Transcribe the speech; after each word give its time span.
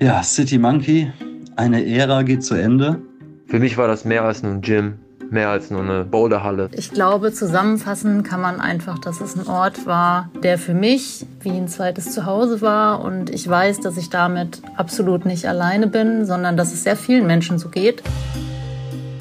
Ja, 0.00 0.22
City 0.22 0.58
Monkey, 0.58 1.12
eine 1.56 1.84
Ära 1.84 2.22
geht 2.22 2.44
zu 2.44 2.54
Ende. 2.54 3.02
Für 3.48 3.58
mich 3.58 3.76
war 3.76 3.88
das 3.88 4.04
mehr 4.04 4.22
als 4.22 4.44
nur 4.44 4.52
ein 4.52 4.60
Gym, 4.60 5.00
mehr 5.28 5.48
als 5.48 5.72
nur 5.72 5.82
eine 5.82 6.04
Boulderhalle. 6.04 6.68
Ich 6.70 6.92
glaube, 6.92 7.32
zusammenfassen 7.32 8.22
kann 8.22 8.40
man 8.40 8.60
einfach, 8.60 9.00
dass 9.00 9.20
es 9.20 9.34
ein 9.34 9.48
Ort 9.48 9.86
war, 9.86 10.30
der 10.44 10.56
für 10.56 10.72
mich 10.72 11.26
wie 11.40 11.50
ein 11.50 11.66
zweites 11.66 12.12
Zuhause 12.12 12.60
war. 12.60 13.00
Und 13.00 13.30
ich 13.30 13.48
weiß, 13.48 13.80
dass 13.80 13.96
ich 13.96 14.08
damit 14.08 14.62
absolut 14.76 15.26
nicht 15.26 15.48
alleine 15.48 15.88
bin, 15.88 16.26
sondern 16.26 16.56
dass 16.56 16.72
es 16.72 16.84
sehr 16.84 16.96
vielen 16.96 17.26
Menschen 17.26 17.58
so 17.58 17.68
geht. 17.68 18.04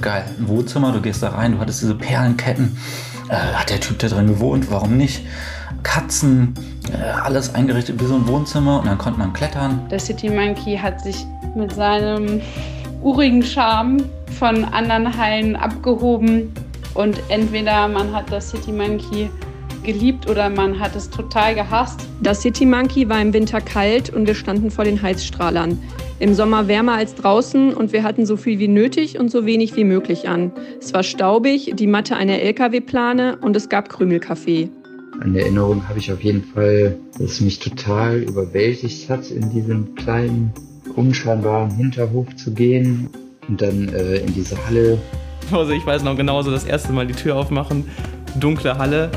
Geil, 0.02 0.26
ein 0.38 0.48
Wohnzimmer, 0.48 0.91
du 0.91 1.02
gehst 1.02 1.23
da 1.23 1.30
rein, 1.30 1.54
du 1.54 1.57
hattest 1.57 1.82
diese 1.82 1.96
Perlenketten. 1.96 2.77
Äh, 3.30 3.34
hat 3.34 3.71
der 3.71 3.80
Typ 3.80 3.98
da 3.98 4.09
drin 4.09 4.27
gewohnt? 4.27 4.70
Warum 4.70 4.96
nicht? 4.96 5.26
Katzen, 5.84 6.54
äh, 6.91 6.98
alles 7.23 7.54
eingerichtet 7.54 8.02
wie 8.02 8.05
so 8.05 8.16
ein 8.16 8.27
Wohnzimmer 8.27 8.80
und 8.80 8.88
dann 8.88 8.98
konnte 8.98 9.20
man 9.20 9.34
klettern. 9.34 9.81
Der 9.90 9.99
City 9.99 10.30
Monkey 10.30 10.77
hat 10.77 11.02
sich 11.02 11.26
mit 11.55 11.73
seinem 11.73 12.41
urigen 13.02 13.43
Charme 13.43 13.98
von 14.38 14.66
anderen 14.66 15.18
Hallen 15.18 15.55
abgehoben 15.55 16.51
und 16.93 17.21
entweder 17.29 17.88
man 17.88 18.13
hat 18.13 18.32
das 18.32 18.49
City 18.49 18.71
Monkey 18.71 19.29
geliebt 19.84 20.29
oder 20.29 20.49
man 20.49 20.79
hat 20.79 20.96
es 20.96 21.10
total 21.10 21.55
gehasst. 21.55 22.01
Das 22.21 22.41
City 22.41 22.66
Monkey 22.66 23.07
war 23.07 23.21
im 23.21 23.34
Winter 23.34 23.62
kalt 23.62 24.10
und 24.10 24.27
wir 24.27 24.35
standen 24.35 24.70
vor 24.70 24.84
den 24.84 25.01
Heizstrahlern. 25.01 25.79
Im 26.20 26.34
Sommer 26.34 26.68
wärmer 26.68 26.94
als 26.94 27.13
draußen 27.13 27.73
und 27.73 27.94
wir 27.94 28.01
hatten 28.04 28.26
so 28.26 28.38
viel 28.38 28.57
wie 28.57 28.68
nötig 28.68 29.20
und 29.20 29.29
so 29.29 29.46
wenig 29.46 29.76
wie 29.76 29.84
möglich 29.84 30.27
an. 30.27 30.51
Es 30.79 30.94
war 30.94 31.04
staubig, 31.04 31.73
die 31.76 31.88
Matte 31.88 32.16
einer 32.16 32.40
LKW-Plane 32.40 33.38
und 33.41 33.55
es 33.55 33.70
gab 33.70 33.90
Krümelkaffee. 33.90 34.70
An 35.20 35.34
der 35.34 35.43
Erinnerung 35.43 35.87
habe 35.87 35.98
ich 35.98 36.12
auf 36.12 36.23
jeden 36.23 36.43
Fall, 36.43 36.96
dass 37.13 37.32
es 37.32 37.41
mich 37.41 37.57
total 37.60 38.20
überwältigt 38.20 39.10
hat, 39.10 39.32
in 39.32 39.49
diesen 39.49 39.96
kleinen, 39.96 40.51
unscheinbaren 40.96 41.71
Hinterhof 41.71 42.35
zu 42.35 42.54
gehen 42.54 43.10
und 43.48 43.62
dann 43.62 43.90
äh, 43.90 44.18
in 44.18 44.34
diese 44.34 44.55
Halle. 44.68 44.99
Also 45.51 45.71
ich 45.71 45.85
weiß 45.85 46.04
noch 46.04 46.15
genauso, 46.15 46.51
das 46.51 46.65
erste 46.65 46.93
Mal 46.93 47.07
die 47.07 47.13
Tür 47.13 47.35
aufmachen, 47.35 47.85
dunkle 48.40 48.77
Halle. 48.77 49.10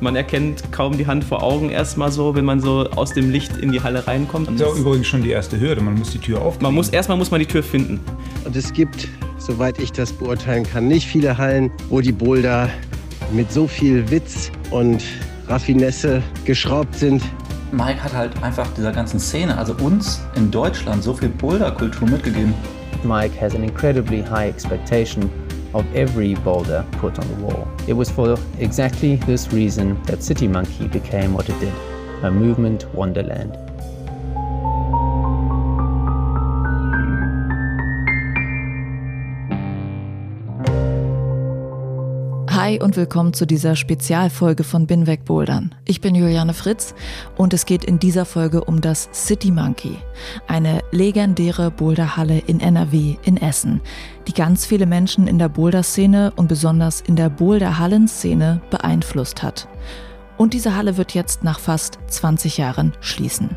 Man 0.00 0.16
erkennt 0.16 0.72
kaum 0.72 0.98
die 0.98 1.06
Hand 1.06 1.22
vor 1.22 1.42
Augen 1.42 1.70
erstmal 1.70 2.10
so, 2.10 2.34
wenn 2.34 2.44
man 2.44 2.60
so 2.60 2.90
aus 2.90 3.12
dem 3.12 3.30
Licht 3.30 3.56
in 3.56 3.70
die 3.70 3.80
Halle 3.80 4.06
reinkommt. 4.06 4.48
Das 4.48 4.56
ist 4.56 4.62
auch 4.62 4.76
übrigens 4.76 5.06
schon 5.06 5.22
die 5.22 5.30
erste 5.30 5.58
Hürde, 5.60 5.80
man 5.80 5.94
muss 5.94 6.10
die 6.10 6.18
Tür 6.18 6.42
aufmachen. 6.42 6.62
Man 6.64 6.74
muss, 6.74 6.88
erstmal 6.88 7.16
muss 7.16 7.30
man 7.30 7.38
die 7.38 7.46
Tür 7.46 7.62
finden. 7.62 8.00
Und 8.44 8.56
es 8.56 8.72
gibt, 8.72 9.08
soweit 9.38 9.78
ich 9.78 9.92
das 9.92 10.12
beurteilen 10.12 10.64
kann, 10.64 10.88
nicht 10.88 11.06
viele 11.06 11.38
Hallen, 11.38 11.70
wo 11.90 12.00
die 12.00 12.12
Boulder 12.12 12.68
mit 13.32 13.52
so 13.52 13.68
viel 13.68 14.10
Witz 14.10 14.50
und 14.70 15.02
Raffinesse 15.48 16.22
geschraubt 16.44 16.94
sind. 16.94 17.22
Mike 17.72 18.02
hat 18.02 18.12
halt 18.12 18.42
einfach 18.42 18.66
dieser 18.76 18.92
ganzen 18.92 19.18
Szene, 19.18 19.56
also 19.58 19.74
uns 19.74 20.20
in 20.36 20.50
Deutschland, 20.50 21.02
so 21.02 21.12
viel 21.12 21.28
Boulder-Kultur 21.28 22.08
mitgegeben. 22.08 22.54
Mike 23.02 23.38
has 23.40 23.54
an 23.54 23.64
incredibly 23.64 24.22
high 24.22 24.48
expectation 24.48 25.30
of 25.72 25.84
every 25.94 26.34
boulder 26.44 26.84
put 27.00 27.18
on 27.18 27.26
the 27.28 27.42
wall. 27.42 27.66
It 27.86 27.96
was 27.96 28.10
for 28.10 28.38
exactly 28.58 29.16
this 29.26 29.52
reason 29.52 29.96
that 30.06 30.22
City 30.22 30.48
Monkey 30.48 30.86
became 30.86 31.34
what 31.34 31.48
it 31.48 31.58
did, 31.60 31.72
a 32.22 32.30
movement 32.30 32.86
wonderland. 32.94 33.63
Hi 42.64 42.80
und 42.80 42.96
willkommen 42.96 43.34
zu 43.34 43.46
dieser 43.46 43.76
Spezialfolge 43.76 44.64
von 44.64 44.86
Binweg 44.86 45.26
Bouldern. 45.26 45.74
Ich 45.84 46.00
bin 46.00 46.14
Juliane 46.14 46.54
Fritz 46.54 46.94
und 47.36 47.52
es 47.52 47.66
geht 47.66 47.84
in 47.84 47.98
dieser 47.98 48.24
Folge 48.24 48.64
um 48.64 48.80
das 48.80 49.10
City 49.12 49.50
Monkey, 49.50 49.98
eine 50.46 50.80
legendäre 50.90 51.70
Boulderhalle 51.70 52.38
in 52.38 52.60
NRW 52.60 53.16
in 53.22 53.36
Essen, 53.36 53.82
die 54.26 54.32
ganz 54.32 54.64
viele 54.64 54.86
Menschen 54.86 55.26
in 55.26 55.38
der 55.38 55.50
Boulder-Szene 55.50 56.32
und 56.36 56.48
besonders 56.48 57.02
in 57.02 57.16
der 57.16 57.28
Boulderhallen-Szene 57.28 58.62
beeinflusst 58.70 59.42
hat. 59.42 59.68
Und 60.36 60.52
diese 60.52 60.74
Halle 60.74 60.96
wird 60.96 61.14
jetzt 61.14 61.44
nach 61.44 61.60
fast 61.60 61.98
20 62.08 62.58
Jahren 62.58 62.92
schließen. 63.00 63.50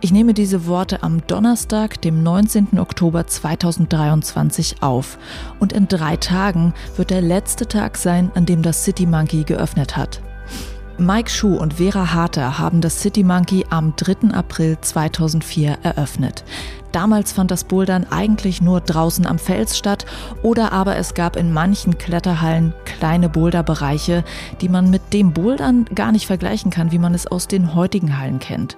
Ich 0.00 0.12
nehme 0.12 0.34
diese 0.34 0.66
Worte 0.66 1.02
am 1.02 1.26
Donnerstag, 1.26 2.00
dem 2.02 2.22
19. 2.22 2.78
Oktober 2.78 3.26
2023 3.26 4.82
auf. 4.82 5.18
Und 5.58 5.72
in 5.72 5.88
drei 5.88 6.16
Tagen 6.16 6.74
wird 6.96 7.10
der 7.10 7.22
letzte 7.22 7.66
Tag 7.66 7.96
sein, 7.96 8.30
an 8.34 8.46
dem 8.46 8.62
das 8.62 8.84
City 8.84 9.06
Monkey 9.06 9.44
geöffnet 9.44 9.96
hat. 9.96 10.20
Mike 10.98 11.30
Schuh 11.30 11.56
und 11.56 11.74
Vera 11.74 12.12
Harter 12.12 12.58
haben 12.58 12.82
das 12.82 13.00
City 13.00 13.24
Monkey 13.24 13.64
am 13.70 13.94
3. 13.96 14.34
April 14.34 14.76
2004 14.78 15.78
eröffnet. 15.82 16.44
Damals 16.92 17.32
fand 17.32 17.50
das 17.50 17.64
Bouldern 17.64 18.06
eigentlich 18.10 18.60
nur 18.60 18.80
draußen 18.80 19.26
am 19.26 19.38
Fels 19.38 19.78
statt 19.78 20.06
oder 20.42 20.72
aber 20.72 20.96
es 20.96 21.14
gab 21.14 21.36
in 21.36 21.52
manchen 21.52 21.98
Kletterhallen 21.98 22.74
kleine 22.84 23.28
Boulderbereiche, 23.28 24.24
die 24.60 24.68
man 24.68 24.90
mit 24.90 25.12
dem 25.12 25.32
Bouldern 25.32 25.86
gar 25.94 26.12
nicht 26.12 26.26
vergleichen 26.26 26.70
kann, 26.70 26.90
wie 26.92 26.98
man 26.98 27.14
es 27.14 27.26
aus 27.26 27.46
den 27.46 27.74
heutigen 27.74 28.18
Hallen 28.18 28.40
kennt. 28.40 28.76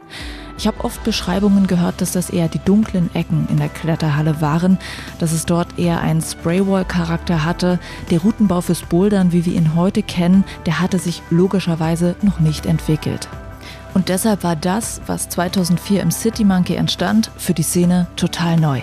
Ich 0.59 0.67
habe 0.67 0.85
oft 0.85 1.03
Beschreibungen 1.03 1.67
gehört, 1.67 2.01
dass 2.01 2.13
das 2.13 2.31
eher 2.31 2.49
die 2.49 2.59
dunklen 2.59 3.11
Ecken 3.15 3.49
in 3.51 3.57
der 3.57 3.69
Kletterhalle 3.69 4.41
waren, 4.41 4.79
dass 5.19 5.33
es 5.33 5.47
dort 5.47 5.79
eher 5.79 6.01
einen 6.01 6.21
Spraywall-Charakter 6.21 7.45
hatte. 7.45 7.79
Der 8.11 8.21
Routenbau 8.21 8.61
fürs 8.61 8.83
Bouldern, 8.83 9.33
wie 9.33 9.47
wir 9.47 9.55
ihn 9.55 9.75
heute 9.75 10.03
kennen, 10.03 10.45
der 10.67 10.81
hatte 10.81 10.99
sich 10.99 11.23
logischerweise 11.31 12.15
noch 12.23 12.39
nicht 12.39 12.67
entwickelt. 12.67 13.29
Und 13.95 14.09
deshalb 14.09 14.43
war 14.45 14.57
das, 14.57 15.01
was 15.07 15.29
2004 15.29 16.03
im 16.03 16.11
City 16.11 16.45
Monkey 16.45 16.77
entstand, 16.77 17.31
für 17.37 17.55
die 17.55 17.63
Szene 17.63 18.07
total 18.17 18.57
neu. 18.57 18.81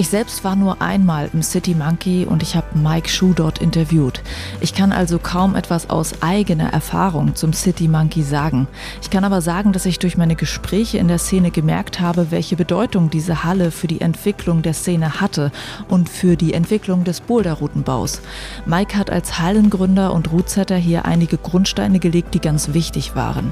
Ich 0.00 0.10
selbst 0.10 0.44
war 0.44 0.54
nur 0.54 0.80
einmal 0.80 1.28
im 1.32 1.42
City 1.42 1.74
Monkey 1.74 2.24
und 2.24 2.40
ich 2.44 2.54
habe 2.54 2.78
Mike 2.78 3.08
Schuh 3.08 3.32
dort 3.34 3.58
interviewt. 3.58 4.22
Ich 4.60 4.72
kann 4.72 4.92
also 4.92 5.18
kaum 5.18 5.56
etwas 5.56 5.90
aus 5.90 6.22
eigener 6.22 6.72
Erfahrung 6.72 7.34
zum 7.34 7.52
City 7.52 7.88
Monkey 7.88 8.22
sagen. 8.22 8.68
Ich 9.02 9.10
kann 9.10 9.24
aber 9.24 9.40
sagen, 9.40 9.72
dass 9.72 9.86
ich 9.86 9.98
durch 9.98 10.16
meine 10.16 10.36
Gespräche 10.36 10.98
in 10.98 11.08
der 11.08 11.18
Szene 11.18 11.50
gemerkt 11.50 11.98
habe, 11.98 12.30
welche 12.30 12.54
Bedeutung 12.54 13.10
diese 13.10 13.42
Halle 13.42 13.72
für 13.72 13.88
die 13.88 14.00
Entwicklung 14.00 14.62
der 14.62 14.74
Szene 14.74 15.20
hatte 15.20 15.50
und 15.88 16.08
für 16.08 16.36
die 16.36 16.54
Entwicklung 16.54 17.02
des 17.02 17.20
Boulderroutenbaus. 17.20 18.20
Mike 18.66 18.96
hat 18.96 19.10
als 19.10 19.40
Hallengründer 19.40 20.12
und 20.12 20.30
Rootsetter 20.30 20.76
hier 20.76 21.06
einige 21.06 21.38
Grundsteine 21.38 21.98
gelegt, 21.98 22.34
die 22.34 22.40
ganz 22.40 22.72
wichtig 22.72 23.16
waren. 23.16 23.50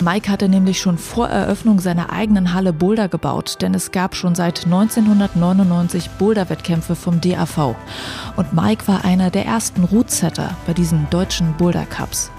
Mike 0.00 0.30
hatte 0.30 0.48
nämlich 0.48 0.80
schon 0.80 0.98
vor 0.98 1.28
Eröffnung 1.28 1.78
seiner 1.78 2.12
eigenen 2.12 2.52
Halle 2.52 2.72
Boulder 2.72 3.08
gebaut, 3.08 3.58
denn 3.60 3.74
es 3.74 3.92
gab 3.92 4.16
schon 4.16 4.34
seit 4.34 4.64
1999 4.64 6.10
Boulder-Wettkämpfe 6.18 6.94
vom 6.96 7.20
DAV. 7.20 7.76
Und 8.36 8.52
Mike 8.52 8.86
war 8.88 9.04
einer 9.04 9.30
der 9.30 9.46
ersten 9.46 9.84
Rootsetter 9.84 10.56
bei 10.66 10.72
diesen 10.72 11.08
deutschen 11.10 11.54
Boulder 11.56 11.86
Cups. 11.86 12.30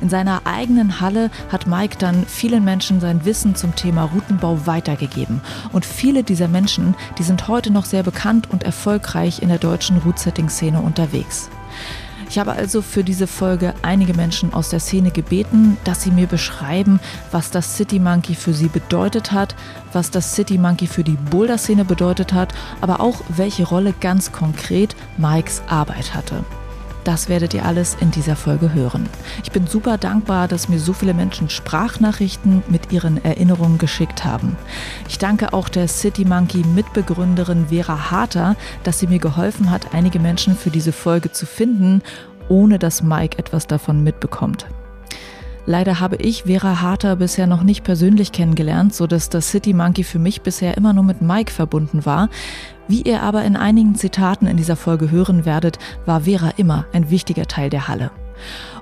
In 0.00 0.08
seiner 0.08 0.42
eigenen 0.44 1.00
Halle 1.00 1.30
hat 1.50 1.66
Mike 1.66 1.96
dann 1.98 2.26
vielen 2.26 2.64
Menschen 2.64 3.00
sein 3.00 3.24
Wissen 3.24 3.54
zum 3.54 3.74
Thema 3.74 4.04
Routenbau 4.04 4.66
weitergegeben. 4.66 5.40
Und 5.72 5.86
viele 5.86 6.24
dieser 6.24 6.48
Menschen, 6.48 6.94
die 7.18 7.22
sind 7.22 7.48
heute 7.48 7.70
noch 7.70 7.84
sehr 7.84 8.02
bekannt 8.02 8.50
und 8.50 8.64
erfolgreich 8.64 9.40
in 9.40 9.48
der 9.48 9.58
deutschen 9.58 9.98
Rootsetting-Szene 9.98 10.80
unterwegs. 10.80 11.48
Ich 12.38 12.40
habe 12.40 12.52
also 12.52 12.82
für 12.82 13.02
diese 13.02 13.26
Folge 13.26 13.74
einige 13.82 14.14
Menschen 14.14 14.54
aus 14.54 14.68
der 14.68 14.78
Szene 14.78 15.10
gebeten, 15.10 15.76
dass 15.82 16.04
sie 16.04 16.12
mir 16.12 16.28
beschreiben, 16.28 17.00
was 17.32 17.50
das 17.50 17.74
City 17.74 17.98
Monkey 17.98 18.36
für 18.36 18.52
sie 18.52 18.68
bedeutet 18.68 19.32
hat, 19.32 19.56
was 19.92 20.12
das 20.12 20.36
City 20.36 20.56
Monkey 20.56 20.86
für 20.86 21.02
die 21.02 21.18
Boulder-Szene 21.32 21.84
bedeutet 21.84 22.32
hat, 22.32 22.54
aber 22.80 23.00
auch 23.00 23.22
welche 23.26 23.66
Rolle 23.66 23.92
ganz 23.92 24.30
konkret 24.30 24.94
Mikes 25.16 25.62
Arbeit 25.66 26.14
hatte. 26.14 26.44
Das 27.04 27.28
werdet 27.28 27.54
ihr 27.54 27.64
alles 27.64 27.96
in 28.00 28.10
dieser 28.10 28.36
Folge 28.36 28.74
hören. 28.74 29.08
Ich 29.42 29.52
bin 29.52 29.66
super 29.66 29.98
dankbar, 29.98 30.48
dass 30.48 30.68
mir 30.68 30.78
so 30.78 30.92
viele 30.92 31.14
Menschen 31.14 31.48
Sprachnachrichten 31.48 32.62
mit 32.68 32.92
ihren 32.92 33.24
Erinnerungen 33.24 33.78
geschickt 33.78 34.24
haben. 34.24 34.56
Ich 35.08 35.18
danke 35.18 35.52
auch 35.52 35.68
der 35.68 35.88
City 35.88 36.24
Monkey 36.24 36.64
Mitbegründerin 36.74 37.68
Vera 37.68 38.10
Harter, 38.10 38.56
dass 38.82 38.98
sie 38.98 39.06
mir 39.06 39.18
geholfen 39.18 39.70
hat, 39.70 39.94
einige 39.94 40.18
Menschen 40.18 40.56
für 40.56 40.70
diese 40.70 40.92
Folge 40.92 41.32
zu 41.32 41.46
finden, 41.46 42.02
ohne 42.48 42.78
dass 42.78 43.02
Mike 43.02 43.38
etwas 43.38 43.66
davon 43.66 44.02
mitbekommt. 44.02 44.66
Leider 45.68 46.00
habe 46.00 46.16
ich 46.16 46.44
Vera 46.44 46.80
Harter 46.80 47.16
bisher 47.16 47.46
noch 47.46 47.62
nicht 47.62 47.84
persönlich 47.84 48.32
kennengelernt, 48.32 48.94
sodass 48.94 49.28
das 49.28 49.50
City 49.50 49.74
Monkey 49.74 50.02
für 50.02 50.18
mich 50.18 50.40
bisher 50.40 50.78
immer 50.78 50.94
nur 50.94 51.04
mit 51.04 51.20
Mike 51.20 51.52
verbunden 51.52 52.06
war. 52.06 52.30
Wie 52.88 53.02
ihr 53.02 53.22
aber 53.22 53.44
in 53.44 53.54
einigen 53.54 53.94
Zitaten 53.94 54.46
in 54.46 54.56
dieser 54.56 54.76
Folge 54.76 55.10
hören 55.10 55.44
werdet, 55.44 55.78
war 56.06 56.22
Vera 56.22 56.54
immer 56.56 56.86
ein 56.94 57.10
wichtiger 57.10 57.44
Teil 57.44 57.68
der 57.68 57.86
Halle. 57.86 58.10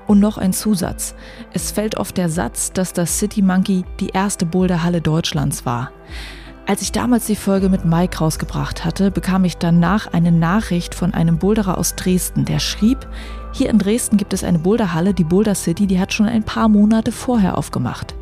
Und 0.06 0.20
noch 0.20 0.38
ein 0.38 0.52
Zusatz. 0.52 1.16
Es 1.52 1.72
fällt 1.72 1.96
oft 1.96 2.16
der 2.16 2.28
Satz, 2.28 2.72
dass 2.72 2.92
das 2.92 3.18
City 3.18 3.42
Monkey 3.42 3.84
die 3.98 4.10
erste 4.10 4.46
Boulderhalle 4.46 5.00
Deutschlands 5.00 5.66
war. 5.66 5.90
Als 6.68 6.82
ich 6.82 6.92
damals 6.92 7.26
die 7.26 7.34
Folge 7.34 7.68
mit 7.68 7.84
Mike 7.84 8.18
rausgebracht 8.18 8.84
hatte, 8.84 9.10
bekam 9.10 9.44
ich 9.44 9.56
danach 9.56 10.12
eine 10.12 10.30
Nachricht 10.30 10.94
von 10.94 11.14
einem 11.14 11.38
Boulderer 11.38 11.78
aus 11.78 11.96
Dresden, 11.96 12.44
der 12.44 12.60
schrieb, 12.60 13.08
hier 13.56 13.70
in 13.70 13.78
Dresden 13.78 14.18
gibt 14.18 14.34
es 14.34 14.44
eine 14.44 14.58
Boulderhalle, 14.58 15.14
die 15.14 15.24
Boulder 15.24 15.54
City, 15.54 15.86
die 15.86 15.98
hat 15.98 16.12
schon 16.12 16.26
ein 16.26 16.42
paar 16.42 16.68
Monate 16.68 17.10
vorher 17.10 17.56
aufgemacht. 17.56 18.14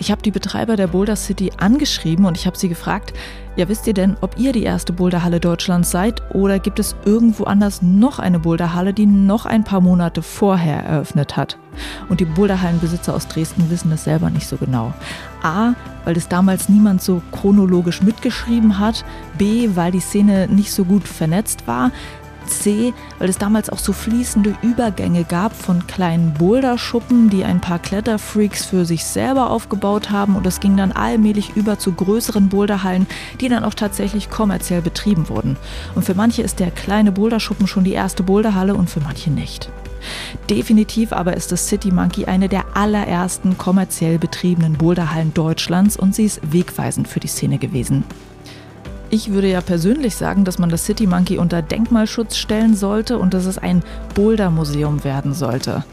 Ich 0.00 0.10
habe 0.10 0.22
die 0.22 0.32
Betreiber 0.32 0.74
der 0.74 0.88
Boulder 0.88 1.14
City 1.14 1.52
angeschrieben 1.56 2.24
und 2.24 2.36
ich 2.36 2.46
habe 2.46 2.58
sie 2.58 2.68
gefragt, 2.68 3.12
ja 3.54 3.68
wisst 3.68 3.86
ihr 3.86 3.94
denn, 3.94 4.16
ob 4.20 4.36
ihr 4.40 4.52
die 4.52 4.64
erste 4.64 4.92
Boulderhalle 4.92 5.38
Deutschlands 5.38 5.92
seid 5.92 6.34
oder 6.34 6.58
gibt 6.58 6.80
es 6.80 6.96
irgendwo 7.04 7.44
anders 7.44 7.80
noch 7.80 8.18
eine 8.18 8.40
Boulderhalle, 8.40 8.92
die 8.92 9.06
noch 9.06 9.46
ein 9.46 9.62
paar 9.62 9.80
Monate 9.80 10.20
vorher 10.20 10.82
eröffnet 10.82 11.36
hat? 11.36 11.58
Und 12.08 12.18
die 12.18 12.24
Boulderhallenbesitzer 12.24 13.14
aus 13.14 13.28
Dresden 13.28 13.70
wissen 13.70 13.92
es 13.92 14.02
selber 14.02 14.30
nicht 14.30 14.48
so 14.48 14.56
genau. 14.56 14.92
A, 15.44 15.74
weil 16.04 16.16
es 16.16 16.26
damals 16.26 16.68
niemand 16.68 17.02
so 17.02 17.22
chronologisch 17.30 18.02
mitgeschrieben 18.02 18.80
hat. 18.80 19.04
B, 19.38 19.70
weil 19.74 19.92
die 19.92 20.00
Szene 20.00 20.48
nicht 20.48 20.72
so 20.72 20.84
gut 20.84 21.06
vernetzt 21.06 21.68
war. 21.68 21.92
C, 22.46 22.92
weil 23.18 23.28
es 23.28 23.38
damals 23.38 23.70
auch 23.70 23.78
so 23.78 23.92
fließende 23.92 24.54
Übergänge 24.62 25.24
gab 25.24 25.54
von 25.54 25.86
kleinen 25.86 26.34
Boulderschuppen, 26.34 27.30
die 27.30 27.44
ein 27.44 27.60
paar 27.60 27.78
Kletterfreaks 27.78 28.64
für 28.64 28.84
sich 28.84 29.04
selber 29.04 29.50
aufgebaut 29.50 30.10
haben 30.10 30.36
und 30.36 30.46
es 30.46 30.60
ging 30.60 30.76
dann 30.76 30.92
allmählich 30.92 31.56
über 31.56 31.78
zu 31.78 31.92
größeren 31.92 32.48
Boulderhallen, 32.48 33.06
die 33.40 33.48
dann 33.48 33.64
auch 33.64 33.74
tatsächlich 33.74 34.30
kommerziell 34.30 34.82
betrieben 34.82 35.28
wurden. 35.28 35.56
Und 35.94 36.04
für 36.04 36.14
manche 36.14 36.42
ist 36.42 36.60
der 36.60 36.70
kleine 36.70 37.12
Boulderschuppen 37.12 37.66
schon 37.66 37.84
die 37.84 37.92
erste 37.92 38.22
Boulderhalle 38.22 38.74
und 38.74 38.90
für 38.90 39.00
manche 39.00 39.30
nicht. 39.30 39.70
Definitiv 40.50 41.12
aber 41.12 41.36
ist 41.36 41.52
das 41.52 41.68
City 41.68 41.90
Monkey 41.90 42.24
eine 42.24 42.48
der 42.48 42.76
allerersten 42.76 43.58
kommerziell 43.58 44.18
betriebenen 44.18 44.74
Boulderhallen 44.74 45.34
Deutschlands 45.34 45.96
und 45.96 46.14
sie 46.14 46.24
ist 46.24 46.40
wegweisend 46.52 47.08
für 47.08 47.20
die 47.20 47.28
Szene 47.28 47.58
gewesen. 47.58 48.04
Ich 49.14 49.30
würde 49.30 49.50
ja 49.50 49.60
persönlich 49.60 50.16
sagen, 50.16 50.46
dass 50.46 50.58
man 50.58 50.70
das 50.70 50.86
City 50.86 51.06
Monkey 51.06 51.36
unter 51.36 51.60
Denkmalschutz 51.60 52.38
stellen 52.38 52.74
sollte 52.74 53.18
und 53.18 53.34
dass 53.34 53.44
es 53.44 53.58
ein 53.58 53.82
Boulder-Museum 54.14 55.04
werden 55.04 55.34
sollte. 55.34 55.84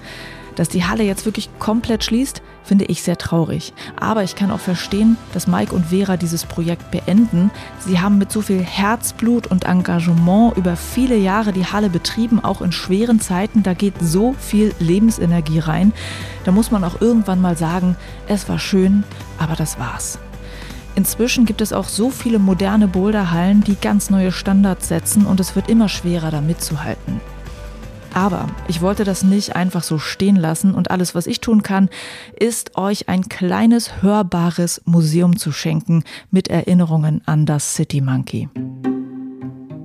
Dass 0.56 0.70
die 0.70 0.86
Halle 0.86 1.04
jetzt 1.04 1.26
wirklich 1.26 1.50
komplett 1.60 2.06
schließt, 2.06 2.42
finde 2.64 2.86
ich 2.86 3.04
sehr 3.04 3.18
traurig. 3.18 3.74
Aber 4.00 4.24
ich 4.24 4.36
kann 4.36 4.52
auch 4.52 4.62
verstehen, 4.62 5.18
dass 5.34 5.48
Mike 5.48 5.76
und 5.76 5.88
Vera 5.88 6.16
dieses 6.16 6.46
Projekt 6.46 6.92
beenden. 6.92 7.52
Sie 7.80 8.00
haben 8.00 8.20
mit 8.20 8.32
so 8.32 8.40
viel 8.40 8.62
Herzblut 8.62 9.48
und 9.48 9.66
Engagement 9.66 10.56
über 10.56 10.78
viele 10.78 11.18
Jahre 11.18 11.52
die 11.52 11.66
Halle 11.66 11.90
betrieben, 11.90 12.42
auch 12.42 12.62
in 12.62 12.72
schweren 12.72 13.20
Zeiten. 13.20 13.64
Da 13.64 13.74
geht 13.74 13.96
so 14.00 14.34
viel 14.40 14.74
Lebensenergie 14.80 15.60
rein. 15.60 15.92
Da 16.46 16.54
muss 16.54 16.72
man 16.72 16.86
auch 16.86 17.02
irgendwann 17.02 17.42
mal 17.42 17.58
sagen, 17.58 17.98
es 18.30 18.48
war 18.48 18.60
schön, 18.60 19.04
aber 19.38 19.58
das 19.58 19.78
war's. 19.78 20.20
Inzwischen 20.96 21.46
gibt 21.46 21.62
es 21.62 21.74
auch 21.74 21.88
so 21.88 22.10
viele 22.10 22.40
moderne 22.40 22.88
Boulderhallen, 22.88 23.64
die 23.64 23.76
ganz 23.76 24.10
neue 24.10 24.32
Standards 24.32 24.88
setzen 24.88 25.26
und 25.26 25.40
es 25.40 25.56
wird 25.56 25.70
immer 25.70 25.90
schwerer, 25.90 26.32
da 26.32 26.42
mitzuhalten. 26.42 27.22
Aber 28.14 28.50
ich 28.68 28.82
wollte 28.82 29.04
das 29.04 29.24
nicht 29.24 29.56
einfach 29.56 29.84
so 29.84 30.00
stehen 30.00 30.36
lassen 30.36 30.74
und 30.74 30.92
alles, 30.92 31.14
was 31.14 31.28
ich 31.28 31.42
tun 31.42 31.64
kann, 31.64 31.90
ist 32.38 32.78
euch 32.78 33.08
ein 33.08 33.30
kleines 33.30 34.02
hörbares 34.02 34.82
Museum 34.86 35.38
zu 35.38 35.52
schenken 35.52 36.04
mit 36.32 36.48
Erinnerungen 36.48 37.22
an 37.26 37.46
das 37.46 37.76
City 37.76 38.02
Monkey. 38.02 38.50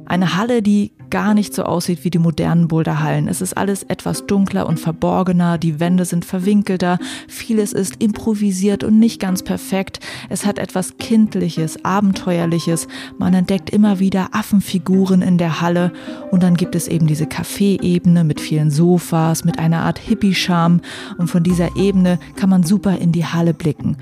Eine 0.07 0.37
Halle, 0.37 0.63
die 0.63 0.93
gar 1.11 1.33
nicht 1.33 1.55
so 1.55 1.63
aussieht 1.63 2.03
wie 2.03 2.11
die 2.11 2.19
modernen 2.19 2.67
Boulderhallen. 2.67 3.29
Es 3.29 3.41
ist 3.41 3.57
alles 3.57 3.85
etwas 3.85 4.27
dunkler 4.27 4.67
und 4.67 4.81
verborgener, 4.81 5.59
die 5.59 5.79
Wände 5.79 6.05
sind 6.05 6.25
verwinkelter, 6.25 6.99
vieles 7.29 7.73
ist 7.73 8.03
improvisiert 8.03 8.83
und 8.83 8.99
nicht 8.99 9.21
ganz 9.21 9.43
perfekt. 9.43 10.01
Es 10.29 10.45
hat 10.45 10.59
etwas 10.59 10.99
Kindliches, 10.99 11.85
Abenteuerliches. 11.85 12.89
Man 13.17 13.33
entdeckt 13.33 13.71
immer 13.71 14.01
wieder 14.01 14.31
Affenfiguren 14.33 15.23
in 15.23 15.39
der 15.39 15.61
Halle 15.61 15.93
und 16.33 16.43
dann 16.43 16.57
gibt 16.57 16.75
es 16.75 16.89
eben 16.89 17.07
diese 17.07 17.27
Café-Ebene 17.27 18.25
mit 18.25 18.41
vielen 18.41 18.73
Sofas, 18.73 19.45
mit 19.45 19.59
einer 19.61 19.83
Art 19.83 19.99
Hippie-Charme 19.99 20.81
und 21.17 21.29
von 21.29 21.45
dieser 21.45 21.77
Ebene 21.77 22.19
kann 22.35 22.51
man 22.51 22.65
super 22.65 22.99
in 22.99 23.13
die 23.13 23.25
Halle 23.25 23.55
blicken. 23.55 23.97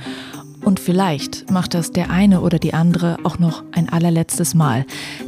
Und 0.63 0.79
vielleicht 0.79 1.51
macht 1.51 1.75
das 1.75 1.91
der 1.91 2.11
eine 2.11 2.41
oder 2.41 2.59
die 2.59 2.73
andere 2.73 3.19
auch 3.25 3.39
noch 3.39 3.65
ein 3.73 3.89
allerletztes 3.89 4.55
Mal. 4.55 4.87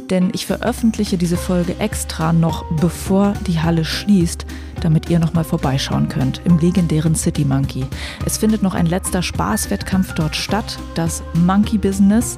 Denn 0.09 0.29
ich 0.33 0.45
veröffentliche 0.45 1.17
diese 1.17 1.37
Folge 1.37 1.75
extra 1.79 2.31
noch 2.31 2.63
bevor 2.79 3.33
die 3.45 3.59
Halle 3.59 3.83
schließt, 3.83 4.45
damit 4.81 5.09
ihr 5.09 5.19
nochmal 5.19 5.43
vorbeischauen 5.43 6.07
könnt 6.07 6.41
im 6.45 6.57
legendären 6.59 7.15
City 7.15 7.43
Monkey. 7.43 7.85
Es 8.25 8.37
findet 8.37 8.63
noch 8.63 8.75
ein 8.75 8.85
letzter 8.85 9.21
Spaßwettkampf 9.21 10.13
dort 10.13 10.35
statt, 10.35 10.79
das 10.95 11.21
Monkey 11.33 11.77
Business. 11.77 12.37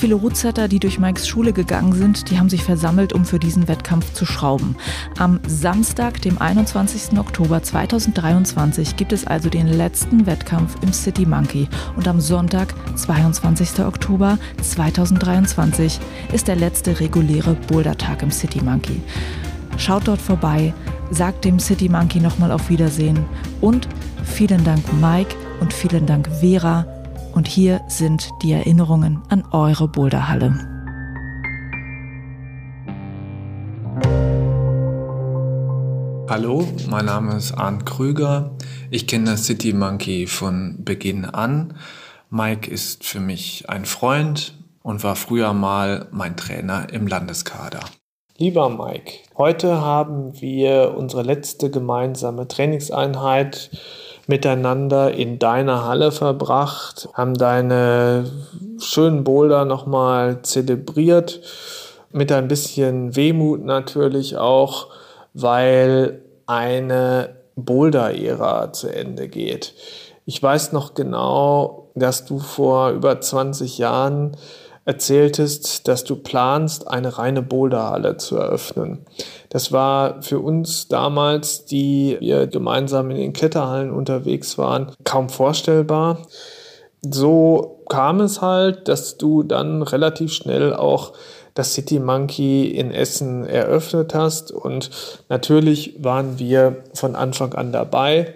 Viele 0.00 0.14
Rootsetter, 0.14 0.66
die 0.66 0.80
durch 0.80 0.98
Mikes 0.98 1.28
Schule 1.28 1.52
gegangen 1.52 1.92
sind, 1.92 2.30
die 2.30 2.38
haben 2.38 2.48
sich 2.48 2.64
versammelt, 2.64 3.12
um 3.12 3.26
für 3.26 3.38
diesen 3.38 3.68
Wettkampf 3.68 4.14
zu 4.14 4.24
schrauben. 4.24 4.74
Am 5.18 5.40
Samstag, 5.46 6.22
dem 6.22 6.40
21. 6.40 7.18
Oktober 7.18 7.62
2023, 7.62 8.96
gibt 8.96 9.12
es 9.12 9.26
also 9.26 9.50
den 9.50 9.66
letzten 9.66 10.24
Wettkampf 10.24 10.76
im 10.80 10.94
City 10.94 11.26
Monkey. 11.26 11.68
Und 11.96 12.08
am 12.08 12.18
Sonntag, 12.18 12.72
22. 12.96 13.84
Oktober 13.84 14.38
2023, 14.62 16.00
ist 16.32 16.48
der 16.48 16.56
letzte 16.56 16.98
reguläre 16.98 17.52
Bouldertag 17.68 18.22
im 18.22 18.30
City 18.30 18.62
Monkey. 18.62 19.02
Schaut 19.76 20.08
dort 20.08 20.22
vorbei, 20.22 20.72
sagt 21.10 21.44
dem 21.44 21.58
City 21.60 21.90
Monkey 21.90 22.20
nochmal 22.20 22.52
auf 22.52 22.70
Wiedersehen 22.70 23.26
und 23.60 23.86
vielen 24.24 24.64
Dank 24.64 24.82
Mike 24.94 25.36
und 25.60 25.74
vielen 25.74 26.06
Dank 26.06 26.26
Vera 26.40 26.86
und 27.34 27.48
hier 27.48 27.80
sind 27.88 28.30
die 28.42 28.52
Erinnerungen 28.52 29.22
an 29.28 29.44
eure 29.52 29.88
Boulderhalle. 29.88 30.54
Hallo, 36.28 36.64
mein 36.88 37.06
Name 37.06 37.36
ist 37.36 37.52
Arndt 37.52 37.86
Krüger. 37.86 38.52
Ich 38.90 39.06
kenne 39.06 39.36
City 39.36 39.72
Monkey 39.72 40.26
von 40.26 40.76
Beginn 40.84 41.24
an. 41.24 41.74
Mike 42.30 42.70
ist 42.70 43.04
für 43.04 43.18
mich 43.18 43.68
ein 43.68 43.84
Freund 43.84 44.54
und 44.82 45.02
war 45.02 45.16
früher 45.16 45.52
mal 45.52 46.06
mein 46.12 46.36
Trainer 46.36 46.92
im 46.92 47.06
Landeskader. 47.06 47.80
Lieber 48.38 48.70
Mike, 48.70 49.12
heute 49.36 49.80
haben 49.82 50.40
wir 50.40 50.94
unsere 50.96 51.22
letzte 51.22 51.70
gemeinsame 51.70 52.48
Trainingseinheit 52.48 53.70
miteinander 54.30 55.12
in 55.12 55.38
deiner 55.38 55.84
Halle 55.84 56.12
verbracht, 56.12 57.08
haben 57.14 57.34
deine 57.34 58.24
schönen 58.78 59.24
Boulder 59.24 59.64
nochmal 59.64 60.40
zelebriert, 60.42 61.40
mit 62.12 62.30
ein 62.32 62.48
bisschen 62.48 63.16
Wehmut 63.16 63.64
natürlich 63.64 64.36
auch, 64.36 64.86
weil 65.34 66.22
eine 66.46 67.36
Boulder-Ära 67.56 68.72
zu 68.72 68.88
Ende 68.88 69.28
geht. 69.28 69.74
Ich 70.26 70.40
weiß 70.40 70.72
noch 70.72 70.94
genau, 70.94 71.90
dass 71.96 72.24
du 72.24 72.38
vor 72.38 72.90
über 72.90 73.20
20 73.20 73.78
Jahren 73.78 74.36
erzähltest, 74.90 75.86
dass 75.86 76.02
du 76.02 76.16
planst, 76.16 76.88
eine 76.88 77.16
reine 77.16 77.42
Boulderhalle 77.42 78.16
zu 78.16 78.36
eröffnen. 78.36 79.06
Das 79.48 79.70
war 79.70 80.20
für 80.20 80.40
uns 80.40 80.88
damals, 80.88 81.64
die 81.64 82.16
wir 82.18 82.48
gemeinsam 82.48 83.08
in 83.10 83.16
den 83.16 83.32
Kletterhallen 83.32 83.92
unterwegs 83.92 84.58
waren, 84.58 84.90
kaum 85.04 85.28
vorstellbar. 85.28 86.26
So 87.02 87.84
kam 87.88 88.18
es 88.18 88.42
halt, 88.42 88.88
dass 88.88 89.16
du 89.16 89.44
dann 89.44 89.82
relativ 89.82 90.32
schnell 90.32 90.74
auch 90.74 91.12
das 91.54 91.74
City 91.74 92.00
Monkey 92.00 92.68
in 92.68 92.90
Essen 92.90 93.44
eröffnet 93.44 94.12
hast 94.12 94.50
und 94.50 94.90
natürlich 95.28 96.02
waren 96.02 96.40
wir 96.40 96.82
von 96.94 97.14
Anfang 97.14 97.54
an 97.54 97.70
dabei. 97.70 98.34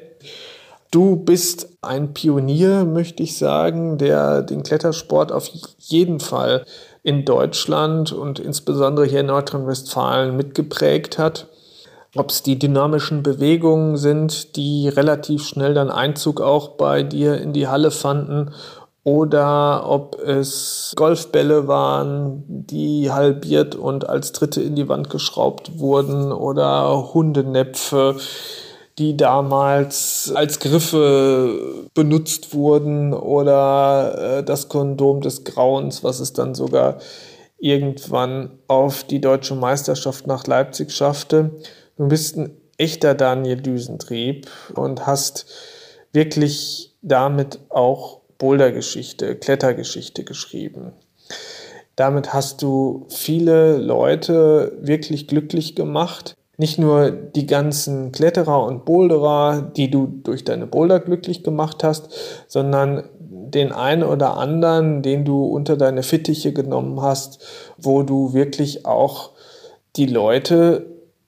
Du 0.91 1.17
bist 1.17 1.69
ein 1.83 2.15
Pionier, 2.15 2.85
möchte 2.85 3.23
ich 3.23 3.37
sagen, 3.37 3.99
der 3.99 4.43
den 4.43 4.63
Klettersport 4.63 5.33
auf 5.33 5.51
jeden 5.79 6.21
Fall 6.21 6.65
in 7.03 7.25
Deutschland 7.25 8.13
und 8.13 8.39
insbesondere 8.39 9.07
hier 9.07 9.21
in 9.21 9.27
Nordrhein-Westfalen 9.27 10.37
mitgeprägt 10.37 11.19
hat. 11.19 11.49
Ob 12.17 12.31
es 12.31 12.43
die 12.43 12.59
dynamischen 12.59 13.25
Bewegungen 13.25 13.97
sind, 13.97 14.57
die 14.57 14.89
relativ 14.89 15.47
schnell 15.47 15.75
dann 15.75 15.91
Einzug 15.91 16.41
auch 16.41 16.69
bei 16.77 17.03
dir 17.03 17.41
in 17.41 17.53
die 17.53 17.67
Halle 17.67 17.91
fanden, 17.91 18.53
oder 19.03 19.87
ob 19.87 20.19
es 20.19 20.95
Golfbälle 20.97 21.69
waren, 21.69 22.43
die 22.49 23.11
halbiert 23.11 23.75
und 23.75 24.09
als 24.09 24.33
dritte 24.33 24.63
in 24.63 24.77
die 24.77 24.89
Wand 24.89 25.11
geschraubt 25.11 25.79
wurden, 25.79 26.33
oder 26.33 27.13
Hundenäpfe 27.13 28.17
die 28.99 29.17
damals 29.17 30.33
als 30.35 30.61
Griffe 30.61 31.89
benutzt 31.95 32.55
wurden 32.55 33.13
oder 33.13 34.39
äh, 34.39 34.45
das 34.45 34.69
Kondom 34.69 35.21
des 35.21 35.45
Grauens, 35.45 36.05
was 36.05 36.21
es 36.21 36.33
dann 36.33 36.55
sogar 36.55 36.99
irgendwann 37.59 38.59
auf 38.69 39.05
die 39.05 39.21
deutsche 39.21 39.57
Meisterschaft 39.57 40.27
nach 40.27 40.47
Leipzig 40.47 40.93
schaffte. 40.93 41.51
Du 41.97 42.09
bist 42.09 42.37
ein 42.37 42.57
echter 42.79 43.15
Daniel 43.15 43.61
Düsentrieb 43.61 44.49
und 44.75 45.07
hast 45.07 45.47
wirklich 46.13 46.95
damit 47.03 47.59
auch 47.71 48.21
Bouldergeschichte, 48.39 49.37
Klettergeschichte 49.37 50.25
geschrieben. 50.25 50.93
Damit 51.97 52.33
hast 52.33 52.63
du 52.63 53.07
viele 53.09 53.79
Leute 53.79 54.77
wirklich 54.81 55.27
glücklich 55.27 55.75
gemacht 55.77 56.37
nicht 56.57 56.79
nur 56.79 57.11
die 57.11 57.47
ganzen 57.47 58.13
Kletterer 58.13 58.65
und 58.65 58.85
Boulderer, 58.85 59.63
die 59.77 59.91
du 59.91 60.07
durch 60.07 60.45
deine 60.45 60.67
Boulder 60.67 61.01
glücklich 61.01 61.43
gemacht 61.43 61.83
hast, 61.83 62.09
sondern 62.47 63.05
den 63.19 63.73
einen 63.73 64.03
oder 64.03 64.37
anderen, 64.37 65.03
den 65.03 65.25
du 65.25 65.45
unter 65.45 65.77
deine 65.77 66.03
Fittiche 66.03 66.53
genommen 66.53 67.01
hast, 67.01 67.43
wo 67.77 68.03
du 68.03 68.33
wirklich 68.33 68.87
auch 68.87 69.31
die 69.97 70.07
Leute 70.07 70.87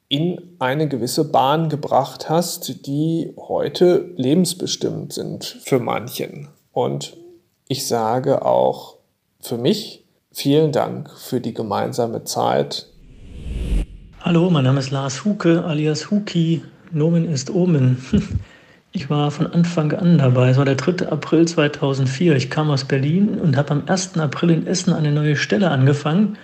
in 0.09 0.57
eine 0.59 0.89
gewisse 0.89 1.31
Bahn 1.31 1.69
gebracht 1.69 2.29
hast, 2.29 2.87
die 2.87 3.35
heute 3.37 4.13
lebensbestimmt 4.17 5.13
sind 5.13 5.45
für 5.45 5.81
manchen. 5.81 6.49
Und 6.73 7.17
ich 7.69 7.87
sage 7.87 8.45
auch 8.45 8.97
für 9.41 9.59
mich 9.59 10.05
vielen 10.31 10.71
Dank 10.71 11.11
für 11.11 11.41
die 11.41 11.55
gemeinsame 11.55 12.25
Zeit, 12.25 12.89
Hallo, 14.27 14.51
mein 14.51 14.65
Name 14.65 14.81
ist 14.81 14.91
Lars 14.91 15.25
Huke 15.25 15.63
alias 15.65 16.11
Huki. 16.11 16.61
Nomen 16.91 17.31
ist 17.31 17.49
Omen. 17.49 17.99
Ich 18.91 19.09
war 19.09 19.31
von 19.31 19.47
Anfang 19.47 19.93
an 19.93 20.19
dabei. 20.19 20.49
Es 20.49 20.57
war 20.57 20.65
der 20.65 20.75
3. 20.75 21.07
April 21.07 21.47
2004. 21.47 22.35
Ich 22.35 22.51
kam 22.51 22.69
aus 22.73 22.83
Berlin 22.83 23.39
und 23.39 23.57
habe 23.57 23.71
am 23.71 23.83
1. 23.87 24.19
April 24.19 24.51
in 24.51 24.67
Essen 24.67 24.93
eine 24.93 25.13
neue 25.13 25.37
Stelle 25.37 25.71
angefangen. 25.71 26.37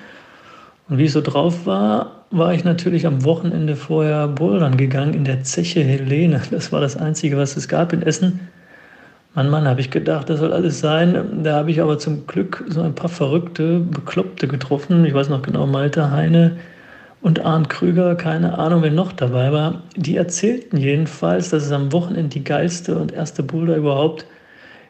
Und 0.89 0.99
wie 0.99 1.07
ich 1.07 1.13
so 1.13 1.23
drauf 1.23 1.67
war, 1.67 2.25
war 2.31 2.55
ich 2.55 2.63
natürlich 2.63 3.05
am 3.05 3.25
Wochenende 3.25 3.75
vorher 3.75 4.29
bouldern 4.29 4.77
gegangen 4.77 5.15
in 5.15 5.25
der 5.25 5.43
Zeche 5.43 5.83
Helene. 5.83 6.41
Das 6.53 6.71
war 6.71 6.81
das 6.81 6.97
Einzige, 6.97 7.37
was 7.37 7.57
es 7.57 7.67
gab 7.67 7.93
in 7.93 8.03
Essen. 8.03 8.49
Mann, 9.35 9.51
Mann, 9.51 9.67
habe 9.67 9.81
ich 9.81 9.91
gedacht, 9.91 10.31
das 10.31 10.39
soll 10.39 10.53
alles 10.53 10.79
sein. 10.79 11.43
Da 11.43 11.57
habe 11.57 11.73
ich 11.73 11.81
aber 11.81 11.99
zum 11.99 12.29
Glück 12.29 12.65
so 12.69 12.81
ein 12.81 12.95
paar 12.95 13.11
verrückte, 13.11 13.81
Bekloppte 13.81 14.47
getroffen. 14.47 15.05
Ich 15.05 15.15
weiß 15.15 15.31
noch 15.31 15.43
genau, 15.43 15.67
Malte 15.67 16.13
Heine, 16.13 16.59
und 17.23 17.45
Arndt 17.45 17.69
Krüger, 17.69 18.17
keine 18.17 18.59
Ahnung, 18.59 18.83
wer 18.83 18.91
noch 18.91 19.13
dabei 19.13 19.53
war, 19.53 19.83
die 19.97 20.17
erzählten 20.17 20.77
jedenfalls, 20.77 21.51
dass 21.51 21.65
es 21.65 21.73
am 21.73 21.93
Wochenende 21.93 22.31
die 22.31 22.45
geilste 22.45 22.99
und 22.99 23.13
erste 23.13 23.43
Boulder 23.43 23.77
überhaupt 23.77 24.27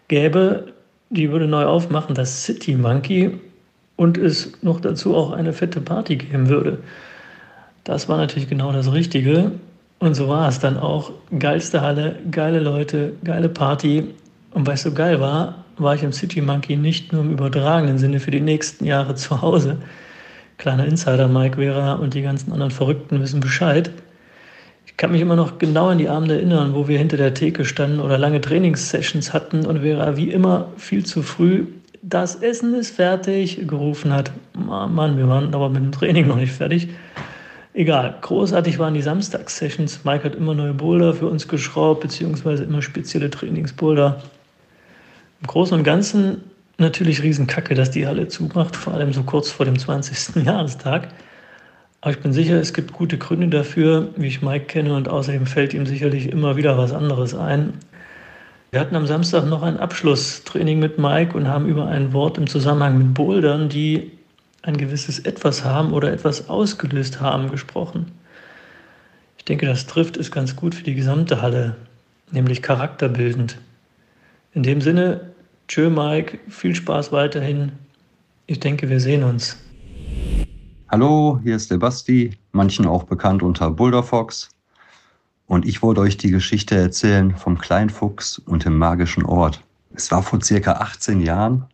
gäbe. 0.09 0.73
Die 1.11 1.31
würde 1.31 1.47
neu 1.47 1.65
aufmachen, 1.65 2.15
das 2.15 2.45
City 2.45 2.75
Monkey, 2.75 3.39
und 3.97 4.17
es 4.17 4.53
noch 4.63 4.81
dazu 4.81 5.15
auch 5.15 5.33
eine 5.33 5.53
fette 5.53 5.81
Party 5.81 6.17
geben 6.17 6.49
würde. 6.49 6.79
Das 7.85 8.09
war 8.09 8.17
natürlich 8.17 8.49
genau 8.49 8.73
das 8.73 8.91
Richtige. 8.93 9.53
Und 9.99 10.15
so 10.15 10.29
war 10.29 10.49
es 10.49 10.59
dann 10.59 10.79
auch. 10.79 11.13
Geilste 11.39 11.83
Halle, 11.83 12.17
geile 12.31 12.61
Leute, 12.61 13.13
geile 13.23 13.49
Party. 13.49 14.09
Und 14.53 14.67
weil 14.67 14.75
es 14.75 14.83
so 14.83 14.93
geil 14.93 15.21
war, 15.21 15.65
war 15.77 15.95
ich 15.95 16.03
im 16.03 16.13
City 16.13 16.41
Monkey 16.41 16.77
nicht 16.77 17.13
nur 17.13 17.23
im 17.23 17.33
übertragenen 17.33 17.99
Sinne 17.99 18.21
für 18.21 18.31
die 18.31 18.41
nächsten 18.41 18.85
Jahre 18.85 19.15
zu 19.15 19.43
Hause, 19.43 19.77
kleiner 20.63 20.87
Insider 20.87 21.27
Mike 21.27 21.57
Vera 21.57 21.95
und 21.95 22.15
die 22.15 22.23
ganzen 22.23 22.53
anderen 22.53 22.71
Verrückten 22.71 23.21
wissen 23.21 23.41
Bescheid. 23.41 23.91
Ich 24.87 24.97
kann 24.97 25.11
mich 25.11 25.21
immer 25.21 25.35
noch 25.35 25.59
genau 25.59 25.89
an 25.89 25.99
die 25.99 26.09
Abende 26.09 26.37
erinnern, 26.37 26.75
wo 26.75 26.87
wir 26.87 26.99
hinter 26.99 27.17
der 27.17 27.35
Theke 27.35 27.65
standen 27.65 27.99
oder 27.99 28.17
lange 28.17 28.41
Trainingssessions 28.41 29.33
hatten 29.33 29.67
und 29.67 29.81
Vera 29.81 30.17
wie 30.17 30.31
immer 30.31 30.69
viel 30.77 31.05
zu 31.05 31.23
früh 31.23 31.67
das 32.03 32.35
Essen 32.37 32.75
ist 32.75 32.97
fertig 32.97 33.67
gerufen 33.67 34.13
hat. 34.13 34.33
Mann, 34.55 35.17
wir 35.17 35.29
waren 35.29 35.55
aber 35.55 35.69
mit 35.69 35.83
dem 35.83 35.93
Training 35.93 36.27
noch 36.27 36.37
nicht 36.37 36.53
fertig. 36.53 36.89
Egal, 37.75 38.19
großartig 38.21 38.79
waren 38.81 38.95
die 38.95 39.03
Samstagssessions. 39.03 40.05
Mike 40.05 40.25
hat 40.25 40.35
immer 40.35 40.55
neue 40.55 40.75
Boulder 40.75 41.15
für 41.15 41.29
uns 41.29 41.47
geschraubt, 41.47 42.01
beziehungsweise 42.01 42.65
immer 42.65 42.83
spezielle 42.83 43.31
Trainingsboulder. 43.31 44.21
Im 45.41 45.47
Großen 45.47 45.79
und 45.79 45.85
Ganzen 45.85 46.43
natürlich 46.83 47.23
Riesenkacke, 47.23 47.75
dass 47.75 47.91
die 47.91 48.07
Halle 48.07 48.29
zumacht, 48.29 48.77
vor 48.77 48.93
allem 48.93 49.13
so 49.13 49.23
kurz 49.23 49.51
vor 49.51 49.65
dem 49.65 49.79
20. 49.79 50.37
Jahrestag. 50.45 51.09
Aber 52.03 52.11
ich 52.11 52.21
bin 52.21 52.33
sicher, 52.33 52.61
es 52.61 52.75
gibt 52.75 52.93
gute 52.93 53.17
Gründe 53.17 53.49
dafür, 53.49 54.09
wie 54.17 54.27
ich 54.27 54.43
Mike 54.43 54.67
kenne, 54.67 54.95
und 54.95 55.09
außerdem 55.09 55.47
fällt 55.47 55.73
ihm 55.73 55.87
sicherlich 55.87 56.31
immer 56.31 56.57
wieder 56.57 56.77
was 56.77 56.93
anderes 56.93 57.35
ein. 57.35 57.75
Wir 58.73 58.81
hatten 58.81 58.97
am 58.97 59.07
Samstag 59.07 59.47
noch 59.47 59.63
ein 59.63 59.79
Abschlusstraining 59.79 60.79
mit 60.79 60.99
Mike 60.99 61.37
und 61.37 61.47
haben 61.47 61.67
über 61.67 61.87
ein 61.87 62.13
Wort 62.13 62.39
im 62.39 62.47
Zusammenhang 62.47 62.99
mit 62.99 63.15
Bouldern, 63.15 63.69
die 63.69 64.11
ein 64.63 64.77
gewisses 64.77 65.19
Etwas 65.19 65.65
haben 65.65 65.93
oder 65.93 66.13
etwas 66.13 66.49
ausgelöst 66.49 67.21
haben, 67.21 67.51
gesprochen. 67.51 68.13
Ich 69.37 69.45
denke, 69.45 69.67
das 69.67 69.87
trifft 69.87 70.17
es 70.17 70.31
ganz 70.31 70.57
gut 70.57 70.75
für 70.75 70.85
die 70.85 70.95
gesamte 70.95 71.43
Halle, 71.43 71.77
nämlich 72.31 72.63
charakterbildend. 72.63 73.59
In 74.55 74.63
dem 74.63 74.81
Sinne, 74.81 75.32
Tschö, 75.73 75.89
Mike. 75.89 76.39
Viel 76.49 76.75
Spaß 76.75 77.13
weiterhin. 77.13 77.73
Ich 78.45 78.61
denke, 78.61 78.91
wir 78.91 79.01
sehen 79.01 79.25
uns. 79.25 79.57
Hallo, 80.91 81.41
hier 81.43 81.57
ist 81.57 81.71
der 81.71 81.79
Basti, 81.79 82.37
manchen 82.51 82.85
auch 82.85 83.05
bekannt 83.05 83.43
unter 83.43 83.71
Boulder. 83.71 84.05
Und 85.47 85.65
ich 85.65 85.81
wollte 85.81 86.03
euch 86.03 86.19
die 86.19 86.31
Geschichte 86.31 86.77
erzählen 86.77 87.35
vom 87.39 87.57
Kleinfuchs 87.57 88.37
und 88.37 88.67
dem 88.67 88.77
magischen 88.77 89.25
Ort. 89.25 89.65
Es 89.95 90.11
war 90.11 90.23
vor 90.23 90.43
circa 90.43 90.73
18 90.73 91.23
Jahren. 91.23 91.65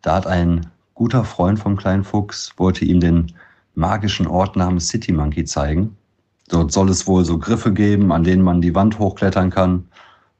Da 0.00 0.14
hat 0.14 0.26
ein 0.26 0.70
guter 0.94 1.22
Freund 1.22 1.58
vom 1.58 1.76
Kleinfuchs, 1.76 2.54
wollte 2.56 2.86
ihm 2.86 3.00
den 3.00 3.30
magischen 3.74 4.26
Ort 4.26 4.56
namens 4.56 4.88
City 4.88 5.12
Monkey 5.12 5.44
zeigen. 5.44 5.94
Dort 6.48 6.72
soll 6.72 6.88
es 6.88 7.06
wohl 7.06 7.26
so 7.26 7.38
Griffe 7.38 7.74
geben, 7.74 8.10
an 8.10 8.24
denen 8.24 8.42
man 8.42 8.62
die 8.62 8.74
Wand 8.74 8.98
hochklettern 8.98 9.50
kann. 9.50 9.86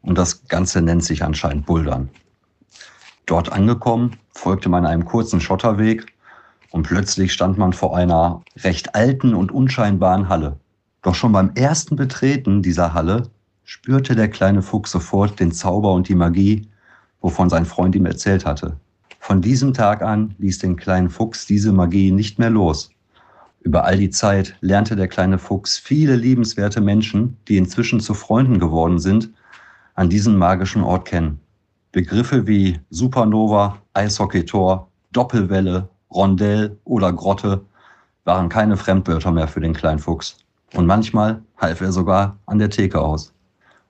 Und 0.01 0.17
das 0.17 0.49
Ganze 0.49 0.81
nennt 0.81 1.05
sich 1.05 1.23
anscheinend 1.23 1.67
Bouldern. 1.67 2.09
Dort 3.26 3.52
angekommen, 3.52 4.16
folgte 4.33 4.69
man 4.69 4.85
einem 4.85 5.04
kurzen 5.04 5.40
Schotterweg 5.40 6.07
und 6.71 6.83
plötzlich 6.83 7.33
stand 7.33 7.57
man 7.57 7.73
vor 7.73 7.97
einer 7.97 8.43
recht 8.59 8.95
alten 8.95 9.35
und 9.35 9.52
unscheinbaren 9.52 10.28
Halle. 10.28 10.59
Doch 11.02 11.14
schon 11.14 11.33
beim 11.33 11.52
ersten 11.54 11.97
Betreten 11.97 12.62
dieser 12.62 12.93
Halle 12.93 13.28
spürte 13.64 14.14
der 14.14 14.28
kleine 14.28 14.62
Fuchs 14.62 14.90
sofort 14.90 15.40
den 15.40 15.52
Zauber 15.52 15.93
und 15.93 16.09
die 16.09 16.14
Magie, 16.14 16.69
wovon 17.21 17.49
sein 17.49 17.64
Freund 17.64 17.95
ihm 17.95 18.07
erzählt 18.07 18.45
hatte. 18.45 18.76
Von 19.21 19.40
diesem 19.40 19.73
Tag 19.73 20.02
an 20.02 20.35
ließ 20.38 20.59
den 20.59 20.76
kleinen 20.76 21.09
Fuchs 21.09 21.47
diese 21.47 21.73
Magie 21.73 22.11
nicht 22.11 22.38
mehr 22.38 22.50
los. 22.50 22.90
Über 23.61 23.85
all 23.85 23.97
die 23.97 24.11
Zeit 24.11 24.57
lernte 24.61 24.97
der 24.97 25.09
kleine 25.09 25.38
Fuchs 25.38 25.78
viele 25.78 26.16
liebenswerte 26.16 26.83
Menschen, 26.83 27.38
die 27.49 27.57
inzwischen 27.57 28.00
zu 28.00 28.12
Freunden 28.12 28.59
geworden 28.59 28.99
sind, 28.99 29.31
an 29.95 30.11
diesem 30.11 30.37
magischen 30.37 30.83
Ort 30.83 31.07
kennen. 31.07 31.40
Begriffe 31.95 32.45
wie 32.49 32.81
Supernova, 32.91 33.79
Eishockeytor, 33.93 34.89
Doppelwelle, 35.13 35.89
Rondell 36.11 36.77
oder 36.83 37.13
Grotte 37.13 37.65
waren 38.25 38.49
keine 38.49 38.77
Fremdwörter 38.77 39.31
mehr 39.31 39.47
für 39.47 39.61
den 39.61 39.75
kleinen 39.75 40.01
Fuchs. 40.01 40.39
Und 40.75 40.87
manchmal 40.87 41.41
half 41.57 41.81
er 41.81 41.93
sogar 41.93 42.37
an 42.47 42.59
der 42.59 42.69
Theke 42.69 43.01
aus. 43.01 43.33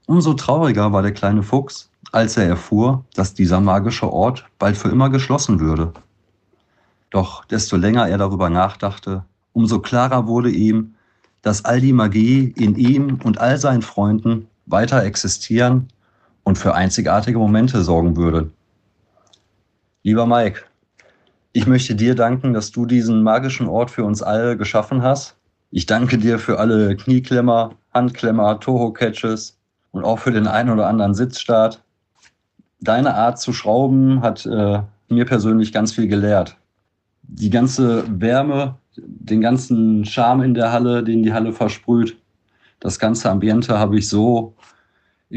Umso 0.05 0.35
trauriger 0.35 0.93
war 0.93 1.01
der 1.01 1.13
kleine 1.13 1.43
Fuchs, 1.43 1.89
als 2.13 2.37
er 2.37 2.47
erfuhr, 2.47 3.03
dass 3.15 3.33
dieser 3.33 3.63
magische 3.63 4.13
Ort 4.13 4.45
bald 4.59 4.77
für 4.77 4.91
immer 4.91 5.09
geschlossen 5.09 5.59
würde. 5.59 5.95
Doch 7.09 7.47
desto 7.47 7.79
länger 7.79 8.07
er 8.07 8.19
darüber 8.19 8.51
nachdachte, 8.51 9.25
umso 9.55 9.79
klarer 9.79 10.27
wurde 10.27 10.51
ihm, 10.51 10.95
dass 11.41 11.65
all 11.65 11.81
die 11.81 11.95
Magie 11.95 12.53
in 12.55 12.77
ihm 12.77 13.19
und 13.25 13.39
all 13.39 13.57
seinen 13.57 13.81
Freunden 13.81 14.47
weiter 14.67 15.03
existieren 15.05 15.89
und 16.45 16.59
für 16.59 16.75
einzigartige 16.75 17.39
Momente 17.39 17.83
sorgen 17.83 18.17
würde. 18.17 18.51
Lieber 20.03 20.27
Mike, 20.27 20.61
ich 21.53 21.67
möchte 21.67 21.95
dir 21.95 22.15
danken, 22.15 22.53
dass 22.53 22.71
du 22.71 22.87
diesen 22.87 23.23
magischen 23.23 23.69
Ort 23.69 23.91
für 23.91 24.05
uns 24.05 24.23
alle 24.23 24.57
geschaffen 24.57 25.03
hast. 25.03 25.37
Ich 25.71 25.87
danke 25.87 26.19
dir 26.19 26.39
für 26.39 26.59
alle 26.59 26.97
Knieklemmer, 26.97 27.73
Handklemmer, 27.93 28.61
Toho-Catches 28.61 29.59
und 29.93 30.05
auch 30.05 30.19
für 30.19 30.33
den 30.33 30.47
einen 30.47 30.71
oder 30.71 30.87
anderen 30.87 31.15
Sitzstart. 31.15 31.83
Deine 32.81 33.15
Art 33.15 33.41
zu 33.41 33.53
schrauben 33.53 34.21
hat 34.21 34.45
äh, 34.47 34.83
mir 35.09 35.25
persönlich 35.25 35.73
ganz 35.73 35.93
viel 35.93 36.09
gelehrt. 36.09 36.57
Die 37.23 37.51
ganze 37.51 38.05
Wärme, 38.21 38.77
den 38.97 39.41
ganzen 39.41 40.05
Charme 40.05 40.43
in 40.43 40.55
der 40.55 40.73
Halle, 40.73 41.03
den 41.03 41.23
die 41.23 41.33
Halle 41.33 41.53
versprüht, 41.53 42.17
das 42.81 42.99
ganze 42.99 43.31
Ambiente 43.31 43.79
habe 43.79 43.97
ich 43.97 44.09
so 44.09 44.55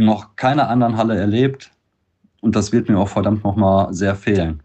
noch 0.05 0.35
keiner 0.35 0.69
anderen 0.69 0.97
Halle 0.97 1.17
erlebt. 1.17 1.71
Und 2.41 2.55
das 2.55 2.71
wird 2.71 2.89
mir 2.89 2.99
auch 2.99 3.09
verdammt 3.09 3.43
nochmal 3.43 3.93
sehr 3.93 4.15
fehlen. 4.15 4.61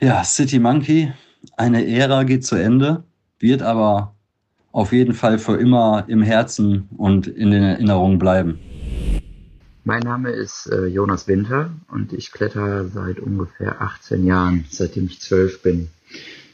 Ja, 0.00 0.24
City 0.24 0.58
Monkey, 0.58 1.12
eine 1.56 1.86
Ära 1.86 2.22
geht 2.22 2.46
zu 2.46 2.56
Ende, 2.56 3.04
wird 3.38 3.62
aber 3.62 4.14
auf 4.72 4.92
jeden 4.92 5.14
Fall 5.14 5.38
für 5.38 5.56
immer 5.56 6.04
im 6.08 6.22
Herzen 6.22 6.88
und 6.96 7.26
in 7.26 7.50
den 7.50 7.62
Erinnerungen 7.62 8.18
bleiben. 8.18 8.58
Mein 9.84 10.02
Name 10.02 10.30
ist 10.30 10.66
äh, 10.70 10.86
Jonas 10.86 11.26
Winter 11.26 11.70
und 11.90 12.12
ich 12.12 12.32
kletter 12.32 12.86
seit 12.88 13.18
ungefähr 13.18 13.80
18 13.80 14.24
Jahren, 14.24 14.64
seitdem 14.70 15.06
ich 15.06 15.20
12 15.20 15.62
bin. 15.62 15.88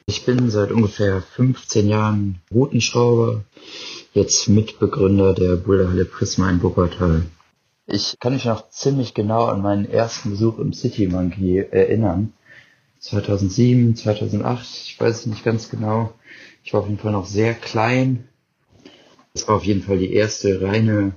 Ich 0.07 0.25
bin 0.25 0.49
seit 0.51 0.71
ungefähr 0.71 1.21
15 1.21 1.89
Jahren 1.89 2.39
Routenschrauber, 2.53 3.43
jetzt 4.13 4.49
Mitbegründer 4.49 5.35
der 5.35 5.57
Boulderhalle 5.57 6.05
Prisma 6.05 6.49
in 6.51 6.63
Wuppertal. 6.63 7.23
Ich 7.89 8.19
kann 8.19 8.33
mich 8.33 8.45
noch 8.45 8.69
ziemlich 8.71 9.15
genau 9.15 9.45
an 9.45 9.63
meinen 9.63 9.89
ersten 9.89 10.31
Besuch 10.31 10.59
im 10.59 10.73
City 10.73 11.07
Monkey 11.07 11.59
erinnern. 11.59 12.33
2007, 12.99 13.95
2008, 13.95 14.67
ich 14.87 14.99
weiß 14.99 15.21
es 15.21 15.27
nicht 15.27 15.45
ganz 15.45 15.71
genau. 15.71 16.13
Ich 16.65 16.73
war 16.73 16.81
auf 16.81 16.89
jeden 16.89 16.99
Fall 16.99 17.13
noch 17.13 17.27
sehr 17.27 17.55
klein. 17.55 18.27
Es 19.35 19.47
war 19.47 19.55
auf 19.55 19.65
jeden 19.65 19.83
Fall 19.83 19.99
die 19.99 20.13
erste 20.13 20.63
reine 20.63 21.13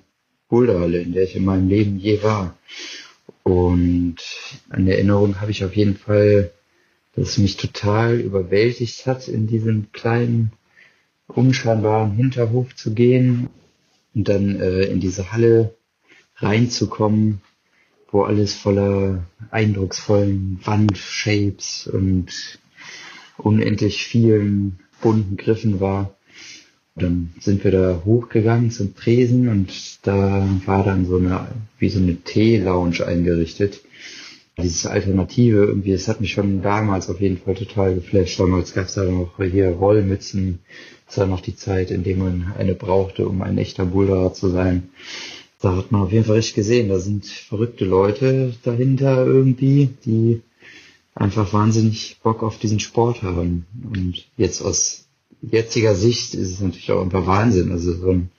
Boulderhalle, 0.47 0.99
in 0.99 1.13
der 1.13 1.23
ich 1.23 1.35
in 1.35 1.43
meinem 1.43 1.67
Leben 1.67 1.97
je 1.97 2.21
war. 2.21 2.55
Und 3.41 4.17
eine 4.69 4.93
Erinnerung 4.93 5.41
habe 5.41 5.49
ich 5.49 5.65
auf 5.65 5.75
jeden 5.75 5.97
Fall, 5.97 6.51
dass 7.15 7.29
es 7.29 7.37
mich 7.39 7.57
total 7.57 8.19
überwältigt 8.19 9.07
hat, 9.07 9.27
in 9.27 9.47
diesen 9.47 9.91
kleinen, 9.91 10.51
unscheinbaren 11.27 12.11
Hinterhof 12.11 12.75
zu 12.75 12.93
gehen 12.93 13.49
und 14.13 14.29
dann 14.29 14.59
äh, 14.59 14.83
in 14.83 14.99
diese 14.99 15.31
Halle 15.31 15.73
reinzukommen, 16.41 17.41
wo 18.11 18.23
alles 18.23 18.53
voller 18.53 19.23
eindrucksvollen 19.51 20.59
Wandshapes 20.63 21.87
und 21.87 22.59
unendlich 23.37 24.03
vielen 24.03 24.79
bunten 25.01 25.37
Griffen 25.37 25.79
war. 25.79 26.15
Dann 26.95 27.33
sind 27.39 27.63
wir 27.63 27.71
da 27.71 28.01
hochgegangen 28.03 28.71
zum 28.71 28.95
Tresen 28.95 29.47
und 29.47 30.05
da 30.05 30.47
war 30.65 30.83
dann 30.83 31.05
so 31.05 31.17
eine, 31.17 31.47
wie 31.77 31.89
so 31.89 31.99
eine 31.99 32.15
Tee-Lounge 32.15 33.05
eingerichtet. 33.05 33.81
Dieses 34.61 34.85
Alternative, 34.85 35.63
irgendwie, 35.65 35.93
es 35.93 36.09
hat 36.09 36.19
mich 36.19 36.33
schon 36.33 36.61
damals 36.61 37.09
auf 37.09 37.21
jeden 37.21 37.37
Fall 37.37 37.55
total 37.55 37.95
geflasht. 37.95 38.37
Damals 38.39 38.73
gab 38.73 38.87
es 38.87 38.95
da 38.95 39.05
noch 39.05 39.37
hier 39.37 39.69
Rollmützen. 39.69 40.59
Das 41.07 41.19
war 41.19 41.27
noch 41.27 41.39
die 41.39 41.55
Zeit, 41.55 41.91
in 41.91 42.03
der 42.03 42.17
man 42.17 42.51
eine 42.57 42.75
brauchte, 42.75 43.27
um 43.29 43.41
ein 43.41 43.57
echter 43.57 43.85
Boulderer 43.85 44.33
zu 44.33 44.49
sein. 44.49 44.89
Da 45.61 45.75
hat 45.75 45.91
man 45.91 46.01
auf 46.01 46.11
jeden 46.11 46.23
Fall 46.23 46.37
richtig 46.37 46.55
gesehen, 46.55 46.87
da 46.87 46.99
sind 46.99 47.25
verrückte 47.25 47.83
Leute 47.83 48.55
dahinter 48.63 49.25
irgendwie, 49.25 49.89
die 50.05 50.41
einfach 51.15 51.51
wahnsinnig 51.51 52.17
Bock 52.23 52.43
auf 52.43 52.57
diesen 52.59 52.79
Sport 52.79 53.23
haben. 53.23 53.65
Und 53.93 54.25
jetzt 54.37 54.61
aus 54.61 55.05
jetziger 55.41 55.95
Sicht 55.95 56.33
ist 56.33 56.51
es 56.51 56.61
natürlich 56.61 56.91
auch 56.91 57.01
einfach 57.01 57.27
Wahnsinn. 57.27 57.73
Also 57.73 57.93
so, 57.93 58.11
ein, 58.11 58.31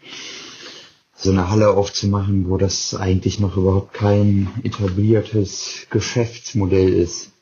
so 1.14 1.30
eine 1.30 1.50
Halle 1.50 1.70
aufzumachen, 1.70 2.48
wo 2.48 2.56
das 2.56 2.94
eigentlich 2.94 3.38
noch 3.38 3.56
überhaupt 3.56 3.92
kein 3.92 4.48
etabliertes 4.62 5.86
Geschäftsmodell 5.90 6.92
ist. 6.92 7.32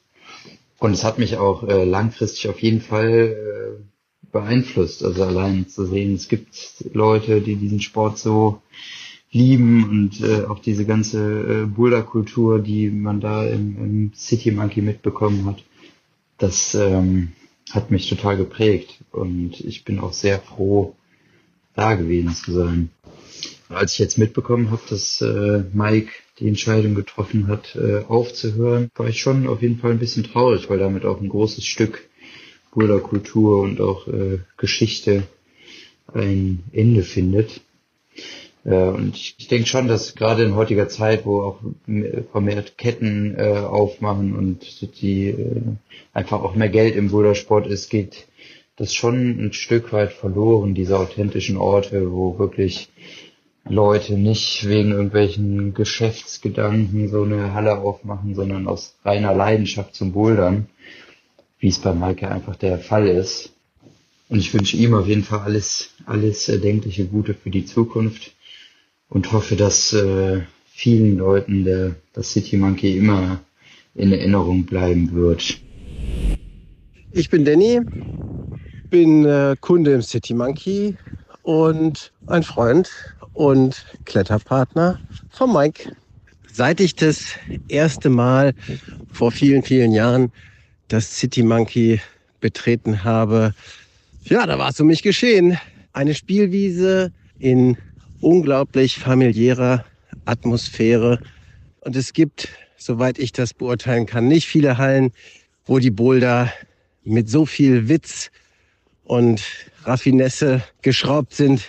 Und 0.80 0.92
es 0.92 1.04
hat 1.04 1.18
mich 1.18 1.36
auch 1.36 1.62
äh, 1.64 1.84
langfristig 1.84 2.48
auf 2.48 2.60
jeden 2.60 2.80
Fall 2.80 3.78
äh, 3.78 4.32
beeinflusst. 4.32 5.04
Also 5.04 5.24
allein 5.24 5.68
zu 5.68 5.86
sehen, 5.86 6.14
es 6.14 6.28
gibt 6.28 6.84
Leute, 6.92 7.40
die 7.40 7.56
diesen 7.56 7.80
Sport 7.80 8.18
so 8.18 8.60
lieben 9.30 9.84
und 9.88 10.20
äh, 10.20 10.44
auch 10.44 10.58
diese 10.58 10.86
ganze 10.86 11.64
äh, 11.64 11.66
Boulder-Kultur, 11.66 12.60
die 12.60 12.88
man 12.90 13.20
da 13.20 13.44
im, 13.46 13.76
im 13.76 14.12
City 14.14 14.50
Monkey 14.50 14.80
mitbekommen 14.80 15.44
hat. 15.46 15.62
Das 16.38 16.74
ähm, 16.74 17.32
hat 17.70 17.90
mich 17.90 18.08
total 18.08 18.36
geprägt 18.36 19.00
und 19.12 19.60
ich 19.60 19.84
bin 19.84 19.98
auch 19.98 20.12
sehr 20.12 20.38
froh, 20.38 20.94
da 21.74 21.94
gewesen 21.94 22.34
zu 22.34 22.52
sein. 22.52 22.90
Als 23.68 23.92
ich 23.92 23.98
jetzt 23.98 24.16
mitbekommen 24.16 24.70
habe, 24.70 24.80
dass 24.88 25.20
äh, 25.20 25.64
Mike 25.74 26.10
die 26.38 26.48
Entscheidung 26.48 26.94
getroffen 26.94 27.48
hat, 27.48 27.76
äh, 27.76 28.04
aufzuhören, 28.08 28.90
war 28.96 29.08
ich 29.08 29.20
schon 29.20 29.46
auf 29.46 29.60
jeden 29.60 29.78
Fall 29.78 29.90
ein 29.90 29.98
bisschen 29.98 30.24
traurig, 30.24 30.70
weil 30.70 30.78
damit 30.78 31.04
auch 31.04 31.20
ein 31.20 31.28
großes 31.28 31.64
Stück 31.64 32.08
Boulder-Kultur 32.72 33.60
und 33.60 33.80
auch 33.80 34.06
äh, 34.08 34.38
Geschichte 34.56 35.24
ein 36.14 36.62
Ende 36.72 37.02
findet. 37.02 37.60
Äh, 38.68 38.88
und 38.88 39.16
ich, 39.16 39.48
denke 39.48 39.66
schon, 39.66 39.88
dass 39.88 40.14
gerade 40.14 40.44
in 40.44 40.54
heutiger 40.54 40.88
Zeit, 40.88 41.24
wo 41.24 41.42
auch 41.42 41.60
vermehrt 42.32 42.76
Ketten 42.76 43.34
äh, 43.36 43.60
aufmachen 43.60 44.36
und 44.36 45.00
die 45.00 45.28
äh, 45.28 45.62
einfach 46.12 46.42
auch 46.42 46.54
mehr 46.54 46.68
Geld 46.68 46.94
im 46.94 47.10
Bouldersport 47.10 47.66
ist, 47.66 47.88
geht 47.88 48.26
das 48.76 48.94
schon 48.94 49.46
ein 49.46 49.52
Stück 49.52 49.92
weit 49.92 50.12
verloren, 50.12 50.74
diese 50.74 50.98
authentischen 50.98 51.56
Orte, 51.56 52.12
wo 52.12 52.38
wirklich 52.38 52.90
Leute 53.64 54.14
nicht 54.14 54.68
wegen 54.68 54.92
irgendwelchen 54.92 55.74
Geschäftsgedanken 55.74 57.08
so 57.08 57.22
eine 57.22 57.54
Halle 57.54 57.78
aufmachen, 57.78 58.34
sondern 58.34 58.68
aus 58.68 58.94
reiner 59.04 59.34
Leidenschaft 59.34 59.94
zum 59.94 60.12
Bouldern, 60.12 60.68
wie 61.58 61.68
es 61.68 61.78
bei 61.78 61.92
Maike 61.92 62.30
einfach 62.30 62.56
der 62.56 62.78
Fall 62.78 63.08
ist. 63.08 63.52
Und 64.28 64.38
ich 64.38 64.52
wünsche 64.54 64.76
ihm 64.76 64.94
auf 64.94 65.06
jeden 65.06 65.24
Fall 65.24 65.40
alles, 65.40 65.90
alles 66.06 66.48
erdenkliche 66.48 67.06
Gute 67.06 67.34
für 67.34 67.50
die 67.50 67.64
Zukunft 67.64 68.32
und 69.08 69.32
hoffe, 69.32 69.56
dass 69.56 69.92
äh, 69.92 70.40
vielen 70.66 71.18
Leuten 71.18 71.64
der, 71.64 71.96
das 72.12 72.32
City 72.32 72.56
Monkey 72.56 72.98
immer 72.98 73.40
in 73.94 74.12
Erinnerung 74.12 74.64
bleiben 74.64 75.12
wird. 75.12 75.60
Ich 77.12 77.30
bin 77.30 77.44
Danny, 77.44 77.80
bin 78.90 79.24
äh, 79.24 79.56
Kunde 79.60 79.94
im 79.94 80.02
City 80.02 80.34
Monkey 80.34 80.96
und 81.42 82.12
ein 82.26 82.42
Freund 82.42 82.90
und 83.32 83.84
Kletterpartner 84.04 85.00
von 85.30 85.52
Mike. 85.52 85.92
Seit 86.52 86.80
ich 86.80 86.94
das 86.94 87.34
erste 87.68 88.10
Mal 88.10 88.54
vor 89.10 89.30
vielen, 89.30 89.62
vielen 89.62 89.92
Jahren 89.92 90.32
das 90.88 91.16
City 91.16 91.42
Monkey 91.42 92.00
betreten 92.40 93.04
habe, 93.04 93.54
ja, 94.24 94.46
da 94.46 94.58
war 94.58 94.70
es 94.70 94.80
um 94.80 94.86
mich 94.86 95.02
geschehen. 95.02 95.58
Eine 95.92 96.14
Spielwiese 96.14 97.12
in 97.38 97.76
unglaublich 98.20 98.98
familiärer 98.98 99.84
Atmosphäre. 100.24 101.20
Und 101.80 101.96
es 101.96 102.12
gibt, 102.12 102.48
soweit 102.76 103.18
ich 103.18 103.32
das 103.32 103.54
beurteilen 103.54 104.06
kann, 104.06 104.28
nicht 104.28 104.46
viele 104.46 104.78
Hallen, 104.78 105.12
wo 105.64 105.78
die 105.78 105.90
Boulder 105.90 106.52
mit 107.04 107.28
so 107.28 107.46
viel 107.46 107.88
Witz 107.88 108.30
und 109.04 109.42
Raffinesse 109.84 110.62
geschraubt 110.82 111.34
sind. 111.34 111.62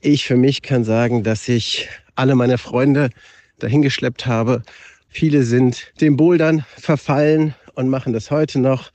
Ich 0.00 0.24
für 0.24 0.36
mich 0.36 0.62
kann 0.62 0.84
sagen, 0.84 1.22
dass 1.22 1.48
ich 1.48 1.88
alle 2.14 2.34
meine 2.34 2.58
Freunde 2.58 3.10
dahingeschleppt 3.58 4.26
habe. 4.26 4.62
Viele 5.08 5.42
sind 5.42 5.92
dem 6.00 6.16
Bouldern 6.16 6.64
verfallen 6.76 7.54
und 7.74 7.88
machen 7.88 8.12
das 8.12 8.30
heute 8.30 8.58
noch. 8.58 8.90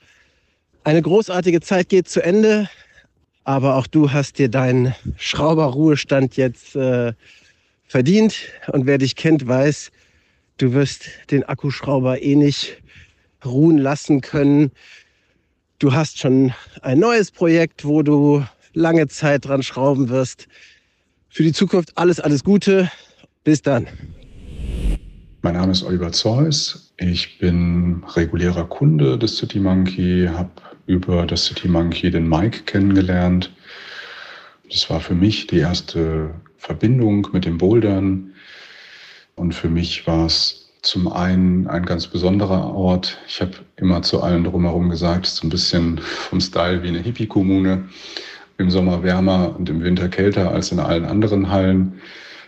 Eine 0.84 1.02
großartige 1.02 1.60
Zeit 1.60 1.88
geht 1.88 2.08
zu 2.08 2.22
Ende. 2.22 2.68
Aber 3.44 3.76
auch 3.76 3.86
du 3.86 4.12
hast 4.12 4.38
dir 4.38 4.48
deinen 4.48 4.94
Schrauberruhestand 5.16 6.36
jetzt 6.36 6.76
äh, 6.76 7.12
verdient. 7.86 8.36
Und 8.68 8.86
wer 8.86 8.98
dich 8.98 9.16
kennt, 9.16 9.46
weiß, 9.46 9.90
du 10.58 10.72
wirst 10.72 11.08
den 11.30 11.42
Akkuschrauber 11.44 12.22
eh 12.22 12.36
nicht 12.36 12.82
ruhen 13.44 13.78
lassen 13.78 14.20
können. 14.20 14.70
Du 15.78 15.92
hast 15.92 16.18
schon 16.18 16.52
ein 16.82 17.00
neues 17.00 17.30
Projekt, 17.32 17.84
wo 17.84 18.02
du 18.02 18.44
lange 18.72 19.08
Zeit 19.08 19.46
dran 19.46 19.62
schrauben 19.62 20.08
wirst. 20.08 20.46
Für 21.28 21.42
die 21.42 21.52
Zukunft 21.52 21.96
alles, 21.98 22.20
alles 22.20 22.44
Gute. 22.44 22.90
Bis 23.44 23.62
dann. 23.62 23.88
Mein 25.42 25.54
Name 25.54 25.72
ist 25.72 25.82
Oliver 25.82 26.12
Zeus. 26.12 26.92
Ich 26.98 27.38
bin 27.38 28.04
regulärer 28.14 28.64
Kunde 28.64 29.18
des 29.18 29.38
City 29.38 29.58
Monkey, 29.58 30.28
habe 30.32 30.50
über 30.86 31.26
das 31.26 31.46
City 31.46 31.68
Monkey 31.68 32.10
den 32.10 32.28
Mike 32.28 32.62
kennengelernt. 32.64 33.50
Das 34.70 34.88
war 34.90 35.00
für 35.00 35.14
mich 35.14 35.46
die 35.46 35.58
erste 35.58 36.30
Verbindung 36.56 37.28
mit 37.32 37.44
den 37.44 37.58
Bouldern. 37.58 38.32
Und 39.34 39.54
für 39.54 39.68
mich 39.68 40.06
war 40.06 40.26
es 40.26 40.70
zum 40.82 41.12
einen 41.12 41.68
ein 41.68 41.84
ganz 41.84 42.06
besonderer 42.06 42.74
Ort. 42.74 43.18
Ich 43.28 43.40
habe 43.40 43.52
immer 43.76 44.02
zu 44.02 44.22
allen 44.22 44.44
drumherum 44.44 44.90
gesagt, 44.90 45.26
es 45.26 45.34
ist 45.34 45.44
ein 45.44 45.50
bisschen 45.50 45.98
vom 45.98 46.40
Style 46.40 46.82
wie 46.82 46.88
eine 46.88 47.00
Hippie-Kommune. 47.00 47.84
Im 48.58 48.70
Sommer 48.70 49.02
wärmer 49.02 49.56
und 49.56 49.68
im 49.70 49.82
Winter 49.82 50.08
kälter 50.08 50.50
als 50.50 50.72
in 50.72 50.80
allen 50.80 51.04
anderen 51.04 51.50
Hallen. 51.50 52.00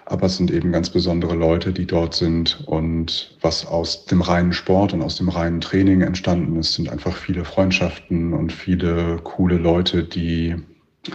Aber 0.07 0.27
es 0.27 0.37
sind 0.37 0.51
eben 0.51 0.71
ganz 0.71 0.91
besondere 0.91 1.35
Leute, 1.35 1.73
die 1.73 1.87
dort 1.87 2.15
sind. 2.15 2.63
Und 2.67 3.37
was 3.41 3.67
aus 3.67 4.05
dem 4.07 4.21
reinen 4.21 4.53
Sport 4.53 4.93
und 4.93 5.03
aus 5.03 5.17
dem 5.17 5.29
reinen 5.29 5.61
Training 5.61 6.03
entstanden 6.03 6.57
ist, 6.57 6.75
sind 6.75 6.91
einfach 6.91 7.17
viele 7.17 7.45
Freundschaften 7.45 8.35
und 8.35 8.53
viele 8.53 9.19
coole 9.25 9.57
Leute, 9.57 10.05
die 10.05 10.57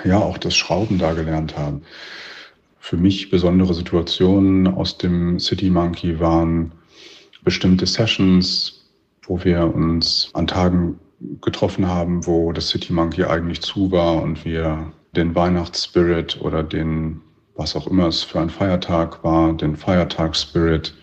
ja 0.04 0.18
auch 0.18 0.38
das 0.38 0.56
Schrauben 0.56 0.98
da 0.98 1.14
gelernt 1.14 1.58
haben. 1.58 1.82
Für 2.80 2.98
mich 2.98 3.30
besondere 3.30 3.74
Situationen 3.74 4.68
aus 4.68 4.98
dem 4.98 5.40
City 5.40 5.70
Monkey 5.70 6.20
waren 6.20 6.72
bestimmte 7.44 7.86
Sessions, 7.86 8.86
wo 9.24 9.44
wir 9.44 9.74
uns 9.74 10.30
an 10.34 10.48
Tagen 10.48 11.00
getroffen 11.42 11.88
haben, 11.88 12.26
wo 12.26 12.52
das 12.52 12.70
City 12.70 12.94
Monkey 12.94 13.26
eigentlich 13.26 13.62
zu 13.62 13.92
war 13.92 14.22
und 14.22 14.46
wir 14.46 14.92
den 15.16 15.36
Weihnachtsspirit 15.36 16.40
oder 16.42 16.64
den, 16.64 17.22
was 17.60 17.76
auch 17.76 17.88
immer 17.88 18.08
es 18.08 18.24
für 18.24 18.40
ein 18.40 18.50
Feiertag 18.50 19.22
war, 19.22 19.52
den 19.52 19.76
Feiertagsspirit 19.76 20.94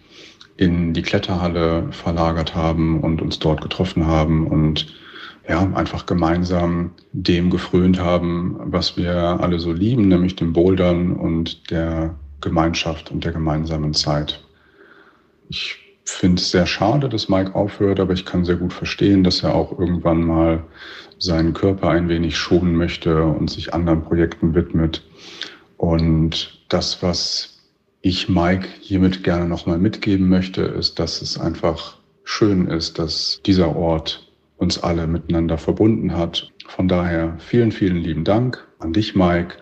in 0.57 0.95
die 0.95 1.03
Kletterhalle 1.03 1.87
verlagert 1.93 2.55
haben 2.55 3.01
und 3.01 3.21
uns 3.21 3.39
dort 3.39 3.61
getroffen 3.61 4.07
haben 4.07 4.47
und 4.47 4.87
ja, 5.47 5.61
einfach 5.75 6.07
gemeinsam 6.07 6.93
dem 7.13 7.51
gefrönt 7.51 8.01
haben, 8.01 8.57
was 8.65 8.97
wir 8.97 9.15
alle 9.15 9.61
so 9.61 9.71
lieben, 9.71 10.09
nämlich 10.09 10.35
dem 10.35 10.55
Bouldern 10.55 11.13
und 11.13 11.71
der 11.71 12.15
Gemeinschaft 12.41 13.11
und 13.11 13.23
der 13.23 13.33
gemeinsamen 13.33 13.93
Zeit. 13.93 14.43
Ich 15.51 15.77
finde 16.05 16.41
es 16.41 16.51
sehr 16.51 16.67
schade, 16.67 17.09
dass 17.11 17.29
Mike 17.29 17.55
aufhört, 17.55 18.01
aber 18.01 18.15
ich 18.15 18.25
kann 18.25 18.47
sehr 18.47 18.57
gut 18.57 18.73
verstehen, 18.73 19.23
dass 19.25 19.43
er 19.43 19.55
auch 19.55 19.79
irgendwann 19.79 20.23
mal 20.23 20.65
seinen 21.19 21.53
Körper 21.53 21.91
ein 21.91 22.09
wenig 22.09 22.37
schonen 22.37 22.77
möchte 22.77 23.23
und 23.25 23.51
sich 23.51 23.75
anderen 23.75 24.03
Projekten 24.03 24.55
widmet. 24.55 25.03
Und 25.77 26.65
das, 26.69 27.03
was 27.03 27.63
ich 28.01 28.29
Mike 28.29 28.69
hiermit 28.81 29.25
gerne 29.25 29.47
nochmal 29.47 29.79
mitgeben 29.79 30.29
möchte, 30.29 30.63
ist, 30.63 30.99
dass 30.99 31.23
es 31.23 31.39
einfach 31.39 31.97
schön 32.25 32.67
ist, 32.69 32.99
dass 32.99 33.41
dieser 33.45 33.75
Ort 33.75 34.33
uns 34.59 34.83
alle 34.83 35.07
miteinander 35.07 35.59
verbunden 35.59 36.17
hat. 36.17 36.51
Von 36.67 36.89
daher 36.89 37.37
vielen, 37.39 37.73
vielen 37.73 37.97
lieben 37.97 38.25
Dank 38.25 38.67
an 38.79 38.93
dich, 38.93 39.15
Mike, 39.15 39.57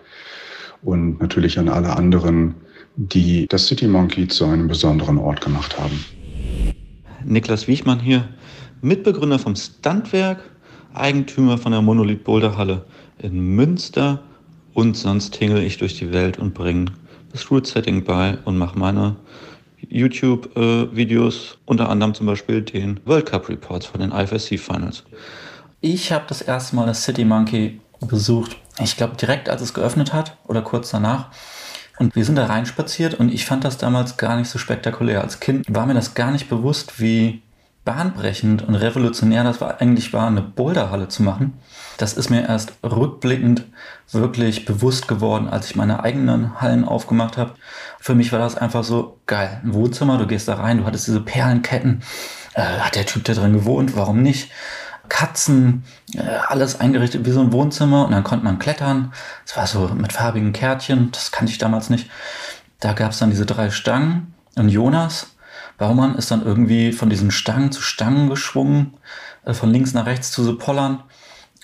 und 0.83 1.19
natürlich 1.19 1.59
an 1.59 1.69
alle 1.69 1.95
anderen, 1.95 2.55
die 2.95 3.47
das 3.47 3.67
City 3.67 3.87
Monkey 3.87 4.27
zu 4.27 4.45
einem 4.45 4.67
besonderen 4.67 5.17
Ort 5.17 5.41
gemacht 5.41 5.77
haben. 5.79 6.03
Niklas 7.25 7.67
Wiechmann 7.67 7.99
hier, 7.99 8.29
Mitbegründer 8.81 9.39
vom 9.39 9.55
Standwerk, 9.55 10.39
Eigentümer 10.93 11.57
von 11.57 11.71
der 11.71 11.81
Monolith 11.81 12.23
Boulder 12.23 12.57
Halle 12.57 12.85
in 13.17 13.55
Münster 13.55 14.23
und 14.75 14.95
sonst 14.95 15.35
hingel 15.37 15.63
ich 15.63 15.77
durch 15.77 15.97
die 15.97 16.13
Welt 16.13 16.37
und 16.37 16.53
bringe 16.53 16.91
das 17.31 17.49
Root 17.49 17.65
Setting 17.65 18.03
bei 18.03 18.37
und 18.45 18.57
mache 18.57 18.77
meine 18.77 19.15
YouTube-Videos, 19.89 21.53
äh, 21.53 21.57
unter 21.65 21.89
anderem 21.89 22.13
zum 22.13 22.27
Beispiel 22.27 22.61
den 22.61 22.99
World 23.05 23.25
Cup 23.25 23.49
Reports 23.49 23.87
von 23.87 24.01
den 24.01 24.11
IFSC 24.11 24.57
Finals. 24.57 25.03
Ich 25.81 26.11
habe 26.11 26.25
das 26.27 26.41
erste 26.41 26.75
Mal 26.75 26.85
das 26.85 27.03
City 27.03 27.25
Monkey 27.25 27.79
besucht, 28.01 28.57
ich 28.79 28.97
glaube 28.97 29.15
direkt 29.15 29.49
als 29.49 29.61
es 29.61 29.73
geöffnet 29.73 30.13
hat 30.13 30.37
oder 30.45 30.61
kurz 30.61 30.91
danach. 30.91 31.29
Und 31.97 32.13
wir 32.17 32.25
sind 32.25 32.35
da 32.35 32.47
reinspaziert 32.47 33.13
und 33.13 33.33
ich 33.33 33.45
fand 33.45 33.63
das 33.63 33.77
damals 33.77 34.17
gar 34.17 34.35
nicht 34.35 34.49
so 34.49 34.59
spektakulär. 34.59 35.21
Als 35.21 35.39
Kind 35.39 35.65
war 35.69 35.85
mir 35.85 35.93
das 35.93 36.13
gar 36.13 36.31
nicht 36.31 36.49
bewusst, 36.49 36.99
wie 36.99 37.41
bahnbrechend 37.85 38.63
und 38.63 38.75
revolutionär 38.75 39.43
das 39.43 39.61
war, 39.61 39.79
eigentlich 39.79 40.11
war, 40.11 40.27
eine 40.27 40.41
Boulderhalle 40.41 41.07
zu 41.07 41.23
machen. 41.23 41.53
Das 41.97 42.13
ist 42.13 42.29
mir 42.29 42.47
erst 42.47 42.73
rückblickend 42.83 43.63
wirklich 44.11 44.65
bewusst 44.65 45.07
geworden, 45.07 45.47
als 45.47 45.69
ich 45.69 45.75
meine 45.75 46.03
eigenen 46.03 46.59
Hallen 46.59 46.83
aufgemacht 46.83 47.37
habe. 47.37 47.51
Für 47.99 48.15
mich 48.15 48.31
war 48.31 48.39
das 48.39 48.57
einfach 48.57 48.83
so 48.83 49.19
geil. 49.27 49.61
Ein 49.63 49.73
Wohnzimmer, 49.73 50.17
du 50.17 50.27
gehst 50.27 50.47
da 50.47 50.55
rein, 50.55 50.79
du 50.79 50.85
hattest 50.85 51.07
diese 51.07 51.21
Perlenketten. 51.21 52.01
Äh, 52.55 52.61
hat 52.61 52.95
der 52.95 53.05
Typ 53.05 53.23
da 53.23 53.33
drin 53.33 53.53
gewohnt? 53.53 53.95
Warum 53.95 54.21
nicht? 54.21 54.51
Katzen, 55.07 55.83
äh, 56.15 56.21
alles 56.47 56.79
eingerichtet 56.79 57.25
wie 57.25 57.31
so 57.31 57.39
ein 57.39 57.53
Wohnzimmer 57.53 58.05
und 58.05 58.11
dann 58.11 58.23
konnte 58.23 58.43
man 58.43 58.59
klettern. 58.59 59.13
Es 59.45 59.55
war 59.55 59.67
so 59.67 59.87
mit 59.89 60.11
farbigen 60.11 60.53
Kärtchen, 60.53 61.11
das 61.11 61.31
kannte 61.31 61.51
ich 61.51 61.59
damals 61.59 61.91
nicht. 61.91 62.09
Da 62.79 62.93
gab 62.93 63.11
es 63.11 63.19
dann 63.19 63.29
diese 63.29 63.45
drei 63.45 63.69
Stangen 63.69 64.33
und 64.55 64.69
Jonas, 64.69 65.34
Baumann, 65.77 66.15
ist 66.15 66.31
dann 66.31 66.45
irgendwie 66.45 66.91
von 66.91 67.09
diesen 67.09 67.31
Stangen 67.31 67.71
zu 67.71 67.81
Stangen 67.81 68.29
geschwungen, 68.29 68.93
äh, 69.45 69.53
von 69.53 69.71
links 69.71 69.93
nach 69.93 70.05
rechts 70.05 70.31
zu 70.31 70.43
so 70.43 70.57
Pollern. 70.57 71.03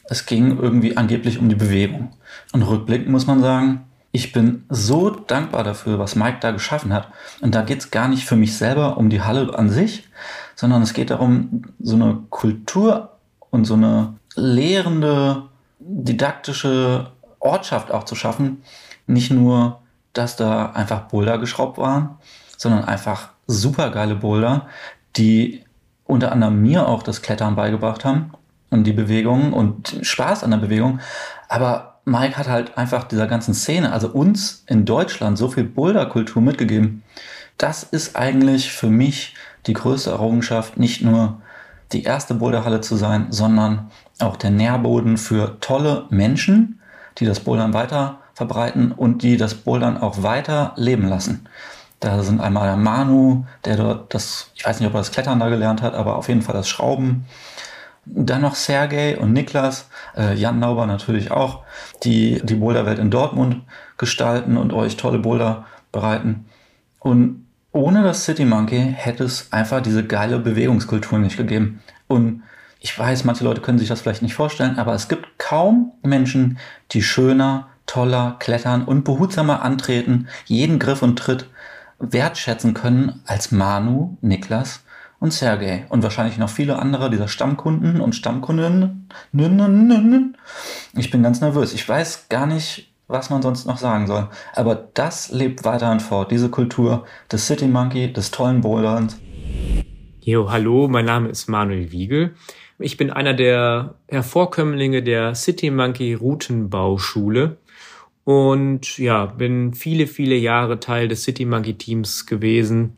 Es 0.05 0.25
ging 0.25 0.57
irgendwie 0.59 0.97
angeblich 0.97 1.39
um 1.39 1.49
die 1.49 1.55
Bewegung. 1.55 2.11
Und 2.51 2.63
rückblickend 2.63 3.09
muss 3.09 3.27
man 3.27 3.41
sagen, 3.41 3.85
ich 4.11 4.33
bin 4.33 4.65
so 4.69 5.09
dankbar 5.09 5.63
dafür, 5.63 5.97
was 5.97 6.15
Mike 6.15 6.37
da 6.41 6.51
geschaffen 6.51 6.93
hat. 6.93 7.07
Und 7.39 7.55
da 7.55 7.61
geht 7.61 7.79
es 7.79 7.91
gar 7.91 8.07
nicht 8.07 8.25
für 8.25 8.35
mich 8.35 8.57
selber 8.57 8.97
um 8.97 9.09
die 9.09 9.21
Halle 9.21 9.57
an 9.57 9.69
sich, 9.69 10.03
sondern 10.55 10.81
es 10.81 10.93
geht 10.93 11.11
darum, 11.11 11.63
so 11.79 11.95
eine 11.95 12.19
Kultur 12.29 13.17
und 13.49 13.65
so 13.65 13.75
eine 13.75 14.15
lehrende, 14.35 15.43
didaktische 15.79 17.11
Ortschaft 17.39 17.91
auch 17.91 18.03
zu 18.03 18.15
schaffen. 18.15 18.63
Nicht 19.07 19.31
nur, 19.31 19.79
dass 20.13 20.35
da 20.35 20.71
einfach 20.71 21.07
Boulder 21.07 21.37
geschraubt 21.37 21.77
waren, 21.77 22.17
sondern 22.57 22.83
einfach 22.83 23.29
super 23.51 23.89
geile 23.91 24.15
Boulder, 24.15 24.67
die 25.15 25.63
unter 26.05 26.31
anderem 26.31 26.61
mir 26.61 26.87
auch 26.87 27.03
das 27.03 27.21
Klettern 27.21 27.55
beigebracht 27.55 28.05
haben 28.05 28.31
und 28.69 28.85
die 28.85 28.93
Bewegung 28.93 29.53
und 29.53 29.99
Spaß 30.01 30.43
an 30.43 30.51
der 30.51 30.57
Bewegung. 30.57 30.99
Aber 31.47 31.99
Mike 32.05 32.37
hat 32.37 32.49
halt 32.49 32.77
einfach 32.77 33.03
dieser 33.03 33.27
ganzen 33.27 33.53
Szene, 33.53 33.91
also 33.91 34.09
uns 34.09 34.63
in 34.67 34.85
Deutschland, 34.85 35.37
so 35.37 35.49
viel 35.49 35.63
Boulderkultur 35.63 36.41
mitgegeben. 36.41 37.03
Das 37.57 37.83
ist 37.83 38.15
eigentlich 38.15 38.71
für 38.71 38.89
mich 38.89 39.35
die 39.67 39.73
größte 39.73 40.09
Errungenschaft, 40.09 40.77
nicht 40.77 41.03
nur 41.03 41.41
die 41.91 42.03
erste 42.03 42.33
Boulderhalle 42.33 42.81
zu 42.81 42.95
sein, 42.95 43.27
sondern 43.29 43.91
auch 44.19 44.37
der 44.37 44.51
Nährboden 44.51 45.17
für 45.17 45.59
tolle 45.59 46.05
Menschen, 46.09 46.79
die 47.17 47.25
das 47.25 47.41
Bouldern 47.41 47.73
weiter 47.73 48.19
verbreiten 48.33 48.91
und 48.91 49.23
die 49.23 49.37
das 49.37 49.53
Bouldern 49.53 49.97
auch 49.97 50.23
weiter 50.23 50.73
leben 50.75 51.07
lassen. 51.07 51.47
Da 52.01 52.23
sind 52.23 52.41
einmal 52.41 52.75
Manu, 52.77 53.45
der 53.63 53.77
dort 53.77 54.13
das, 54.13 54.49
ich 54.55 54.65
weiß 54.65 54.79
nicht, 54.79 54.89
ob 54.89 54.95
er 54.95 55.01
das 55.01 55.11
Klettern 55.11 55.39
da 55.39 55.49
gelernt 55.49 55.83
hat, 55.83 55.93
aber 55.93 56.15
auf 56.17 56.27
jeden 56.27 56.41
Fall 56.41 56.55
das 56.55 56.67
Schrauben. 56.67 57.25
Dann 58.05 58.41
noch 58.41 58.55
Sergej 58.55 59.17
und 59.17 59.33
Niklas, 59.33 59.87
äh, 60.17 60.33
Jan 60.33 60.59
Nauber 60.59 60.87
natürlich 60.87 61.29
auch, 61.29 61.63
die 62.03 62.41
die 62.43 62.55
Boulderwelt 62.55 62.97
in 62.97 63.11
Dortmund 63.11 63.61
gestalten 63.99 64.57
und 64.57 64.73
euch 64.73 64.97
tolle 64.97 65.19
Boulder 65.19 65.65
bereiten. 65.91 66.45
Und 66.99 67.45
ohne 67.71 68.01
das 68.01 68.25
City 68.25 68.45
Monkey 68.45 68.93
hätte 68.97 69.23
es 69.23 69.53
einfach 69.53 69.81
diese 69.81 70.03
geile 70.03 70.39
Bewegungskultur 70.39 71.19
nicht 71.19 71.37
gegeben. 71.37 71.83
Und 72.07 72.41
ich 72.79 72.97
weiß, 72.97 73.25
manche 73.25 73.43
Leute 73.43 73.61
können 73.61 73.77
sich 73.77 73.89
das 73.89 74.01
vielleicht 74.01 74.23
nicht 74.23 74.33
vorstellen, 74.33 74.79
aber 74.79 74.95
es 74.95 75.07
gibt 75.07 75.37
kaum 75.37 75.91
Menschen, 76.01 76.57
die 76.91 77.03
schöner, 77.03 77.67
toller 77.85 78.37
klettern 78.39 78.85
und 78.85 79.03
behutsamer 79.03 79.61
antreten, 79.61 80.27
jeden 80.45 80.79
Griff 80.79 81.03
und 81.03 81.19
Tritt 81.19 81.47
wertschätzen 82.01 82.73
können 82.73 83.21
als 83.25 83.51
Manu, 83.51 84.17
Niklas 84.21 84.83
und 85.19 85.31
Sergej 85.31 85.85
und 85.89 86.03
wahrscheinlich 86.03 86.37
noch 86.37 86.49
viele 86.49 86.79
andere 86.79 87.09
dieser 87.09 87.27
Stammkunden 87.27 88.01
und 88.01 88.15
Stammkundinnen. 88.15 89.07
Ich 90.93 91.11
bin 91.11 91.23
ganz 91.23 91.41
nervös. 91.41 91.73
Ich 91.73 91.87
weiß 91.87 92.27
gar 92.29 92.47
nicht, 92.47 92.91
was 93.07 93.29
man 93.29 93.41
sonst 93.41 93.67
noch 93.67 93.77
sagen 93.77 94.07
soll. 94.07 94.29
Aber 94.55 94.75
das 94.75 95.31
lebt 95.31 95.63
weiterhin 95.63 95.99
fort, 95.99 96.31
diese 96.31 96.49
Kultur 96.49 97.05
des 97.31 97.45
City 97.45 97.67
Monkey, 97.67 98.11
des 98.11 98.31
tollen 98.31 98.61
Boulderns. 98.61 99.19
Jo, 100.21 100.51
hallo, 100.51 100.87
mein 100.87 101.05
Name 101.05 101.29
ist 101.29 101.47
Manuel 101.47 101.91
Wiegel. 101.91 102.35
Ich 102.79 102.97
bin 102.97 103.11
einer 103.11 103.35
der 103.35 103.95
Hervorkömmlinge 104.07 105.03
der 105.03 105.35
City 105.35 105.69
Monkey 105.69 106.15
Routenbauschule 106.15 107.57
und 108.23 108.97
ja, 108.97 109.25
bin 109.25 109.73
viele, 109.73 110.07
viele 110.07 110.35
Jahre 110.35 110.79
Teil 110.79 111.07
des 111.07 111.23
City 111.23 111.45
Monkey 111.45 111.73
Teams 111.73 112.25
gewesen. 112.25 112.95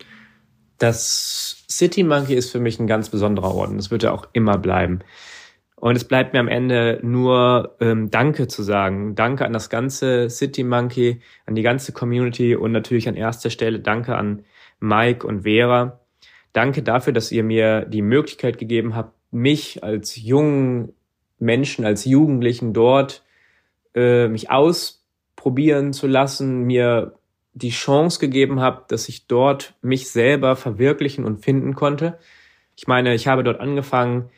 Das 0.77 1.65
City 1.69 2.03
Monkey 2.03 2.35
ist 2.35 2.51
für 2.51 2.59
mich 2.59 2.79
ein 2.79 2.87
ganz 2.87 3.09
besonderer 3.09 3.53
Ort 3.55 3.69
und 3.69 3.77
das 3.77 3.91
wird 3.91 4.03
er 4.03 4.13
auch 4.13 4.27
immer 4.33 4.57
bleiben. 4.57 4.99
Und 5.75 5.97
es 5.97 6.05
bleibt 6.05 6.33
mir 6.33 6.39
am 6.39 6.47
Ende 6.47 6.99
nur 7.03 7.75
ähm, 7.81 8.09
Danke 8.09 8.47
zu 8.47 8.63
sagen. 8.63 9.15
Danke 9.15 9.45
an 9.45 9.51
das 9.51 9.69
ganze 9.69 10.29
City 10.29 10.63
Monkey, 10.63 11.19
an 11.45 11.55
die 11.55 11.61
ganze 11.61 11.91
Community 11.91 12.55
und 12.55 12.71
natürlich 12.71 13.09
an 13.09 13.15
erster 13.15 13.49
Stelle 13.49 13.81
Danke 13.81 14.15
an 14.15 14.45
Mike 14.79 15.27
und 15.27 15.41
Vera. 15.41 15.99
Danke 16.53 16.83
dafür, 16.83 17.11
dass 17.11 17.31
ihr 17.31 17.43
mir 17.43 17.81
die 17.81 18.01
Möglichkeit 18.01 18.57
gegeben 18.59 18.95
habt, 18.95 19.13
mich 19.31 19.83
als 19.83 20.15
jungen 20.15 20.93
Menschen, 21.39 21.83
als 21.83 22.05
Jugendlichen 22.05 22.73
dort 22.73 23.23
äh, 23.95 24.27
mich 24.27 24.51
ausprobieren 25.43 25.91
zu 25.91 26.07
lassen, 26.07 26.63
mir 26.63 27.15
die 27.53 27.69
Chance 27.69 28.19
gegeben 28.19 28.61
habt, 28.61 28.93
dass 28.93 29.09
ich 29.09 29.27
dort 29.27 29.75
mich 29.81 30.09
selber 30.09 30.55
verwirklichen 30.55 31.25
und 31.25 31.43
finden 31.43 31.75
konnte. 31.75 32.17
Ich 32.77 32.87
meine, 32.87 33.13
ich 33.13 33.27
habe 33.27 33.43
dort 33.43 33.59
angefangen, 33.59 34.29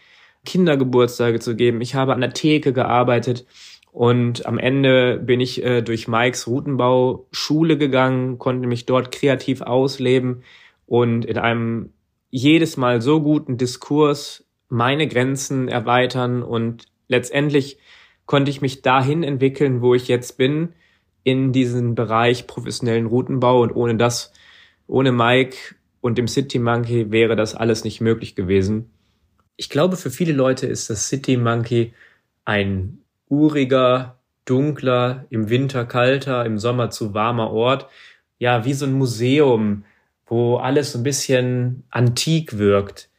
Kindergeburtstage 0.45 1.39
zu 1.39 1.55
geben. 1.55 1.79
Ich 1.81 1.93
habe 1.93 2.13
an 2.13 2.21
der 2.21 2.33
Theke 2.33 2.73
gearbeitet 2.73 3.45
und 3.91 4.47
am 4.47 4.57
Ende 4.57 5.19
bin 5.19 5.39
ich 5.39 5.63
äh, 5.63 5.83
durch 5.83 6.07
Mikes 6.07 6.47
Routenbau 6.47 7.27
Schule 7.31 7.77
gegangen, 7.77 8.39
konnte 8.39 8.67
mich 8.67 8.87
dort 8.87 9.11
kreativ 9.11 9.61
ausleben 9.61 10.41
und 10.87 11.23
in 11.25 11.37
einem 11.37 11.93
jedes 12.31 12.77
Mal 12.77 12.99
so 13.01 13.21
guten 13.21 13.57
Diskurs 13.57 14.43
meine 14.69 15.07
Grenzen 15.07 15.67
erweitern 15.67 16.41
und 16.41 16.85
letztendlich 17.07 17.77
konnte 18.25 18.49
ich 18.49 18.61
mich 18.61 18.81
dahin 18.81 19.21
entwickeln, 19.21 19.83
wo 19.83 19.93
ich 19.93 20.07
jetzt 20.07 20.37
bin, 20.37 20.73
in 21.25 21.51
diesen 21.51 21.93
Bereich 21.93 22.47
professionellen 22.47 23.07
Routenbau 23.07 23.61
und 23.61 23.75
ohne 23.75 23.97
das, 23.97 24.31
ohne 24.87 25.11
Mike 25.11 25.57
und 25.99 26.17
dem 26.17 26.29
City 26.29 26.59
Monkey 26.59 27.11
wäre 27.11 27.35
das 27.35 27.53
alles 27.53 27.83
nicht 27.83 27.99
möglich 27.99 28.35
gewesen 28.35 28.89
ich 29.57 29.69
glaube, 29.69 29.97
für 29.97 30.09
viele 30.09 30.33
Leute 30.33 30.67
ist 30.67 30.89
das 30.89 31.07
City 31.07 31.37
Monkey 31.37 31.93
ein 32.43 32.99
uriger 33.29 34.19
dunkler, 34.45 35.25
im 35.29 35.49
Winter 35.49 35.85
kalter, 35.85 36.45
im 36.45 36.59
Sommer 36.59 36.89
zu 36.89 37.13
warmer 37.13 37.51
Ort. 37.51 37.87
Ja, 38.37 38.65
wie 38.65 38.73
so 38.73 38.85
ein 38.85 38.93
Museum, 38.93 39.85
wo 40.27 40.57
alles 40.57 40.91
so 40.91 40.99
ein 40.99 41.03
bisschen 41.03 41.83
antik 41.89 42.57
wirkt, 42.57 43.09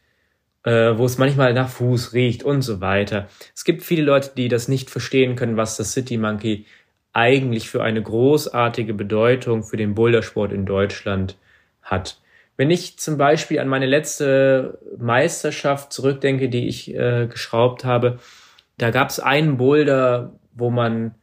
äh, 0.65 0.97
wo 0.97 1.07
es 1.07 1.19
manchmal 1.19 1.55
nach 1.55 1.69
Fuß 1.71 2.13
riecht 2.13 2.43
und 2.45 2.63
so 2.63 2.81
weiter. 2.81 3.29
Es 3.55 3.65
gibt 3.65 3.83
viele 3.83 4.03
Leute, 4.03 4.33
die 4.37 4.49
das 4.49 4.69
nicht 4.69 4.91
verstehen 4.91 5.37
können, 5.37 5.57
was 5.57 5.77
das 5.77 5.93
City 5.93 6.19
Monkey 6.19 6.67
eigentlich 7.17 7.71
für 7.71 7.83
eine 7.83 8.03
großartige 8.03 8.93
Bedeutung 8.93 9.63
für 9.63 9.79
den 9.79 9.95
Bouldersport 9.95 10.53
in 10.53 10.67
Deutschland 10.67 11.39
hat. 11.81 12.21
Wenn 12.59 12.71
ich 12.71 12.99
zum 12.99 13.17
Beispiel 13.17 13.59
an 13.59 13.69
meine 13.69 13.87
letzte 13.87 14.79
Meisterschaft 14.99 15.95
zurückdenke, 15.95 16.51
die 16.51 16.69
ich 16.69 16.95
äh, 16.95 17.27
geschraubt 17.27 17.87
habe, 17.87 18.19
da 18.77 18.91
gab 18.91 19.09
es 19.09 19.19
einen 19.19 19.57
Boulder, 19.57 20.35
wo 20.53 20.69
man 20.69 21.15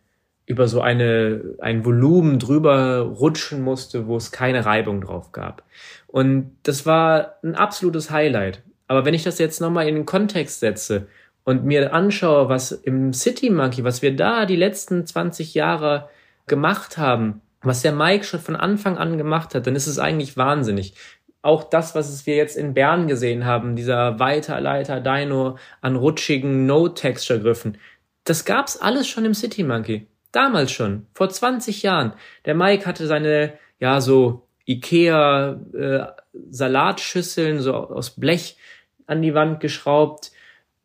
über 0.47 0.67
so 0.67 0.81
eine, 0.81 1.41
ein 1.59 1.85
Volumen 1.85 2.39
drüber 2.39 3.01
rutschen 3.01 3.61
musste, 3.61 4.07
wo 4.07 4.17
es 4.17 4.31
keine 4.31 4.65
Reibung 4.65 4.99
drauf 4.99 5.31
gab. 5.31 5.63
Und 6.07 6.57
das 6.63 6.87
war 6.87 7.35
ein 7.43 7.53
absolutes 7.53 8.09
Highlight. 8.09 8.63
Aber 8.87 9.05
wenn 9.05 9.13
ich 9.13 9.23
das 9.23 9.37
jetzt 9.37 9.61
nochmal 9.61 9.87
in 9.87 9.95
den 9.95 10.05
Kontext 10.05 10.59
setze 10.59 11.07
und 11.43 11.65
mir 11.65 11.93
anschaue, 11.93 12.49
was 12.49 12.71
im 12.71 13.13
City 13.13 13.49
Monkey, 13.49 13.83
was 13.83 14.01
wir 14.01 14.15
da 14.15 14.45
die 14.45 14.55
letzten 14.55 15.05
20 15.05 15.53
Jahre 15.53 16.09
gemacht 16.47 16.97
haben, 16.97 17.41
was 17.61 17.81
der 17.81 17.93
Mike 17.93 18.23
schon 18.23 18.39
von 18.39 18.55
Anfang 18.55 18.97
an 18.97 19.17
gemacht 19.17 19.55
hat, 19.55 19.67
dann 19.67 19.75
ist 19.75 19.87
es 19.87 19.99
eigentlich 19.99 20.37
wahnsinnig. 20.37 20.95
Auch 21.41 21.63
das, 21.63 21.95
was 21.95 22.25
wir 22.25 22.35
jetzt 22.35 22.55
in 22.55 22.73
Bern 22.73 23.07
gesehen 23.07 23.45
haben, 23.45 23.75
dieser 23.75 24.19
Weiterleiter 24.19 25.01
Dino 25.01 25.57
an 25.81 25.95
rutschigen 25.95 26.65
No-Texture-Griffen, 26.65 27.77
das 28.23 28.45
gab's 28.45 28.77
alles 28.77 29.07
schon 29.07 29.25
im 29.25 29.33
City 29.33 29.63
Monkey. 29.63 30.07
Damals 30.31 30.71
schon, 30.71 31.07
vor 31.13 31.29
20 31.29 31.83
Jahren. 31.83 32.13
Der 32.45 32.55
Mike 32.55 32.85
hatte 32.85 33.05
seine, 33.07 33.53
ja, 33.79 34.01
so 34.01 34.47
Ikea 34.65 35.59
äh, 35.73 36.05
Salatschüsseln 36.49 37.59
so 37.59 37.73
aus 37.75 38.11
Blech 38.11 38.57
an 39.05 39.21
die 39.21 39.33
Wand 39.33 39.59
geschraubt. 39.59 40.31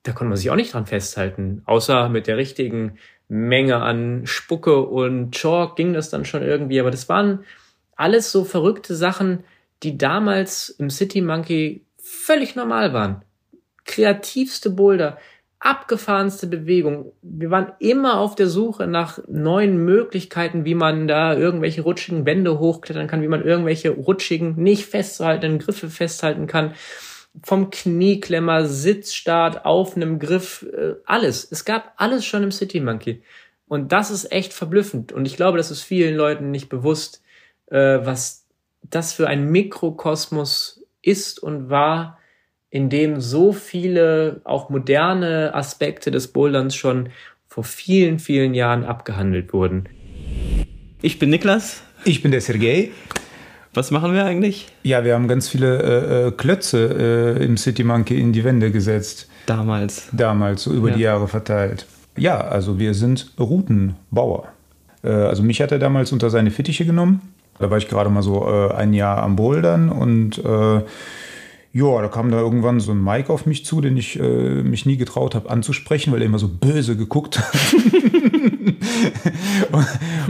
Da 0.02 0.12
konnte 0.12 0.28
man 0.28 0.36
sich 0.36 0.50
auch 0.50 0.56
nicht 0.56 0.74
dran 0.74 0.86
festhalten. 0.86 1.62
Außer 1.66 2.08
mit 2.08 2.26
der 2.26 2.36
richtigen 2.36 2.98
Menge 3.28 3.76
an 3.76 4.26
Spucke 4.26 4.80
und 4.80 5.32
Chalk 5.32 5.76
ging 5.76 5.92
das 5.92 6.10
dann 6.10 6.24
schon 6.24 6.42
irgendwie. 6.42 6.80
Aber 6.80 6.90
das 6.90 7.08
waren 7.08 7.44
alles 7.96 8.32
so 8.32 8.44
verrückte 8.44 8.94
Sachen, 8.94 9.44
die 9.82 9.98
damals 9.98 10.70
im 10.70 10.90
City 10.90 11.20
Monkey 11.20 11.84
völlig 11.98 12.56
normal 12.56 12.92
waren. 12.92 13.22
Kreativste 13.84 14.70
Boulder, 14.70 15.18
abgefahrenste 15.60 16.46
Bewegung. 16.46 17.12
Wir 17.22 17.50
waren 17.50 17.72
immer 17.80 18.18
auf 18.18 18.34
der 18.34 18.48
Suche 18.48 18.86
nach 18.86 19.18
neuen 19.28 19.84
Möglichkeiten, 19.84 20.64
wie 20.64 20.74
man 20.74 21.08
da 21.08 21.36
irgendwelche 21.36 21.82
rutschigen 21.82 22.24
Wände 22.26 22.58
hochklettern 22.58 23.08
kann, 23.08 23.22
wie 23.22 23.28
man 23.28 23.44
irgendwelche 23.44 23.90
rutschigen, 23.90 24.54
nicht 24.56 24.86
festzuhaltenden 24.86 25.58
Griffe 25.58 25.88
festhalten 25.88 26.46
kann. 26.46 26.74
Vom 27.44 27.70
Knieklemmer, 27.70 28.66
Sitzstart 28.66 29.64
auf 29.64 29.96
einem 29.96 30.18
Griff, 30.18 30.66
äh, 30.72 30.94
alles. 31.04 31.46
Es 31.50 31.64
gab 31.64 31.92
alles 31.96 32.24
schon 32.24 32.42
im 32.42 32.50
City 32.50 32.80
Monkey. 32.80 33.22
Und 33.68 33.92
das 33.92 34.10
ist 34.10 34.32
echt 34.32 34.52
verblüffend. 34.52 35.12
Und 35.12 35.26
ich 35.26 35.36
glaube, 35.36 35.58
das 35.58 35.70
ist 35.70 35.82
vielen 35.82 36.16
Leuten 36.16 36.50
nicht 36.50 36.68
bewusst, 36.68 37.22
äh, 37.66 37.98
was 38.02 38.46
das 38.82 39.12
für 39.12 39.28
ein 39.28 39.50
Mikrokosmos 39.50 40.84
ist 41.02 41.38
und 41.42 41.70
war, 41.70 42.18
in 42.70 42.90
dem 42.90 43.20
so 43.20 43.52
viele 43.52 44.40
auch 44.44 44.70
moderne 44.70 45.54
Aspekte 45.54 46.10
des 46.10 46.28
Boulderns 46.28 46.74
schon 46.74 47.10
vor 47.46 47.64
vielen, 47.64 48.18
vielen 48.18 48.54
Jahren 48.54 48.84
abgehandelt 48.84 49.52
wurden. 49.52 49.88
Ich 51.00 51.18
bin 51.18 51.30
Niklas. 51.30 51.82
Ich 52.04 52.22
bin 52.22 52.30
der 52.30 52.40
Sergei. 52.40 52.90
Was 53.74 53.90
machen 53.90 54.14
wir 54.14 54.24
eigentlich? 54.24 54.68
Ja, 54.82 55.04
wir 55.04 55.14
haben 55.14 55.28
ganz 55.28 55.48
viele 55.48 55.82
äh, 55.82 56.28
äh 56.28 56.30
Klötze 56.32 57.36
äh, 57.38 57.44
im 57.44 57.56
City 57.56 57.84
Monkey 57.84 58.20
in 58.20 58.32
die 58.32 58.44
Wände 58.44 58.70
gesetzt. 58.70 59.28
Damals. 59.46 60.08
Damals, 60.12 60.64
so 60.64 60.72
über 60.72 60.90
ja. 60.90 60.96
die 60.96 61.02
Jahre 61.02 61.28
verteilt. 61.28 61.86
Ja, 62.16 62.38
also 62.38 62.78
wir 62.78 62.94
sind 62.94 63.32
Routenbauer. 63.38 64.48
Äh, 65.04 65.10
also 65.10 65.42
mich 65.42 65.60
hat 65.60 65.72
er 65.72 65.78
damals 65.78 66.12
unter 66.12 66.30
seine 66.30 66.50
Fittiche 66.50 66.84
genommen. 66.84 67.20
Da 67.58 67.70
war 67.70 67.78
ich 67.78 67.88
gerade 67.88 68.10
mal 68.10 68.22
so 68.22 68.46
äh, 68.46 68.74
ein 68.74 68.92
Jahr 68.92 69.22
am 69.22 69.36
Bouldern 69.36 69.90
und 69.90 70.38
äh, 70.38 70.82
ja, 71.72 72.02
da 72.02 72.08
kam 72.08 72.30
da 72.30 72.38
irgendwann 72.38 72.80
so 72.80 72.92
ein 72.92 73.02
Mike 73.02 73.32
auf 73.32 73.46
mich 73.46 73.64
zu, 73.64 73.80
den 73.80 73.96
ich 73.96 74.18
äh, 74.18 74.62
mich 74.62 74.86
nie 74.86 74.96
getraut 74.96 75.34
habe 75.34 75.50
anzusprechen, 75.50 76.12
weil 76.12 76.22
er 76.22 76.26
immer 76.26 76.38
so 76.38 76.48
böse 76.48 76.96
geguckt 76.96 77.38
hat. 77.38 77.52
und, 79.72 79.86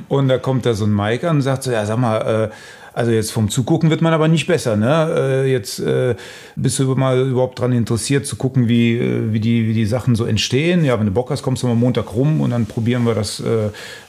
und, 0.09 0.29
da 0.29 0.39
kommt 0.39 0.67
da 0.67 0.75
so 0.75 0.85
ein 0.85 0.95
Mike 0.95 1.29
an 1.29 1.37
und 1.37 1.43
sagt 1.43 1.63
so, 1.63 1.71
ja, 1.71 1.87
sag 1.87 1.99
mal, 1.99 2.51
äh, 2.51 2.55
also 2.99 3.13
jetzt 3.13 3.31
vom 3.31 3.49
Zugucken 3.49 3.91
wird 3.91 4.03
man 4.03 4.13
aber 4.13 4.27
nicht 4.27 4.49
besser. 4.49 4.77
Ne? 4.77 5.15
Äh, 5.17 5.53
jetzt 5.53 5.79
äh, 5.79 6.17
bist 6.57 6.81
du 6.81 6.97
mal 6.97 7.29
überhaupt 7.29 7.61
daran 7.61 7.71
interessiert 7.71 8.27
zu 8.27 8.35
gucken, 8.35 8.67
wie, 8.67 8.99
äh, 8.99 9.33
wie, 9.33 9.39
die, 9.39 9.69
wie 9.69 9.73
die 9.73 9.87
Sachen 9.87 10.17
so 10.17 10.25
entstehen. 10.25 10.85
Ja, 10.85 10.99
wenn 10.99 11.07
du 11.07 11.13
Bock 11.13 11.31
hast, 11.31 11.43
kommst 11.43 11.63
du 11.63 11.69
mal 11.69 11.77
Montag 11.77 12.13
rum 12.17 12.41
und 12.41 12.51
dann 12.51 12.67
probieren 12.67 13.07
wir 13.07 13.15
das 13.15 13.41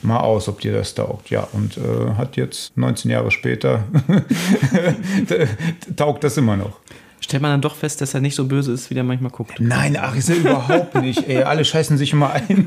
mal 0.02 0.18
aus, 0.18 0.48
ob 0.48 0.60
dir 0.60 0.72
das 0.72 0.94
taugt. 0.94 1.30
Ja, 1.30 1.46
und 1.52 1.78
hat 2.18 2.36
jetzt 2.36 2.76
19 2.76 3.10
Jahre 3.10 3.30
später 3.30 3.84
taugt 5.96 6.24
das 6.24 6.36
immer 6.36 6.56
noch 6.56 6.72
stellt 7.20 7.42
man 7.42 7.52
dann 7.52 7.60
doch 7.60 7.76
fest, 7.76 8.00
dass 8.00 8.14
er 8.14 8.20
nicht 8.20 8.34
so 8.34 8.46
böse 8.46 8.72
ist, 8.72 8.90
wie 8.90 8.94
der 8.94 9.04
manchmal 9.04 9.30
guckt. 9.30 9.60
Nein, 9.60 9.96
ach, 10.00 10.16
ist 10.16 10.30
er 10.30 10.36
überhaupt 10.36 10.94
nicht. 10.96 11.28
Ey, 11.28 11.42
alle 11.42 11.64
scheißen 11.64 11.96
sich 11.98 12.12
immer 12.12 12.32
ein. 12.32 12.66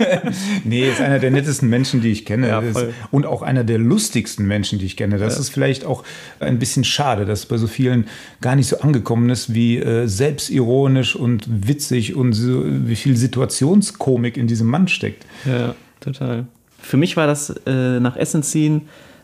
nee, 0.64 0.88
ist 0.88 1.00
einer 1.00 1.18
der 1.18 1.30
nettesten 1.30 1.68
Menschen, 1.68 2.00
die 2.00 2.10
ich 2.10 2.24
kenne. 2.24 2.48
Ja, 2.48 2.62
und 3.10 3.26
auch 3.26 3.42
einer 3.42 3.64
der 3.64 3.78
lustigsten 3.78 4.46
Menschen, 4.46 4.78
die 4.78 4.86
ich 4.86 4.96
kenne. 4.96 5.18
Das 5.18 5.34
ja. 5.34 5.40
ist 5.40 5.50
vielleicht 5.50 5.84
auch 5.84 6.04
ein 6.40 6.58
bisschen 6.58 6.84
schade, 6.84 7.26
dass 7.26 7.46
bei 7.46 7.58
so 7.58 7.66
vielen 7.66 8.06
gar 8.40 8.56
nicht 8.56 8.68
so 8.68 8.80
angekommen 8.80 9.30
ist, 9.30 9.54
wie 9.54 9.78
äh, 9.78 10.06
selbstironisch 10.06 11.14
und 11.14 11.44
witzig 11.48 12.14
und 12.14 12.32
so, 12.32 12.64
wie 12.66 12.96
viel 12.96 13.16
Situationskomik 13.16 14.36
in 14.36 14.46
diesem 14.46 14.68
Mann 14.68 14.88
steckt. 14.88 15.26
Ja, 15.44 15.74
total. 16.00 16.46
Für 16.80 16.96
mich 16.96 17.16
war 17.16 17.26
das 17.26 17.50
äh, 17.66 18.00
nach 18.00 18.16
Essen 18.16 18.42
ziehen 18.42 18.82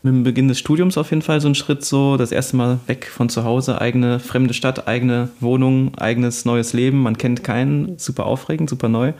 mit 0.09 0.17
dem 0.17 0.25
Beginn 0.25 0.49
des 0.49 0.59
Studiums 0.59 0.97
auf 0.97 1.11
jeden 1.11 1.23
Fall 1.23 1.41
so 1.41 1.49
ein 1.49 1.55
Schritt 1.55 1.85
so, 1.85 2.17
das 2.17 2.33
erste 2.33 2.57
Mal 2.57 2.79
weg 2.87 3.07
von 3.07 3.29
zu 3.29 3.45
Hause, 3.45 3.81
eigene 3.81 4.19
fremde 4.19 4.55
Stadt, 4.55 4.89
eigene 4.89 5.29
Wohnung, 5.41 5.95
eigenes 5.97 6.45
neues 6.45 6.73
Leben, 6.73 7.03
man 7.03 7.19
kennt 7.19 7.45
keinen, 7.45 7.99
super 7.99 8.27
aufregend, 8.27 8.71
super 8.71 8.89
neu. 8.89 9.13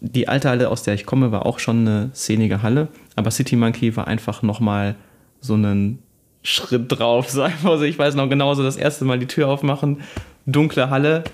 Die 0.00 0.28
alte 0.28 0.48
Halle, 0.48 0.68
aus 0.68 0.82
der 0.82 0.94
ich 0.94 1.06
komme, 1.06 1.32
war 1.32 1.46
auch 1.46 1.58
schon 1.58 1.80
eine 1.80 2.10
szenige 2.14 2.62
Halle, 2.62 2.88
aber 3.16 3.30
City 3.30 3.56
Monkey 3.56 3.96
war 3.96 4.06
einfach 4.06 4.42
nochmal 4.42 4.94
so 5.40 5.54
einen 5.54 5.98
Schritt 6.42 6.86
drauf, 6.88 7.28
sagen 7.30 7.54
wir 7.62 7.78
so. 7.78 7.84
Ich 7.84 7.98
weiß 7.98 8.14
noch 8.14 8.28
genauso, 8.28 8.62
das 8.62 8.76
erste 8.76 9.04
Mal 9.04 9.18
die 9.18 9.26
Tür 9.26 9.48
aufmachen, 9.48 10.02
dunkle 10.46 10.90
Halle, 10.90 11.24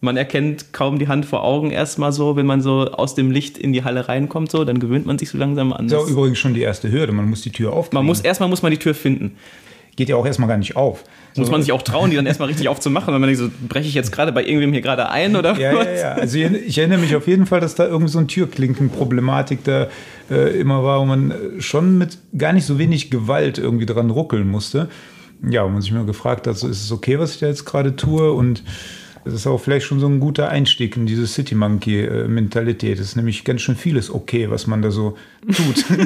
man 0.00 0.16
erkennt 0.16 0.72
kaum 0.72 0.98
die 0.98 1.08
Hand 1.08 1.26
vor 1.26 1.44
Augen 1.44 1.70
erstmal 1.70 2.12
so, 2.12 2.36
wenn 2.36 2.46
man 2.46 2.62
so 2.62 2.90
aus 2.92 3.14
dem 3.14 3.30
Licht 3.30 3.58
in 3.58 3.72
die 3.72 3.84
Halle 3.84 4.08
reinkommt, 4.08 4.50
so, 4.50 4.64
dann 4.64 4.80
gewöhnt 4.80 5.06
man 5.06 5.18
sich 5.18 5.28
so 5.28 5.38
langsam 5.38 5.72
an. 5.72 5.88
Das 5.88 6.02
ist 6.02 6.08
ja 6.08 6.14
übrigens 6.14 6.38
schon 6.38 6.54
die 6.54 6.62
erste 6.62 6.90
Hürde, 6.90 7.12
man 7.12 7.28
muss 7.28 7.42
die 7.42 7.50
Tür 7.50 7.72
aufkriegen. 7.72 7.98
Man 7.98 8.06
muss, 8.06 8.20
erstmal 8.20 8.48
muss 8.48 8.62
man 8.62 8.70
die 8.70 8.78
Tür 8.78 8.94
finden. 8.94 9.36
Geht 9.96 10.08
ja 10.08 10.16
auch 10.16 10.24
erstmal 10.24 10.48
gar 10.48 10.56
nicht 10.56 10.76
auf. 10.76 11.04
Muss 11.36 11.46
so. 11.46 11.52
man 11.52 11.60
sich 11.60 11.72
auch 11.72 11.82
trauen, 11.82 12.10
die 12.10 12.16
dann 12.16 12.24
erstmal 12.24 12.48
richtig 12.48 12.68
aufzumachen, 12.68 13.12
wenn 13.12 13.20
man 13.20 13.28
nicht 13.28 13.38
so, 13.38 13.50
breche 13.68 13.86
ich 13.86 13.94
jetzt 13.94 14.10
gerade 14.12 14.32
bei 14.32 14.42
irgendwem 14.42 14.72
hier 14.72 14.80
gerade 14.80 15.10
ein 15.10 15.36
oder 15.36 15.58
ja, 15.58 15.74
was? 15.74 15.84
Ja, 15.84 15.92
ja, 15.92 16.12
also 16.14 16.38
ich, 16.38 16.78
erinnere 16.78 16.98
mich 16.98 17.14
auf 17.14 17.26
jeden 17.26 17.44
Fall, 17.44 17.60
dass 17.60 17.74
da 17.74 17.86
irgendwie 17.86 18.10
so 18.10 18.18
eine 18.18 18.26
Türklinkenproblematik 18.26 19.62
da 19.64 19.88
äh, 20.30 20.58
immer 20.58 20.82
war, 20.82 21.00
wo 21.00 21.04
man 21.04 21.34
schon 21.58 21.98
mit 21.98 22.18
gar 22.38 22.54
nicht 22.54 22.64
so 22.64 22.78
wenig 22.78 23.10
Gewalt 23.10 23.58
irgendwie 23.58 23.86
dran 23.86 24.10
ruckeln 24.10 24.48
musste. 24.48 24.88
Ja, 25.48 25.64
wo 25.64 25.68
man 25.68 25.82
sich 25.82 25.92
mal 25.92 26.04
gefragt 26.04 26.46
hat, 26.46 26.56
so 26.56 26.68
ist 26.68 26.82
es 26.82 26.92
okay, 26.92 27.18
was 27.18 27.34
ich 27.34 27.40
da 27.40 27.46
jetzt 27.46 27.64
gerade 27.64 27.96
tue 27.96 28.32
und 28.32 28.62
das 29.24 29.34
ist 29.34 29.46
auch 29.46 29.58
vielleicht 29.58 29.86
schon 29.86 30.00
so 30.00 30.06
ein 30.06 30.18
guter 30.20 30.48
Einstieg 30.48 30.96
in 30.96 31.06
diese 31.06 31.26
City 31.26 31.54
Monkey-Mentalität. 31.54 32.98
Es 32.98 33.08
ist 33.08 33.16
nämlich 33.16 33.44
ganz 33.44 33.60
schön 33.60 33.76
vieles 33.76 34.10
okay, 34.10 34.50
was 34.50 34.66
man 34.66 34.80
da 34.80 34.90
so 34.90 35.16
tut. 35.46 35.84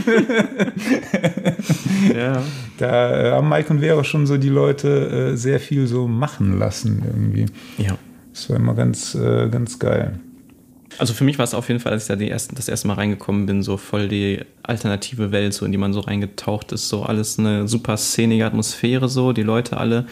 ja. 2.14 2.42
Da 2.79 3.33
haben 3.37 3.48
Mike 3.48 3.70
und 3.72 3.81
Vera 3.81 4.03
schon 4.05 4.27
so 4.27 4.37
die 4.37 4.48
Leute 4.48 5.33
äh, 5.33 5.37
sehr 5.37 5.61
viel 5.61 5.87
so 5.87 6.09
machen 6.09 6.59
lassen 6.59 7.03
irgendwie. 7.07 7.46
Ja. 7.79 7.96
Das 8.33 8.50
war 8.50 8.57
immer 8.57 8.74
ganz, 8.74 9.14
äh, 9.14 9.48
ganz 9.48 9.79
geil. 9.79 10.18
Also 10.98 11.12
für 11.12 11.24
mich 11.24 11.38
war 11.38 11.44
es 11.44 11.55
auf 11.55 11.68
jeden 11.68 11.81
Fall, 11.81 11.92
als 11.92 12.05
ich 12.05 12.09
da 12.09 12.16
die 12.16 12.31
ersten, 12.31 12.55
das 12.55 12.68
erste 12.68 12.87
Mal 12.88 12.94
reingekommen 12.94 13.46
bin, 13.46 13.62
so 13.62 13.77
voll 13.77 14.09
die 14.09 14.40
alternative 14.62 15.33
Welt, 15.33 15.55
so 15.55 15.66
in 15.66 15.72
die 15.72 15.79
man 15.79 15.92
so 15.92 16.00
reingetaucht 16.00 16.72
ist. 16.72 16.88
So 16.88 17.03
alles 17.03 17.38
eine 17.38 17.68
super 17.68 17.96
szenige 17.96 18.46
Atmosphäre, 18.46 19.09
so 19.09 19.33
die 19.33 19.42
Leute 19.42 19.77
alle 19.77 20.07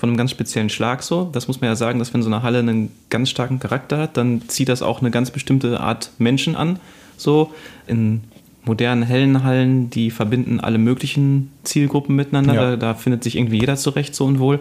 von 0.00 0.08
einem 0.08 0.16
ganz 0.16 0.30
speziellen 0.30 0.70
Schlag 0.70 1.02
so. 1.02 1.28
Das 1.30 1.46
muss 1.46 1.60
man 1.60 1.68
ja 1.68 1.76
sagen, 1.76 1.98
dass 1.98 2.14
wenn 2.14 2.22
so 2.22 2.30
eine 2.30 2.42
Halle 2.42 2.60
einen 2.60 2.90
ganz 3.10 3.28
starken 3.28 3.60
Charakter 3.60 3.98
hat, 3.98 4.16
dann 4.16 4.48
zieht 4.48 4.70
das 4.70 4.80
auch 4.80 5.02
eine 5.02 5.10
ganz 5.10 5.30
bestimmte 5.30 5.78
Art 5.78 6.10
Menschen 6.16 6.56
an. 6.56 6.78
So 7.18 7.52
in 7.86 8.22
modernen, 8.64 9.02
hellen 9.02 9.44
Hallen, 9.44 9.90
die 9.90 10.10
verbinden 10.10 10.58
alle 10.58 10.78
möglichen 10.78 11.52
Zielgruppen 11.64 12.16
miteinander. 12.16 12.54
Ja. 12.54 12.70
Da, 12.70 12.76
da 12.76 12.94
findet 12.94 13.22
sich 13.24 13.36
irgendwie 13.36 13.60
jeder 13.60 13.76
zurecht 13.76 14.14
so 14.14 14.24
und 14.24 14.38
wohl. 14.38 14.60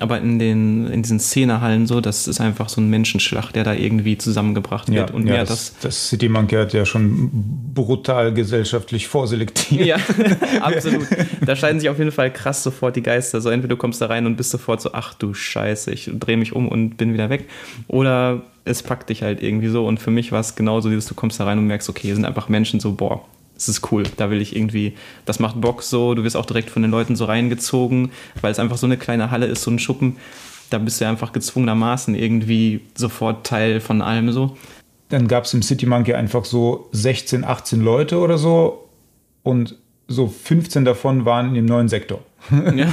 Aber 0.00 0.20
in, 0.20 0.38
den, 0.38 0.88
in 0.88 1.02
diesen 1.02 1.20
Szenehallen 1.20 1.86
so, 1.86 2.00
das 2.00 2.26
ist 2.26 2.40
einfach 2.40 2.68
so 2.68 2.80
ein 2.80 2.90
Menschenschlag, 2.90 3.52
der 3.52 3.62
da 3.62 3.74
irgendwie 3.74 4.18
zusammengebracht 4.18 4.90
wird. 4.90 5.12
und 5.12 5.26
ja, 5.26 5.34
mehr 5.34 5.44
das, 5.44 5.74
das 5.80 6.08
City 6.08 6.28
Monkey 6.28 6.56
hat 6.56 6.72
ja 6.72 6.84
schon 6.84 7.30
brutal 7.74 8.34
gesellschaftlich 8.34 9.06
vorselektiert. 9.06 9.86
Ja, 9.86 9.96
absolut. 10.60 11.06
Da 11.46 11.54
scheiden 11.54 11.78
sich 11.78 11.88
auf 11.88 11.98
jeden 11.98 12.12
Fall 12.12 12.32
krass 12.32 12.62
sofort 12.62 12.96
die 12.96 13.02
Geister. 13.02 13.40
So 13.40 13.50
entweder 13.50 13.74
du 13.74 13.76
kommst 13.76 14.00
da 14.00 14.06
rein 14.06 14.26
und 14.26 14.36
bist 14.36 14.50
sofort 14.50 14.80
so, 14.80 14.90
ach 14.92 15.14
du 15.14 15.32
Scheiße, 15.32 15.92
ich 15.92 16.10
drehe 16.18 16.36
mich 16.36 16.52
um 16.52 16.68
und 16.68 16.96
bin 16.96 17.12
wieder 17.12 17.30
weg. 17.30 17.48
Oder 17.86 18.42
es 18.64 18.82
packt 18.82 19.10
dich 19.10 19.22
halt 19.22 19.42
irgendwie 19.42 19.68
so. 19.68 19.86
Und 19.86 20.00
für 20.00 20.10
mich 20.10 20.32
war 20.32 20.40
es 20.40 20.56
genauso, 20.56 20.88
dieses, 20.88 21.06
du 21.06 21.14
kommst 21.14 21.38
da 21.38 21.44
rein 21.44 21.58
und 21.58 21.66
merkst, 21.66 21.88
okay, 21.88 22.02
hier 22.02 22.14
sind 22.14 22.24
einfach 22.24 22.48
Menschen 22.48 22.80
so, 22.80 22.92
boah, 22.92 23.24
das 23.54 23.68
ist 23.68 23.92
cool. 23.92 24.02
Da 24.16 24.30
will 24.30 24.40
ich 24.40 24.54
irgendwie, 24.54 24.94
das 25.24 25.38
macht 25.38 25.60
Bock 25.60 25.82
so. 25.82 26.14
Du 26.14 26.24
wirst 26.24 26.36
auch 26.36 26.46
direkt 26.46 26.70
von 26.70 26.82
den 26.82 26.90
Leuten 26.90 27.16
so 27.16 27.24
reingezogen, 27.24 28.10
weil 28.40 28.52
es 28.52 28.58
einfach 28.58 28.76
so 28.76 28.86
eine 28.86 28.96
kleine 28.96 29.30
Halle 29.30 29.46
ist, 29.46 29.62
so 29.62 29.70
ein 29.70 29.78
Schuppen. 29.78 30.16
Da 30.70 30.78
bist 30.78 31.00
du 31.00 31.08
einfach 31.08 31.32
gezwungenermaßen 31.32 32.14
irgendwie 32.14 32.80
sofort 32.96 33.46
Teil 33.46 33.80
von 33.80 34.02
allem 34.02 34.32
so. 34.32 34.56
Dann 35.08 35.28
gab 35.28 35.44
es 35.44 35.54
im 35.54 35.62
City 35.62 35.86
Monkey 35.86 36.14
einfach 36.14 36.44
so 36.44 36.88
16, 36.92 37.44
18 37.44 37.80
Leute 37.80 38.18
oder 38.18 38.38
so 38.38 38.88
und 39.42 39.76
so 40.08 40.26
15 40.26 40.84
davon 40.84 41.24
waren 41.24 41.48
in 41.48 41.54
dem 41.54 41.66
neuen 41.66 41.88
Sektor. 41.88 42.20
Ja. 42.76 42.86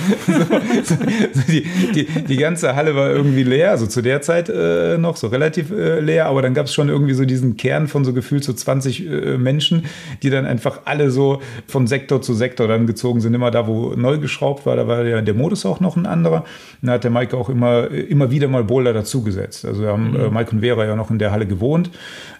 so, 0.83 0.95
so 1.33 1.41
die, 1.47 1.65
die, 1.93 2.05
die 2.05 2.37
ganze 2.37 2.75
Halle 2.75 2.95
war 2.95 3.09
irgendwie 3.11 3.43
leer, 3.43 3.71
also 3.71 3.85
zu 3.87 4.01
der 4.01 4.21
Zeit 4.21 4.49
äh, 4.49 4.97
noch 4.97 5.17
so 5.17 5.27
relativ 5.27 5.71
äh, 5.71 5.99
leer, 5.99 6.27
aber 6.27 6.41
dann 6.41 6.53
gab 6.53 6.65
es 6.67 6.73
schon 6.73 6.89
irgendwie 6.89 7.13
so 7.13 7.25
diesen 7.25 7.57
Kern 7.57 7.87
von 7.87 8.05
so 8.05 8.13
gefühlt 8.13 8.43
so 8.43 8.53
20 8.53 9.05
äh, 9.07 9.37
Menschen, 9.37 9.85
die 10.23 10.29
dann 10.29 10.45
einfach 10.45 10.81
alle 10.85 11.11
so 11.11 11.41
von 11.67 11.87
Sektor 11.87 12.21
zu 12.21 12.33
Sektor 12.33 12.67
dann 12.67 12.87
gezogen 12.87 13.21
sind. 13.21 13.33
Immer 13.33 13.51
da, 13.51 13.67
wo 13.67 13.93
neu 13.95 14.17
geschraubt 14.19 14.65
war, 14.65 14.75
da 14.75 14.87
war 14.87 15.03
ja 15.03 15.21
der 15.21 15.33
Modus 15.33 15.65
auch 15.65 15.79
noch 15.79 15.95
ein 15.97 16.05
anderer. 16.05 16.45
Da 16.81 16.93
hat 16.93 17.03
der 17.03 17.11
Mike 17.11 17.35
auch 17.37 17.49
immer, 17.49 17.89
immer 17.91 18.31
wieder 18.31 18.47
mal 18.47 18.63
Boulder 18.63 18.93
dazugesetzt. 18.93 19.65
Also 19.65 19.81
wir 19.83 19.89
haben 19.89 20.11
Mhm. 20.11 20.15
äh, 20.15 20.29
Mike 20.29 20.51
und 20.51 20.61
Vera 20.61 20.85
ja 20.85 20.95
noch 20.95 21.11
in 21.11 21.19
der 21.19 21.31
Halle 21.31 21.45
gewohnt, 21.45 21.91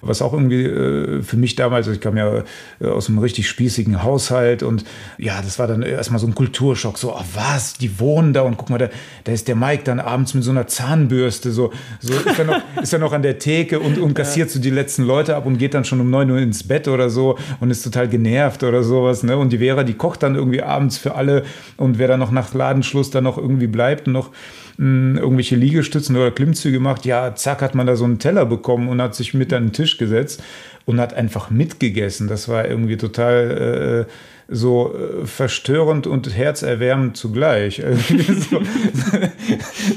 was 0.02 0.21
auch 0.21 0.34
irgendwie 0.34 0.63
äh, 0.63 1.21
für 1.21 1.38
mich 1.38 1.56
damals, 1.56 1.88
ich 1.88 2.00
kam 2.02 2.17
ja 2.17 2.43
äh, 2.80 2.88
aus 2.88 3.08
einem 3.10 3.19
richtig 3.19 3.47
spießigen 3.47 4.04
Haushalt 4.04 4.63
und 4.63 4.84
ja, 5.17 5.41
das 5.41 5.60
war 5.60 5.67
dann 5.67 5.82
erstmal 5.84 6.19
so 6.19 6.28
ein 6.28 6.34
Kulturschock, 6.36 6.97
so, 7.02 7.14
oh, 7.14 7.24
was, 7.34 7.74
die 7.74 8.00
wohnen 8.00 8.34
da 8.34 8.42
und 8.42 8.58
guck 8.58 8.70
mal, 8.70 8.78
da, 8.78 8.90
da 9.24 9.32
ist 9.32 9.48
der 9.48 9.56
Mike 9.56 9.84
dann 9.84 10.00
abends 10.00 10.34
mit 10.34 10.44
so 10.44 10.52
einer 10.52 10.68
Zahnbürste, 10.68 11.52
so, 11.52 11.74
so 12.00 12.14
ist 12.14 12.40
er 12.40 12.46
noch, 12.46 12.62
ist 12.82 12.94
er 12.94 13.00
noch 13.00 13.12
an 13.12 13.22
der 13.22 13.40
Theke 13.40 13.80
und, 13.80 13.98
und 13.98 14.14
kassiert 14.14 14.50
so 14.50 14.60
die 14.60 14.70
letzten 14.70 15.04
Leute 15.04 15.36
ab 15.36 15.46
und 15.46 15.58
geht 15.58 15.74
dann 15.74 15.84
schon 15.84 16.00
um 16.00 16.10
9 16.10 16.32
Uhr 16.32 16.38
ins 16.38 16.68
Bett 16.68 16.88
oder 16.88 17.10
so 17.10 17.38
und 17.60 17.72
ist 17.72 17.84
total 17.84 18.08
genervt 18.08 18.64
oder 18.64 18.84
sowas, 18.84 19.24
ne? 19.24 19.38
Und 19.38 19.52
die 19.52 19.58
Vera, 19.58 19.84
die 19.84 19.96
kocht 19.96 20.24
dann 20.24 20.36
irgendwie 20.36 20.62
abends 20.64 20.98
für 20.98 21.16
alle 21.16 21.44
und 21.78 21.98
wer 21.98 22.08
dann 22.08 22.20
noch 22.20 22.32
nach 22.32 22.54
Ladenschluss 22.54 23.10
dann 23.10 23.24
noch 23.24 23.38
irgendwie 23.38 23.68
bleibt 23.68 24.08
und 24.08 24.14
noch 24.14 24.30
mh, 24.78 25.20
irgendwelche 25.20 25.56
Liegestützen 25.56 26.16
oder 26.16 26.32
Klimmzüge 26.32 26.80
macht, 26.80 27.06
ja, 27.06 27.36
zack, 27.36 27.62
hat 27.62 27.76
man 27.76 27.88
da 27.88 27.96
so 27.96 28.06
einen 28.06 28.20
Teller 28.20 28.46
bekommen 28.46 28.88
und 28.88 29.02
hat 29.02 29.16
sich 29.16 29.34
mit 29.34 29.52
an 29.54 29.68
den 29.68 29.74
Tisch 29.74 29.98
gesetzt 29.98 30.44
und 30.86 31.00
hat 31.00 31.14
einfach 31.14 31.50
mitgegessen. 31.50 32.28
Das 32.28 32.48
war 32.48 32.68
irgendwie 32.68 32.98
total 32.98 34.08
äh, 34.08 34.12
so 34.52 34.94
äh, 34.94 35.26
verstörend 35.26 36.06
und 36.06 36.36
herzerwärmend 36.36 37.18
zugleich. 37.18 37.82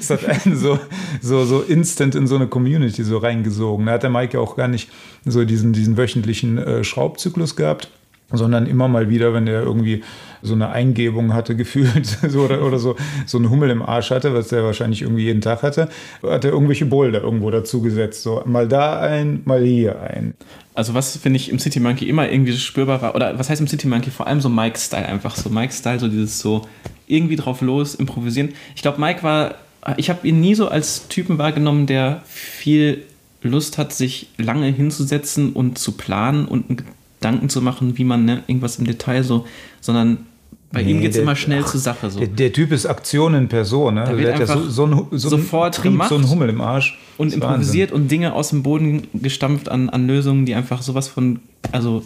So, 0.00 0.14
hat 0.14 0.46
einen 0.46 0.56
so, 0.56 0.78
so, 1.20 1.44
so 1.44 1.60
instant 1.62 2.14
in 2.14 2.26
so 2.26 2.36
eine 2.36 2.46
Community 2.46 3.02
so 3.02 3.18
reingesogen. 3.18 3.86
Da 3.86 3.92
hat 3.92 4.02
der 4.02 4.10
Maike 4.10 4.40
auch 4.40 4.56
gar 4.56 4.68
nicht 4.68 4.90
so 5.24 5.44
diesen, 5.44 5.72
diesen 5.72 5.96
wöchentlichen 5.96 6.58
äh, 6.58 6.84
Schraubzyklus 6.84 7.56
gehabt 7.56 7.88
sondern 8.32 8.66
immer 8.66 8.88
mal 8.88 9.08
wieder, 9.08 9.34
wenn 9.34 9.46
er 9.46 9.62
irgendwie 9.62 10.02
so 10.44 10.54
eine 10.54 10.68
Eingebung 10.68 11.34
hatte, 11.34 11.56
gefühlt 11.56 12.06
so, 12.28 12.40
oder, 12.40 12.62
oder 12.62 12.78
so, 12.78 12.96
so 13.26 13.38
einen 13.38 13.50
Hummel 13.50 13.70
im 13.70 13.82
Arsch 13.82 14.10
hatte, 14.10 14.34
was 14.34 14.52
er 14.52 14.62
wahrscheinlich 14.62 15.02
irgendwie 15.02 15.24
jeden 15.24 15.40
Tag 15.40 15.62
hatte, 15.62 15.88
hat 16.22 16.44
er 16.44 16.52
irgendwelche 16.52 16.86
Boulder 16.86 17.22
irgendwo 17.22 17.50
dazu 17.50 17.80
gesetzt. 17.82 18.22
So 18.22 18.42
mal 18.44 18.68
da 18.68 19.00
ein, 19.00 19.42
mal 19.44 19.62
hier 19.64 20.00
ein. 20.00 20.34
Also 20.74 20.94
was 20.94 21.16
finde 21.16 21.38
ich 21.38 21.50
im 21.50 21.58
City 21.58 21.80
Monkey 21.80 22.08
immer 22.08 22.30
irgendwie 22.30 22.52
spürbar 22.52 23.00
war, 23.00 23.14
oder 23.14 23.38
was 23.38 23.48
heißt 23.48 23.60
im 23.60 23.68
City 23.68 23.86
Monkey? 23.86 24.10
Vor 24.10 24.26
allem 24.26 24.40
so 24.40 24.48
Mike-Style 24.48 25.06
einfach, 25.06 25.34
so 25.36 25.48
Mike-Style, 25.48 25.98
so 25.98 26.08
dieses 26.08 26.38
so 26.38 26.62
irgendwie 27.06 27.36
drauf 27.36 27.60
los, 27.60 27.94
improvisieren. 27.94 28.50
Ich 28.76 28.82
glaube, 28.82 29.00
Mike 29.00 29.22
war, 29.22 29.54
ich 29.96 30.10
habe 30.10 30.26
ihn 30.26 30.40
nie 30.40 30.54
so 30.54 30.68
als 30.68 31.08
Typen 31.08 31.38
wahrgenommen, 31.38 31.86
der 31.86 32.22
viel 32.26 33.02
Lust 33.42 33.78
hat, 33.78 33.92
sich 33.92 34.28
lange 34.38 34.66
hinzusetzen 34.66 35.52
und 35.52 35.78
zu 35.78 35.92
planen 35.92 36.46
und 36.46 36.68
einen 36.68 36.82
Gedanken 37.24 37.48
zu 37.48 37.62
machen, 37.62 37.98
wie 37.98 38.04
man 38.04 38.24
ne, 38.24 38.42
irgendwas 38.46 38.78
im 38.78 38.86
Detail 38.86 39.22
so, 39.22 39.46
sondern 39.80 40.26
bei 40.74 40.82
ihm 40.82 40.96
Nee, 40.96 41.02
geht 41.02 41.12
es 41.12 41.16
immer 41.16 41.36
schnell 41.36 41.62
ach, 41.64 41.70
zur 41.70 41.80
Sache. 41.80 42.10
So. 42.10 42.18
Der, 42.18 42.28
der 42.28 42.52
Typ 42.52 42.72
ist 42.72 42.86
Aktion 42.86 43.34
in 43.34 43.48
Person. 43.48 43.94
Ne? 43.94 44.04
Da 44.04 44.10
wird 44.10 44.26
der 44.26 44.34
hat 44.34 44.40
ja 44.40 44.46
so, 44.46 44.52
einfach 44.52 44.70
so, 44.70 44.86
ein, 44.86 45.06
so 45.12 45.28
sofort 45.30 45.78
ein 45.78 45.82
Trieb, 45.82 45.92
gemacht 45.92 46.08
so 46.10 46.16
ein 46.16 46.28
Hummel 46.28 46.48
im 46.50 46.60
Arsch. 46.60 46.98
und 47.16 47.32
improvisiert 47.32 47.92
und 47.92 48.10
Dinge 48.10 48.34
aus 48.34 48.50
dem 48.50 48.62
Boden 48.62 49.06
gestampft 49.14 49.68
an, 49.68 49.88
an 49.88 50.06
Lösungen, 50.06 50.44
die 50.44 50.54
einfach 50.54 50.82
sowas 50.82 51.08
von, 51.08 51.40
also 51.72 52.04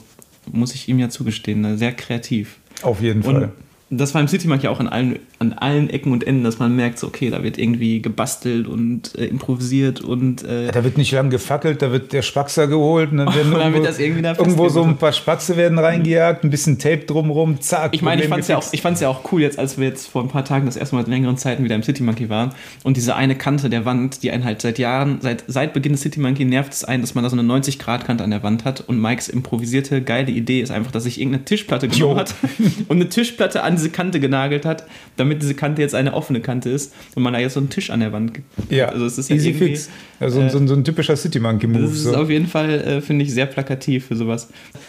muss 0.53 0.75
ich 0.75 0.89
ihm 0.89 0.99
ja 0.99 1.09
zugestehen, 1.09 1.61
ne, 1.61 1.77
sehr 1.77 1.93
kreativ. 1.93 2.57
Auf 2.83 3.01
jeden 3.01 3.23
und 3.23 3.35
Fall. 3.35 3.53
Das 3.91 4.15
war 4.15 4.21
im 4.21 4.29
City 4.29 4.49
Mark 4.49 4.63
ja 4.63 4.71
auch 4.71 4.81
an 4.81 4.89
allen, 4.89 5.19
an 5.41 5.53
allen 5.53 5.89
Ecken 5.89 6.13
und 6.13 6.27
Enden, 6.27 6.43
dass 6.43 6.59
man 6.59 6.75
merkt, 6.75 6.99
so, 6.99 7.07
okay, 7.07 7.31
da 7.31 7.43
wird 7.45 7.59
irgendwie 7.59 8.03
gebastelt 8.03 8.67
und 8.67 9.17
äh, 9.17 9.27
improvisiert 9.27 10.01
und 10.01 10.43
äh, 10.45 10.73
Da 10.73 10.83
wird 10.83 10.99
nicht 10.99 11.13
lang 11.13 11.31
gefackelt, 11.31 11.81
da 11.81 11.93
wird 11.93 12.13
der 12.13 12.23
Spaxer 12.23 12.67
geholt 12.67 13.13
und 13.13 13.19
dann 13.19 13.35
werden 13.35 13.53
Und 13.53 13.59
dann 13.61 13.61
irgendwo, 13.63 13.79
wird 13.83 13.89
das 13.89 13.99
irgendwie 14.01 14.23
da 14.23 14.35
irgendwo 14.37 14.69
so 14.69 14.83
ein 14.83 14.97
paar 14.97 15.13
Spaxe 15.13 15.57
werden 15.57 15.79
reingejagt, 15.79 16.43
ein 16.43 16.51
bisschen 16.51 16.79
Tape 16.79 16.99
drumrum, 17.07 17.61
zack. 17.61 17.91
Ich 17.95 18.03
meine, 18.03 18.23
ich 18.23 18.29
fand 18.29 18.43
es 18.43 18.49
ja, 18.49 18.59
auch- 18.59 18.73
ich 18.73 18.83
fand's 18.83 19.01
ja 19.01 19.09
auch 19.09 19.21
cool, 19.33 19.41
jetzt, 19.43 19.59
als 19.59 19.79
wir 19.79 19.87
jetzt 19.87 20.09
vor 20.09 20.23
ein 20.23 20.29
paar 20.29 20.45
Tagen 20.45 20.67
das 20.67 20.77
erste 20.77 20.97
Mal 20.97 21.03
seit 21.03 21.11
längeren 21.11 21.37
Zeiten 21.37 21.63
wieder 21.63 21.77
im 21.77 21.83
City 21.85 22.03
Monkey 22.03 22.29
waren 22.29 22.51
und 22.83 22.97
diese 22.97 23.15
eine 23.15 23.37
Kante 23.37 23.71
der 23.71 23.85
Wand, 23.85 24.23
die 24.25 24.33
einen 24.33 24.45
halt 24.45 24.61
seit 24.61 24.79
Jahren, 24.81 25.19
seit, 25.21 25.45
seit 25.47 25.73
Beginn 25.73 25.93
des 25.93 26.01
City 26.01 26.19
Monkey 26.19 26.45
nervt 26.47 26.73
es 26.73 26.85
ein, 26.85 27.01
dass 27.01 27.15
man 27.15 27.23
da 27.23 27.31
so 27.31 27.39
eine 27.39 27.49
90-Grad-Kante 27.53 28.25
an 28.25 28.31
der 28.31 28.43
Wand 28.43 28.65
hat 28.65 28.81
und 28.81 29.01
Mikes 29.01 29.29
improvisierte 29.29 30.03
geile 30.03 30.33
Idee 30.33 30.61
ist 30.63 30.71
einfach, 30.71 30.91
dass 30.91 31.05
sich 31.05 31.21
irgendeine 31.21 31.45
Tischplatte 31.45 31.87
genommen 31.87 32.15
Jo. 32.15 32.19
hat 32.19 32.35
und 32.89 32.97
eine 32.97 33.09
Tischplatte 33.09 33.63
an 33.63 33.77
diese 33.77 33.91
Kante 33.91 34.19
genagelt 34.19 34.65
hat, 34.65 34.85
damit 35.17 35.28
diese 35.37 35.55
Kante 35.55 35.83
jetzt 35.83 35.95
eine 35.95 36.15
offene 36.15 36.41
Kante 36.41 36.71
ist 36.71 36.93
und 37.15 37.23
man 37.23 37.33
da 37.33 37.39
jetzt 37.39 37.55
so 37.55 37.61
einen 37.61 37.71
Tisch 37.71 37.91
an 37.91 38.01
der 38.01 38.13
Wand 38.13 38.35
gibt. 38.35 38.73
Ja, 38.73 38.87
also 38.89 39.05
es 39.07 39.19
ist 39.19 39.31
easy 39.31 39.51
irgendwie, 39.51 39.67
fix. 39.69 39.89
Also 40.21 40.47
so, 40.49 40.59
ein- 40.59 40.69
so 40.69 40.75
ein 40.75 40.85
typischer 40.85 41.17
City 41.17 41.41
Monkey 41.41 41.67
Move. 41.67 41.83
das 41.83 41.93
ist 41.93 42.03
So. 42.05 42.15
auf 42.17 42.31
jeden 42.31 42.47
Fall, 42.47 42.71
äh, 42.71 43.01
finde 43.01 43.25
ich, 43.25 43.33
sehr 43.33 43.47
plakativ 43.47 44.07
für 44.07 44.17
sowas. 44.17 44.49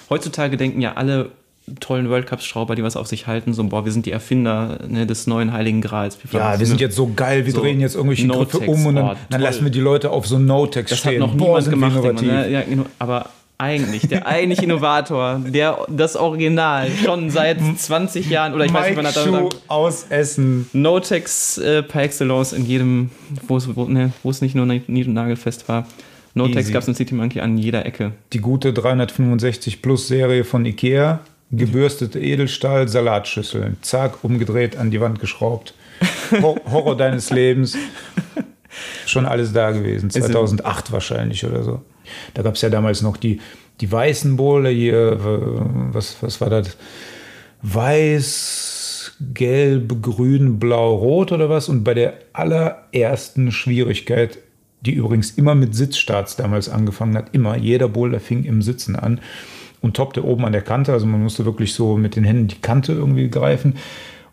Heutzutage 0.10 0.58
denken 0.58 0.82
ja 0.82 0.94
alle 0.94 1.30
tollen 1.82 2.10
World 2.10 2.26
Cup-Schrauber, 2.26 2.74
die 2.76 2.82
was 2.82 2.96
auf 2.98 3.06
sich 3.06 3.28
halten, 3.28 3.54
so, 3.54 3.64
boah, 3.64 3.86
wir 3.86 3.92
sind 3.92 4.08
die 4.08 4.12
Erfinder 4.12 4.80
ne, 4.88 5.06
des 5.06 5.28
neuen 5.28 5.54
Heiligen 5.54 5.82
Grals. 5.82 6.18
Ja, 6.32 6.60
wir 6.60 6.66
sind 6.66 6.82
jetzt 6.82 6.96
so 6.96 7.12
geil, 7.16 7.46
wir 7.46 7.54
So 7.54 7.62
drehen 7.62 7.80
jetzt 7.80 7.94
irgendwelche 7.96 8.26
No-Text, 8.26 8.54
Griffe 8.54 8.72
um 8.72 8.86
und 8.88 8.96
dann, 8.96 9.06
oh, 9.06 9.16
dann 9.30 9.40
lassen 9.42 9.66
wir 9.66 9.72
die 9.72 9.80
Leute 9.80 10.10
auf 10.10 10.26
so 10.26 10.40
No-Text 10.40 10.92
Das 10.92 10.98
stehen. 11.00 11.22
hat 11.22 11.30
noch 11.30 11.36
Boah, 11.36 11.60
niemand 11.60 11.66
wir 11.66 11.72
gemacht, 11.72 12.22
immer, 12.22 12.22
ne? 12.42 12.50
ja, 12.50 12.62
genau. 12.64 12.86
aber 12.98 13.30
eigentlich, 13.60 14.08
der 14.08 14.26
eigentliche 14.26 14.64
Innovator, 14.64 15.42
der, 15.46 15.86
das 15.90 16.16
Original, 16.16 16.90
schon 17.04 17.30
seit 17.30 17.60
20 17.60 18.30
Jahren, 18.30 18.54
oder 18.54 18.66
ich 18.66 18.74
weiß 18.74 18.88
nicht, 18.88 18.98
wann 18.98 19.06
Mike 19.06 19.18
hat 19.18 19.28
er 19.28 19.42
Schuh 19.42 19.50
aus 19.68 20.06
Essen. 20.10 20.70
No-Tex 20.72 21.58
äh, 21.58 21.84
par 21.84 22.04
excellence 22.04 22.54
in 22.54 22.66
jedem, 22.66 23.12
wo 23.48 23.58
es, 23.58 23.76
wo, 23.76 23.86
ne, 23.86 24.14
nicht 24.24 24.56
nur 24.56 24.66
nied- 24.66 24.88
und 24.88 25.14
nagelfest 25.14 25.68
war. 25.68 25.86
No-Tex 26.36 26.72
gab 26.72 26.84
es 26.84 26.88
in 26.88 26.96
City 26.96 27.14
Monkey 27.14 27.42
an 27.42 27.58
jeder 27.58 27.86
Ecke. 27.86 28.14
Die 28.32 28.40
gute 28.40 28.72
365 28.72 29.82
Plus 29.82 30.08
Serie 30.08 30.46
von 30.46 30.66
Ikea. 30.66 31.20
Gebürstete 31.52 32.20
Edelstahl, 32.20 32.88
Salatschüsseln. 32.88 33.78
Zack, 33.82 34.24
umgedreht, 34.24 34.78
an 34.78 34.92
die 34.92 35.02
Wand 35.02 35.20
geschraubt. 35.20 35.74
Hor 36.42 36.62
Horror 36.72 36.96
deines 36.96 37.32
Lebens. 37.32 37.76
Schon 39.08 39.26
alles 39.26 39.52
da 39.52 39.72
gewesen. 39.72 40.12
2008 40.12 40.92
wahrscheinlich 40.92 41.44
oder 41.44 41.64
so. 41.64 41.82
Da 42.34 42.42
gab 42.42 42.56
es 42.56 42.62
ja 42.62 42.70
damals 42.70 43.02
noch 43.02 43.18
die, 43.18 43.40
die 43.82 43.92
weißen 43.92 44.38
Bowle 44.38 44.70
hier. 44.70 45.14
äh, 45.14 45.94
Was, 45.94 46.18
was 46.22 46.40
war 46.42 46.50
das? 46.50 46.78
Weiß, 47.62 49.14
gelb, 49.34 50.02
grün, 50.02 50.60
blau, 50.60 50.96
rot 50.96 51.32
oder 51.32 51.50
was? 51.50 51.70
Und 51.70 51.84
bei 51.84 51.94
der 51.94 52.14
allerersten 52.34 53.52
Schwierigkeit, 53.52 54.40
die 54.82 54.94
übrigens 54.94 55.32
immer 55.32 55.56
mit 55.56 55.76
Sitzstarts 55.76 56.36
damals 56.36 56.70
angefangen 56.70 57.18
hat, 57.18 57.34
immer, 57.34 57.58
jeder 57.58 57.90
Boulder 57.90 58.20
fing 58.20 58.46
im 58.46 58.62
Sitzen 58.62 58.96
an 58.96 59.20
und 59.82 59.96
toppte 59.96 60.24
oben 60.26 60.46
an 60.46 60.54
der 60.54 60.62
Kante. 60.62 60.94
Also 60.94 61.06
man 61.06 61.22
musste 61.22 61.46
wirklich 61.46 61.74
so 61.74 61.98
mit 61.98 62.16
den 62.16 62.24
Händen 62.24 62.48
die 62.48 62.62
Kante 62.62 62.94
irgendwie 62.94 63.30
greifen. 63.30 63.76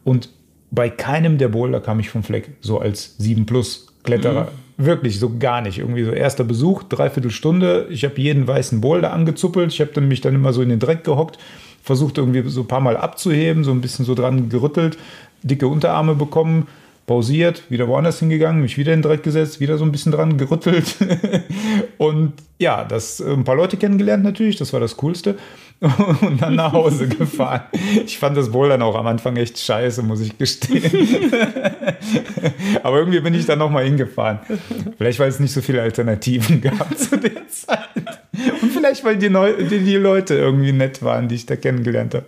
Und 0.04 0.30
bei 0.70 0.88
keinem 0.88 1.38
der 1.38 1.48
Boulder 1.48 1.80
kam 1.80 2.00
ich 2.00 2.10
vom 2.10 2.22
Fleck, 2.22 2.50
so 2.60 2.78
als 2.78 3.16
7 3.18 3.46
Plus 3.46 3.88
Kletterer. 4.04 4.48
Wirklich, 4.78 5.18
so 5.18 5.38
gar 5.38 5.62
nicht. 5.62 5.78
Irgendwie 5.78 6.04
so 6.04 6.10
erster 6.10 6.44
Besuch, 6.44 6.82
dreiviertel 6.82 7.30
Stunde. 7.30 7.86
Ich 7.90 8.04
habe 8.04 8.20
jeden 8.20 8.46
weißen 8.46 8.80
Boulder 8.80 9.12
angezuppelt. 9.12 9.72
Ich 9.72 9.80
habe 9.80 9.92
dann 9.92 10.08
mich 10.08 10.20
dann 10.20 10.34
immer 10.34 10.52
so 10.52 10.60
in 10.60 10.68
den 10.68 10.78
Dreck 10.78 11.02
gehockt, 11.02 11.38
versucht 11.82 12.18
irgendwie 12.18 12.42
so 12.48 12.60
ein 12.62 12.68
paar 12.68 12.80
Mal 12.80 12.96
abzuheben, 12.96 13.64
so 13.64 13.70
ein 13.70 13.80
bisschen 13.80 14.04
so 14.04 14.14
dran 14.14 14.50
gerüttelt, 14.50 14.98
dicke 15.42 15.66
Unterarme 15.66 16.14
bekommen, 16.14 16.66
pausiert, 17.06 17.62
wieder 17.70 17.88
woanders 17.88 18.18
hingegangen, 18.18 18.60
mich 18.60 18.76
wieder 18.76 18.92
in 18.92 19.00
den 19.00 19.08
Dreck 19.08 19.22
gesetzt, 19.22 19.60
wieder 19.60 19.78
so 19.78 19.84
ein 19.84 19.92
bisschen 19.92 20.12
dran 20.12 20.36
gerüttelt. 20.36 20.96
und 21.98 22.34
ja, 22.58 22.84
das 22.84 23.20
äh, 23.20 23.32
ein 23.32 23.44
paar 23.44 23.56
Leute 23.56 23.78
kennengelernt 23.78 24.24
natürlich, 24.24 24.56
das 24.56 24.72
war 24.72 24.80
das 24.80 24.96
Coolste. 24.96 25.36
und 26.22 26.40
dann 26.40 26.54
nach 26.54 26.72
Hause 26.72 27.06
gefahren. 27.18 27.62
Ich 28.06 28.18
fand 28.18 28.36
das 28.36 28.50
Bouldern 28.50 28.80
auch 28.80 28.94
am 28.94 29.06
Anfang 29.06 29.36
echt 29.36 29.58
scheiße, 29.58 30.02
muss 30.02 30.20
ich 30.20 30.38
gestehen. 30.38 30.90
Aber 32.82 32.98
irgendwie 32.98 33.20
bin 33.20 33.34
ich 33.34 33.44
dann 33.44 33.58
nochmal 33.58 33.84
hingefahren. 33.84 34.38
Vielleicht, 34.96 35.18
weil 35.18 35.28
es 35.28 35.38
nicht 35.38 35.52
so 35.52 35.60
viele 35.60 35.82
Alternativen 35.82 36.62
gab 36.62 36.96
zu 36.96 37.18
der 37.18 37.46
Zeit. 37.48 37.88
Und 38.62 38.72
vielleicht, 38.72 39.04
weil 39.04 39.18
die, 39.18 39.28
Neu 39.28 39.52
die, 39.52 39.80
die 39.80 39.96
Leute 39.96 40.34
irgendwie 40.34 40.72
nett 40.72 41.02
waren, 41.02 41.28
die 41.28 41.34
ich 41.34 41.44
da 41.44 41.56
kennengelernt 41.56 42.14
habe. 42.14 42.26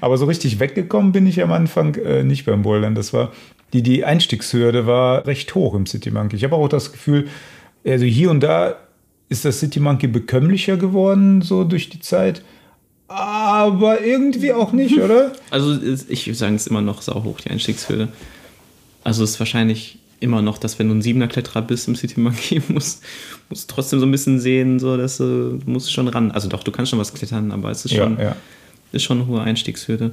Aber 0.00 0.16
so 0.16 0.26
richtig 0.26 0.60
weggekommen 0.60 1.10
bin 1.10 1.26
ich 1.26 1.42
am 1.42 1.50
Anfang 1.50 1.96
äh, 1.96 2.22
nicht 2.22 2.46
beim 2.46 2.62
Bouldern. 2.62 2.94
Das 2.94 3.12
war, 3.12 3.32
die, 3.72 3.82
die 3.82 4.04
Einstiegshürde 4.04 4.86
war 4.86 5.26
recht 5.26 5.52
hoch 5.56 5.74
im 5.74 5.86
City 5.86 6.12
Monkey. 6.12 6.36
Ich 6.36 6.44
habe 6.44 6.54
auch 6.54 6.68
das 6.68 6.92
Gefühl, 6.92 7.26
also 7.84 8.04
hier 8.04 8.30
und 8.30 8.40
da 8.40 8.76
ist 9.28 9.44
das 9.44 9.58
City 9.58 9.80
Monkey 9.80 10.06
bekömmlicher 10.06 10.76
geworden, 10.76 11.42
so 11.42 11.64
durch 11.64 11.88
die 11.88 11.98
Zeit 11.98 12.42
aber 13.14 14.02
irgendwie 14.02 14.52
auch 14.52 14.72
nicht, 14.72 14.98
oder? 14.98 15.32
Also 15.50 15.78
ich 16.08 16.26
würde 16.26 16.38
sagen, 16.38 16.54
es 16.56 16.62
ist 16.62 16.68
immer 16.68 16.82
noch 16.82 17.02
sauhoch, 17.02 17.40
die 17.40 17.50
Einstiegshürde. 17.50 18.08
Also 19.02 19.24
es 19.24 19.32
ist 19.32 19.38
wahrscheinlich 19.40 19.98
immer 20.20 20.42
noch, 20.42 20.58
dass 20.58 20.78
wenn 20.78 20.88
du 20.88 20.94
ein 20.94 21.02
siebener 21.02 21.28
Kletterer 21.28 21.62
bist 21.62 21.86
im 21.88 21.96
City 21.96 22.20
Monkey, 22.20 22.62
musst, 22.68 23.02
musst 23.48 23.70
trotzdem 23.70 24.00
so 24.00 24.06
ein 24.06 24.10
bisschen 24.12 24.40
sehen, 24.40 24.78
so 24.78 24.96
dass 24.96 25.18
du, 25.18 25.58
du 25.58 25.70
musst 25.70 25.92
schon 25.92 26.08
ran. 26.08 26.30
Also 26.30 26.48
doch, 26.48 26.62
du 26.62 26.72
kannst 26.72 26.90
schon 26.90 26.98
was 26.98 27.12
klettern, 27.12 27.52
aber 27.52 27.70
es 27.70 27.84
ist 27.84 27.94
schon, 27.94 28.18
ja, 28.18 28.24
ja. 28.24 28.36
Ist 28.92 29.02
schon 29.02 29.18
eine 29.18 29.26
hohe 29.26 29.40
Einstiegshürde 29.40 30.12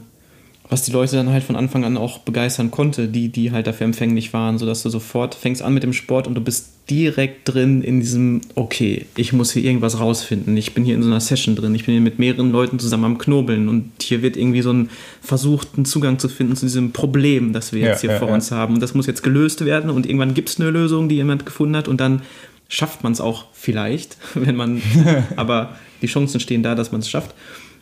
was 0.70 0.84
die 0.84 0.92
Leute 0.92 1.18
dann 1.18 1.30
halt 1.30 1.44
von 1.44 1.56
Anfang 1.56 1.84
an 1.84 1.98
auch 1.98 2.20
begeistern 2.20 2.72
konnte, 2.72 3.08
die, 3.08 3.30
die 3.30 3.52
halt 3.52 3.68
dafür 3.68 3.86
empfänglich 3.86 4.32
waren, 4.34 4.58
sodass 4.58 4.84
du 4.84 4.90
sofort 4.90 5.36
fängst 5.36 5.62
an 5.62 5.74
mit 5.74 5.84
dem 5.84 5.92
Sport 5.92 6.28
und 6.28 6.36
du 6.36 6.42
bist 6.42 6.70
direkt 6.90 7.48
drin 7.48 7.82
in 7.82 8.00
diesem, 8.00 8.42
okay, 8.56 9.06
ich 9.16 9.34
muss 9.34 9.52
hier 9.52 9.64
irgendwas 9.64 10.00
rausfinden. 10.00 10.56
Ich 10.58 10.74
bin 10.74 10.84
hier 10.84 10.96
in 10.96 11.04
so 11.04 11.10
einer 11.10 11.20
Session 11.20 11.56
drin, 11.56 11.76
ich 11.76 11.86
bin 11.86 11.94
hier 11.94 12.02
mit 12.02 12.20
mehreren 12.20 12.52
Leuten 12.52 12.80
zusammen 12.80 13.06
am 13.06 13.18
Knobeln 13.18 13.70
und 13.70 13.92
hier 14.02 14.22
wird 14.22 14.38
irgendwie 14.38 14.62
so 14.62 14.72
ein 14.72 14.90
versuchten 15.22 15.86
Zugang 15.86 16.20
zu 16.20 16.30
finden 16.30 16.56
zu 16.56 16.66
diesem 16.66 16.92
Problem, 16.92 17.54
das 17.54 17.74
wir 17.74 17.82
jetzt 17.82 18.04
ja, 18.04 18.10
hier 18.10 18.12
ja, 18.12 18.20
vor 18.20 18.30
ja. 18.30 18.34
uns 18.34 18.52
haben. 18.52 18.76
Und 18.76 18.82
das 18.82 18.94
muss 18.94 19.08
jetzt 19.08 19.24
gelöst 19.24 19.64
werden 19.66 19.90
und 19.90 20.06
irgendwann 20.06 20.34
gibt 20.34 20.50
es 20.50 20.60
eine 20.60 20.70
Lösung, 20.70 21.10
die 21.10 21.16
jemand 21.16 21.46
gefunden 21.46 21.76
hat 21.76 21.88
und 21.88 22.00
dann 22.00 22.22
schafft 22.68 23.04
man 23.04 23.12
es 23.12 23.22
auch 23.22 23.46
vielleicht, 23.54 24.18
wenn 24.36 24.56
man, 24.56 24.82
aber 25.36 25.76
die 26.02 26.08
Chancen 26.08 26.40
stehen 26.40 26.64
da, 26.64 26.76
dass 26.76 26.92
man 26.92 27.02
es 27.02 27.10
schafft. 27.10 27.36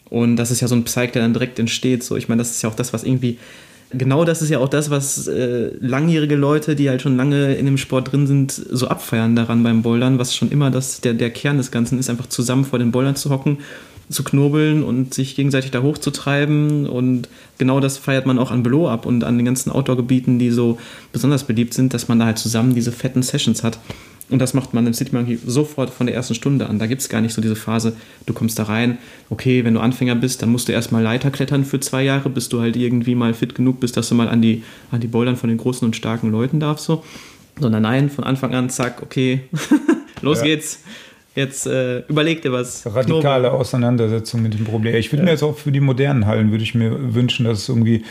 Und 0.10 0.38
das 0.38 0.52
ist 0.52 0.62
ja 0.62 0.68
so 0.68 0.76
ein 0.76 0.84
Psych, 0.84 1.12
der 1.12 1.22
dann 1.22 1.34
direkt 1.34 1.60
entsteht. 1.60 2.04
So, 2.04 2.16
ich 2.16 2.30
meine, 2.30 2.40
das 2.40 2.52
ist 2.52 2.62
ja 2.62 2.70
auch 2.70 2.76
das, 2.76 2.94
was 2.94 3.04
irgendwie. 3.04 3.38
Genau 3.92 4.24
das 4.24 4.44
ist 4.44 4.50
ja 4.50 4.60
auch 4.60 4.70
das, 4.70 4.92
was 4.92 5.28
äh, 5.28 5.72
langjährige 5.80 6.36
Leute, 6.36 6.76
die 6.76 6.90
halt 6.90 7.02
schon 7.02 7.18
lange 7.18 7.56
in 7.56 7.66
dem 7.66 7.78
Sport 7.78 8.12
drin 8.12 8.28
sind, 8.28 8.52
so 8.52 8.88
abfeiern 8.88 9.36
daran 9.36 9.64
beim 9.64 9.82
Bouldern, 9.82 10.20
was 10.20 10.36
schon 10.36 10.52
immer 10.52 10.70
das, 10.70 11.02
der, 11.02 11.16
der 11.16 11.32
Kern 11.32 11.58
des 11.58 11.72
Ganzen 11.72 11.98
ist, 11.98 12.08
einfach 12.08 12.28
zusammen 12.30 12.66
vor 12.66 12.78
den 12.78 12.92
Bouldern 12.92 13.16
zu 13.16 13.32
hocken, 13.32 13.58
zu 14.08 14.24
knobeln 14.24 14.84
und 14.84 15.16
sich 15.16 15.36
gegenseitig 15.36 15.72
da 15.72 15.82
hochzutreiben. 15.82 16.88
Und 16.88 17.30
genau 17.58 17.80
das 17.80 17.98
feiert 17.98 18.28
man 18.28 18.38
auch 18.38 18.52
an 18.52 18.62
Below 18.62 18.90
ab 18.90 19.08
und 19.08 19.24
an 19.24 19.38
den 19.38 19.46
ganzen 19.46 19.72
Outdoor-Gebieten, 19.72 20.38
die 20.38 20.52
so 20.52 20.78
besonders 21.12 21.46
beliebt 21.46 21.74
sind, 21.74 21.96
dass 21.96 22.08
man 22.08 22.20
da 22.20 22.26
halt 22.26 22.38
zusammen 22.38 22.76
diese 22.76 22.92
fetten 22.92 23.24
Sessions 23.24 23.64
hat. 23.64 23.80
Und 24.30 24.40
das 24.40 24.54
macht 24.54 24.74
man 24.74 24.86
im 24.86 24.94
City 24.94 25.16
Monkey 25.16 25.40
sofort 25.44 25.90
von 25.90 26.06
der 26.06 26.16
ersten 26.16 26.36
Stunde 26.36 26.68
an. 26.68 26.78
Da 26.78 26.86
gibt 26.86 27.02
es 27.02 27.10
gar 27.10 27.22
nicht 27.22 27.34
so 27.34 27.42
diese 27.42 27.56
Phase, 27.56 27.94
du 28.26 28.34
kommst 28.34 28.60
da 28.60 28.64
rein, 28.64 29.00
okay, 29.30 29.66
wenn 29.66 29.74
du 29.74 29.80
Anfänger 29.80 30.16
bist, 30.16 30.42
dann 30.42 30.50
musst 30.50 30.68
du 30.68 30.72
erstmal 30.72 31.02
Leiter 31.02 31.32
klettern 31.32 31.66
für 31.66 31.80
zwei 31.80 32.04
Jahre, 32.04 32.30
bis 32.30 32.50
du 32.50 32.62
halt 32.62 32.76
irgendwie 32.76 33.16
mal 33.16 33.34
fit 33.34 33.56
genug 33.56 33.80
bist, 33.80 33.98
dass 33.98 34.10
du 34.10 34.16
mal 34.16 34.30
an 34.30 34.42
die, 34.42 34.64
an 34.92 35.00
die 35.00 35.08
Bouldern 35.08 35.36
von 35.36 35.50
den 35.50 35.58
großen 35.58 35.86
und 35.86 35.96
starken 35.96 36.32
Leuten 36.32 36.60
darfst. 36.60 36.86
So. 36.86 37.04
Sondern 37.60 37.84
nein, 37.84 38.10
von 38.10 38.24
Anfang 38.24 38.54
an, 38.54 38.70
zack, 38.70 39.02
okay, 39.02 39.42
los 40.22 40.40
ja. 40.40 40.46
geht's. 40.46 40.84
Jetzt 41.36 41.68
äh, 41.68 42.00
überleg 42.08 42.42
dir 42.42 42.52
was. 42.52 42.86
Radikale. 42.86 43.52
Auseinandersetzung 43.52 44.42
mit 44.42 44.56
dem 44.56 44.66
Problem. 44.66 44.96
Ich 44.96 45.12
würde 45.12 45.22
ja. 45.22 45.26
mir 45.26 45.32
jetzt 45.32 45.44
auch 45.44 45.58
für 45.58 45.72
die 45.72 45.80
modernen 45.80 46.26
Hallen, 46.26 46.52
würde 46.52 46.64
ich 46.64 46.76
mir 46.76 47.14
wünschen, 47.14 47.46
dass 47.46 47.60
es 47.60 47.70
irgendwie 47.70 48.04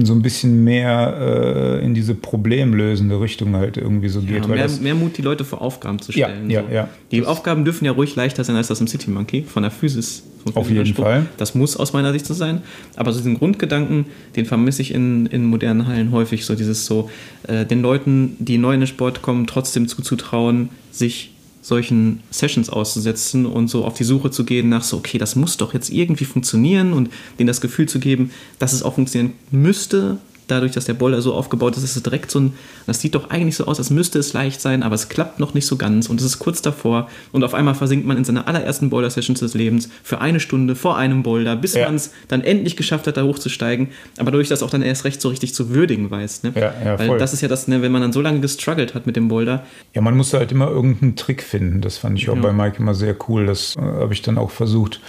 so 0.00 0.14
ein 0.14 0.22
bisschen 0.22 0.64
mehr 0.64 1.16
äh, 1.20 1.84
in 1.84 1.94
diese 1.94 2.14
problemlösende 2.14 3.20
Richtung 3.20 3.54
halt 3.56 3.76
irgendwie 3.76 4.08
so 4.08 4.20
geht. 4.20 4.46
Ja, 4.46 4.46
mehr, 4.46 4.68
mehr, 4.80 4.94
Mut, 4.94 5.18
die 5.18 5.22
Leute 5.22 5.44
vor 5.44 5.60
Aufgaben 5.60 6.00
zu 6.00 6.12
stellen. 6.12 6.48
Ja, 6.48 6.62
ja, 6.62 6.72
ja. 6.72 6.88
Die 7.10 7.20
das 7.20 7.28
Aufgaben 7.28 7.64
dürfen 7.64 7.84
ja 7.84 7.92
ruhig 7.92 8.16
leichter 8.16 8.42
sein 8.42 8.56
als 8.56 8.68
das 8.68 8.80
im 8.80 8.86
City 8.86 9.10
Monkey, 9.10 9.42
von 9.42 9.62
der 9.62 9.70
Physis. 9.70 10.22
Auf 10.54 10.70
jeden. 10.70 10.94
Fall. 10.94 11.26
Das 11.36 11.54
muss 11.54 11.76
aus 11.76 11.92
meiner 11.92 12.12
Sicht 12.12 12.26
so 12.26 12.34
sein. 12.34 12.62
Aber 12.96 13.12
so 13.12 13.18
diesen 13.18 13.38
Grundgedanken, 13.38 14.06
den 14.34 14.46
vermisse 14.46 14.82
ich 14.82 14.92
in, 14.92 15.26
in 15.26 15.44
modernen 15.44 15.86
Hallen 15.86 16.10
häufig. 16.10 16.44
So 16.44 16.54
dieses 16.54 16.86
so, 16.86 17.10
äh, 17.46 17.64
den 17.64 17.82
Leuten, 17.82 18.36
die 18.38 18.58
neu 18.58 18.74
in 18.74 18.80
den 18.80 18.86
Sport 18.86 19.22
kommen, 19.22 19.46
trotzdem 19.46 19.86
zuzutrauen, 19.88 20.70
sich 20.90 21.31
solchen 21.62 22.22
Sessions 22.30 22.68
auszusetzen 22.68 23.46
und 23.46 23.68
so 23.68 23.84
auf 23.84 23.94
die 23.94 24.04
Suche 24.04 24.30
zu 24.30 24.44
gehen 24.44 24.68
nach 24.68 24.82
so, 24.82 24.98
okay, 24.98 25.16
das 25.16 25.36
muss 25.36 25.56
doch 25.56 25.72
jetzt 25.72 25.90
irgendwie 25.90 26.24
funktionieren 26.24 26.92
und 26.92 27.08
denen 27.38 27.46
das 27.46 27.60
Gefühl 27.60 27.88
zu 27.88 28.00
geben, 28.00 28.32
dass 28.58 28.72
es 28.72 28.82
auch 28.82 28.94
funktionieren 28.94 29.32
müsste, 29.52 30.18
dadurch, 30.52 30.72
dass 30.72 30.84
der 30.84 30.94
Boulder 30.94 31.20
so 31.22 31.34
aufgebaut 31.34 31.76
ist, 31.76 31.82
ist 31.82 31.96
es 31.96 32.02
direkt 32.02 32.30
so 32.30 32.40
ein, 32.40 32.52
das 32.86 33.00
sieht 33.00 33.14
doch 33.14 33.30
eigentlich 33.30 33.56
so 33.56 33.66
aus, 33.66 33.78
als 33.78 33.90
müsste 33.90 34.18
es 34.18 34.32
leicht 34.32 34.60
sein, 34.60 34.82
aber 34.82 34.94
es 34.94 35.08
klappt 35.08 35.40
noch 35.40 35.54
nicht 35.54 35.66
so 35.66 35.76
ganz 35.76 36.08
und 36.08 36.20
es 36.20 36.26
ist 36.26 36.38
kurz 36.38 36.62
davor 36.62 37.08
und 37.32 37.42
auf 37.44 37.54
einmal 37.54 37.74
versinkt 37.74 38.06
man 38.06 38.16
in 38.16 38.24
seiner 38.24 38.46
allerersten 38.46 38.90
Boulder-Session 38.90 39.34
des 39.34 39.54
Lebens 39.54 39.88
für 40.02 40.20
eine 40.20 40.40
Stunde 40.40 40.76
vor 40.76 40.96
einem 40.96 41.22
Boulder, 41.22 41.56
bis 41.56 41.74
ja. 41.74 41.86
man 41.86 41.96
es 41.96 42.12
dann 42.28 42.42
endlich 42.42 42.76
geschafft 42.76 43.06
hat, 43.06 43.16
da 43.16 43.22
hochzusteigen, 43.22 43.88
aber 44.18 44.30
dadurch 44.30 44.48
das 44.48 44.62
auch 44.62 44.70
dann 44.70 44.82
erst 44.82 45.04
recht 45.04 45.20
so 45.20 45.28
richtig 45.28 45.54
zu 45.54 45.70
würdigen 45.70 46.10
weiß. 46.10 46.44
Ne? 46.44 46.52
Ja, 46.54 46.74
ja, 46.84 46.98
Weil 46.98 47.08
voll. 47.08 47.18
das 47.18 47.32
ist 47.32 47.40
ja 47.40 47.48
das, 47.48 47.68
ne, 47.68 47.82
wenn 47.82 47.92
man 47.92 48.02
dann 48.02 48.12
so 48.12 48.20
lange 48.20 48.40
gestruggelt 48.40 48.94
hat 48.94 49.06
mit 49.06 49.16
dem 49.16 49.28
Boulder. 49.28 49.64
Ja, 49.94 50.02
man 50.02 50.16
musste 50.16 50.38
halt 50.38 50.52
immer 50.52 50.68
irgendeinen 50.68 51.16
Trick 51.16 51.42
finden, 51.42 51.80
das 51.80 51.98
fand 51.98 52.18
ich 52.18 52.28
auch 52.28 52.36
bei 52.36 52.52
Mike 52.52 52.78
immer 52.78 52.94
sehr 52.94 53.16
cool, 53.28 53.46
das 53.46 53.76
äh, 53.76 53.80
habe 53.80 54.12
ich 54.12 54.22
dann 54.22 54.38
auch 54.38 54.50
versucht 54.50 55.00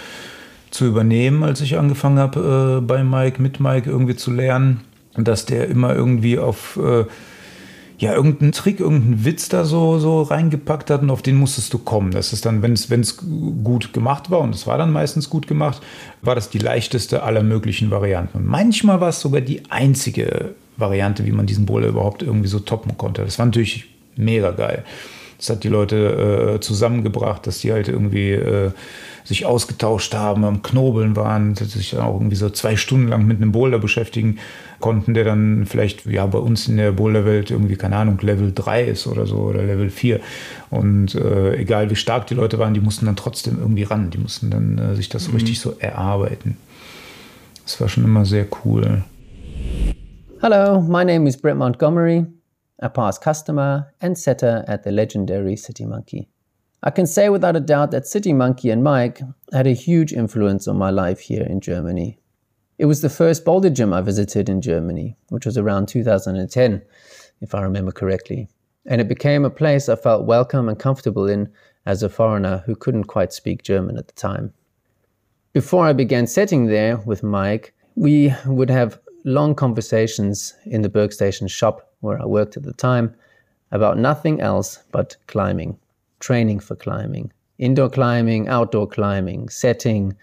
zu 0.70 0.86
übernehmen, 0.86 1.44
als 1.44 1.60
ich 1.60 1.78
angefangen 1.78 2.18
habe, 2.18 2.80
äh, 2.80 2.84
bei 2.84 3.04
Mike, 3.04 3.40
mit 3.40 3.60
Mike 3.60 3.88
irgendwie 3.88 4.16
zu 4.16 4.32
lernen 4.32 4.80
dass 5.16 5.46
der 5.46 5.68
immer 5.68 5.94
irgendwie 5.94 6.38
auf 6.38 6.78
äh, 6.82 7.04
ja, 7.98 8.12
irgendeinen 8.12 8.52
Trick, 8.52 8.80
irgendeinen 8.80 9.24
Witz 9.24 9.48
da 9.48 9.64
so, 9.64 9.98
so 9.98 10.22
reingepackt 10.22 10.90
hat 10.90 11.02
und 11.02 11.10
auf 11.10 11.22
den 11.22 11.36
musstest 11.36 11.72
du 11.72 11.78
kommen. 11.78 12.10
Das 12.10 12.32
ist 12.32 12.44
dann, 12.44 12.62
wenn 12.62 12.72
es 12.72 13.16
gut 13.62 13.92
gemacht 13.92 14.30
war, 14.30 14.40
und 14.40 14.54
es 14.54 14.66
war 14.66 14.78
dann 14.78 14.92
meistens 14.92 15.30
gut 15.30 15.46
gemacht, 15.46 15.80
war 16.20 16.34
das 16.34 16.50
die 16.50 16.58
leichteste 16.58 17.22
aller 17.22 17.42
möglichen 17.42 17.90
Varianten. 17.90 18.38
Und 18.38 18.46
manchmal 18.46 19.00
war 19.00 19.10
es 19.10 19.20
sogar 19.20 19.40
die 19.40 19.70
einzige 19.70 20.54
Variante, 20.76 21.24
wie 21.24 21.32
man 21.32 21.46
diesen 21.46 21.66
Bowler 21.66 21.88
überhaupt 21.88 22.22
irgendwie 22.22 22.48
so 22.48 22.58
toppen 22.58 22.98
konnte. 22.98 23.24
Das 23.24 23.38
war 23.38 23.46
natürlich 23.46 23.86
mega 24.16 24.50
geil. 24.50 24.84
Das 25.38 25.50
hat 25.50 25.64
die 25.64 25.68
Leute 25.68 26.56
äh, 26.56 26.60
zusammengebracht, 26.60 27.46
dass 27.46 27.60
die 27.60 27.72
halt 27.72 27.88
irgendwie 27.88 28.32
äh, 28.32 28.70
sich 29.24 29.46
ausgetauscht 29.46 30.14
haben, 30.14 30.44
am 30.44 30.62
Knobeln 30.62 31.16
waren, 31.16 31.54
sich 31.54 31.90
dann 31.90 32.00
auch 32.00 32.14
irgendwie 32.14 32.36
so 32.36 32.50
zwei 32.50 32.76
Stunden 32.76 33.08
lang 33.08 33.26
mit 33.26 33.38
einem 33.38 33.52
Boulder 33.52 33.78
beschäftigen 33.78 34.38
konnten, 34.80 35.14
der 35.14 35.24
dann 35.24 35.66
vielleicht 35.66 36.06
ja 36.06 36.26
bei 36.26 36.38
uns 36.38 36.68
in 36.68 36.76
der 36.76 36.92
Boulderwelt 36.92 37.50
irgendwie, 37.50 37.76
keine 37.76 37.96
Ahnung, 37.96 38.18
Level 38.20 38.52
3 38.54 38.84
ist 38.84 39.06
oder 39.06 39.26
so 39.26 39.36
oder 39.36 39.62
Level 39.62 39.90
4. 39.90 40.20
Und 40.70 41.14
äh, 41.14 41.56
egal 41.56 41.90
wie 41.90 41.96
stark 41.96 42.26
die 42.26 42.34
Leute 42.34 42.58
waren, 42.58 42.74
die 42.74 42.80
mussten 42.80 43.06
dann 43.06 43.16
trotzdem 43.16 43.58
irgendwie 43.58 43.84
ran. 43.84 44.10
Die 44.10 44.18
mussten 44.18 44.50
dann 44.50 44.78
äh, 44.78 44.94
sich 44.94 45.08
das 45.08 45.28
mhm. 45.28 45.34
richtig 45.34 45.60
so 45.60 45.74
erarbeiten. 45.78 46.56
Das 47.64 47.80
war 47.80 47.88
schon 47.88 48.04
immer 48.04 48.24
sehr 48.24 48.46
cool. 48.64 49.02
Hello, 50.40 50.80
my 50.82 51.04
name 51.04 51.26
is 51.26 51.36
Brett 51.36 51.56
Montgomery, 51.56 52.26
a 52.80 52.88
past 52.88 53.22
customer 53.22 53.86
and 54.00 54.18
setter 54.18 54.64
at 54.68 54.84
the 54.84 54.90
legendary 54.90 55.56
City 55.56 55.86
Monkey. 55.86 56.28
I 56.86 56.90
can 56.90 57.06
say 57.06 57.30
without 57.30 57.56
a 57.56 57.60
doubt 57.60 57.92
that 57.92 58.06
City 58.06 58.34
Monkey 58.34 58.70
and 58.70 58.84
Mike 58.84 59.22
had 59.54 59.66
a 59.66 59.72
huge 59.72 60.12
influence 60.12 60.68
on 60.68 60.76
my 60.76 60.90
life 60.90 61.18
here 61.18 61.42
in 61.42 61.60
Germany. 61.60 62.18
It 62.76 62.86
was 62.86 63.02
the 63.02 63.10
first 63.10 63.44
boulder 63.44 63.70
gym 63.70 63.92
I 63.92 64.00
visited 64.00 64.48
in 64.48 64.60
Germany, 64.60 65.16
which 65.28 65.46
was 65.46 65.56
around 65.56 65.86
2010, 65.86 66.82
if 67.40 67.54
I 67.54 67.62
remember 67.62 67.92
correctly. 67.92 68.48
And 68.86 69.00
it 69.00 69.08
became 69.08 69.44
a 69.44 69.50
place 69.50 69.88
I 69.88 69.94
felt 69.94 70.26
welcome 70.26 70.68
and 70.68 70.78
comfortable 70.78 71.28
in 71.28 71.52
as 71.86 72.02
a 72.02 72.08
foreigner 72.08 72.64
who 72.66 72.74
couldn't 72.74 73.04
quite 73.04 73.32
speak 73.32 73.62
German 73.62 73.96
at 73.96 74.08
the 74.08 74.14
time. 74.14 74.52
Before 75.52 75.86
I 75.86 75.92
began 75.92 76.26
setting 76.26 76.66
there 76.66 76.96
with 76.98 77.22
Mike, 77.22 77.72
we 77.94 78.34
would 78.44 78.70
have 78.70 78.98
long 79.24 79.54
conversations 79.54 80.54
in 80.64 80.82
the 80.82 80.90
Bergstation 80.90 81.48
shop 81.48 81.92
where 82.00 82.20
I 82.20 82.26
worked 82.26 82.56
at 82.56 82.64
the 82.64 82.72
time 82.72 83.14
about 83.70 83.98
nothing 83.98 84.40
else 84.40 84.82
but 84.90 85.16
climbing, 85.28 85.78
training 86.18 86.58
for 86.58 86.74
climbing, 86.74 87.32
indoor 87.58 87.88
climbing, 87.88 88.48
outdoor 88.48 88.88
climbing, 88.88 89.48
setting, 89.48 90.16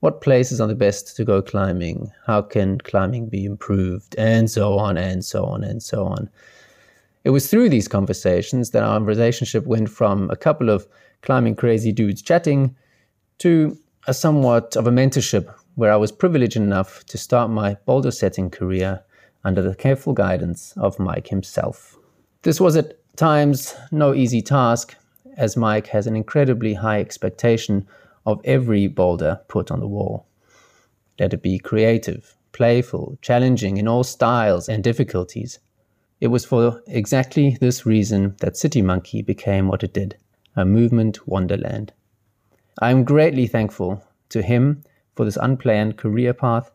what 0.00 0.20
places 0.20 0.60
are 0.60 0.68
the 0.68 0.74
best 0.74 1.16
to 1.16 1.24
go 1.24 1.42
climbing? 1.42 2.12
How 2.26 2.42
can 2.42 2.78
climbing 2.78 3.28
be 3.28 3.44
improved? 3.44 4.14
And 4.16 4.50
so 4.50 4.78
on, 4.78 4.96
and 4.96 5.24
so 5.24 5.44
on, 5.44 5.64
and 5.64 5.82
so 5.82 6.04
on. 6.04 6.30
It 7.24 7.30
was 7.30 7.50
through 7.50 7.68
these 7.68 7.88
conversations 7.88 8.70
that 8.70 8.84
our 8.84 9.00
relationship 9.00 9.66
went 9.66 9.90
from 9.90 10.30
a 10.30 10.36
couple 10.36 10.70
of 10.70 10.86
climbing 11.22 11.56
crazy 11.56 11.92
dudes 11.92 12.22
chatting 12.22 12.76
to 13.38 13.76
a 14.06 14.14
somewhat 14.14 14.76
of 14.76 14.86
a 14.86 14.90
mentorship 14.90 15.52
where 15.74 15.92
I 15.92 15.96
was 15.96 16.12
privileged 16.12 16.56
enough 16.56 17.04
to 17.06 17.18
start 17.18 17.50
my 17.50 17.76
boulder 17.84 18.10
setting 18.10 18.50
career 18.50 19.02
under 19.44 19.62
the 19.62 19.74
careful 19.74 20.12
guidance 20.12 20.72
of 20.76 20.98
Mike 20.98 21.28
himself. 21.28 21.96
This 22.42 22.60
was 22.60 22.76
at 22.76 22.98
times 23.16 23.74
no 23.90 24.14
easy 24.14 24.42
task, 24.42 24.96
as 25.36 25.56
Mike 25.56 25.88
has 25.88 26.06
an 26.06 26.16
incredibly 26.16 26.74
high 26.74 27.00
expectation 27.00 27.86
of 28.28 28.42
every 28.44 28.86
boulder 28.86 29.40
put 29.48 29.70
on 29.70 29.80
the 29.80 29.88
wall. 29.88 30.26
Let 31.18 31.32
it 31.32 31.42
be 31.42 31.58
creative, 31.58 32.36
playful, 32.52 33.16
challenging 33.22 33.78
in 33.78 33.88
all 33.88 34.04
styles 34.04 34.68
and 34.68 34.84
difficulties. 34.84 35.58
It 36.20 36.26
was 36.26 36.44
for 36.44 36.82
exactly 36.86 37.56
this 37.58 37.86
reason 37.86 38.36
that 38.40 38.58
City 38.58 38.82
Monkey 38.82 39.22
became 39.22 39.66
what 39.66 39.82
it 39.82 39.94
did 39.94 40.16
a 40.54 40.64
movement 40.66 41.26
wonderland. 41.26 41.92
I 42.82 42.90
am 42.90 43.04
greatly 43.04 43.46
thankful 43.46 44.02
to 44.28 44.42
him 44.42 44.82
for 45.14 45.24
this 45.24 45.38
unplanned 45.40 45.96
career 45.96 46.34
path 46.34 46.70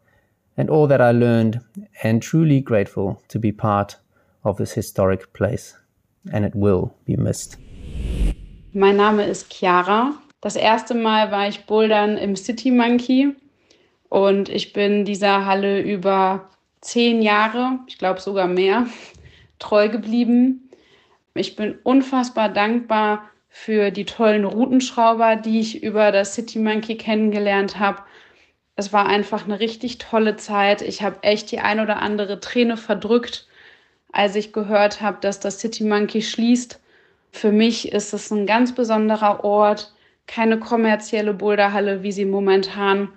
and 0.57 0.69
all 0.69 0.87
that 0.87 1.01
I 1.01 1.11
learned, 1.11 1.59
and 2.03 2.21
truly 2.21 2.61
grateful 2.61 3.21
to 3.27 3.37
be 3.39 3.51
part 3.51 3.97
of 4.43 4.57
this 4.57 4.71
historic 4.71 5.33
place. 5.33 5.75
And 6.31 6.45
it 6.45 6.55
will 6.55 6.95
be 7.05 7.15
missed. 7.15 7.57
My 8.73 8.91
Name 8.91 9.19
is 9.19 9.43
Chiara. 9.43 10.22
Das 10.43 10.57
erste 10.57 10.93
Mal 10.93 11.31
war 11.31 11.47
ich 11.47 11.67
bouldern 11.67 12.17
im 12.17 12.35
City 12.35 12.69
Monkey 12.69 13.33
und 14.09 14.49
ich 14.49 14.73
bin 14.73 15.05
dieser 15.05 15.45
Halle 15.45 15.79
über 15.79 16.49
zehn 16.81 17.21
Jahre, 17.21 17.79
ich 17.87 17.97
glaube 17.97 18.19
sogar 18.19 18.47
mehr, 18.47 18.87
treu 19.59 19.87
geblieben. 19.87 20.69
Ich 21.33 21.55
bin 21.55 21.79
unfassbar 21.83 22.49
dankbar 22.49 23.23
für 23.47 23.89
die 23.89 24.03
tollen 24.03 24.43
Routenschrauber, 24.43 25.37
die 25.37 25.61
ich 25.61 25.81
über 25.81 26.11
das 26.11 26.33
City 26.33 26.59
Monkey 26.59 26.97
kennengelernt 26.97 27.79
habe. 27.79 27.99
Es 28.75 28.91
war 28.91 29.05
einfach 29.05 29.45
eine 29.45 29.61
richtig 29.61 29.97
tolle 29.97 30.35
Zeit. 30.35 30.81
Ich 30.81 31.03
habe 31.03 31.23
echt 31.23 31.51
die 31.51 31.59
ein 31.59 31.79
oder 31.79 32.01
andere 32.01 32.41
Träne 32.41 32.75
verdrückt, 32.75 33.47
als 34.11 34.35
ich 34.35 34.51
gehört 34.51 34.99
habe, 34.99 35.19
dass 35.21 35.39
das 35.39 35.61
City 35.61 35.85
Monkey 35.85 36.21
schließt. 36.21 36.81
Für 37.31 37.53
mich 37.53 37.93
ist 37.93 38.13
es 38.13 38.29
ein 38.29 38.45
ganz 38.45 38.75
besonderer 38.75 39.45
Ort, 39.45 39.93
keine 40.27 40.59
kommerzielle 40.59 41.33
Boulderhalle, 41.33 42.03
wie 42.03 42.11
sie 42.11 42.25
momentan 42.25 43.09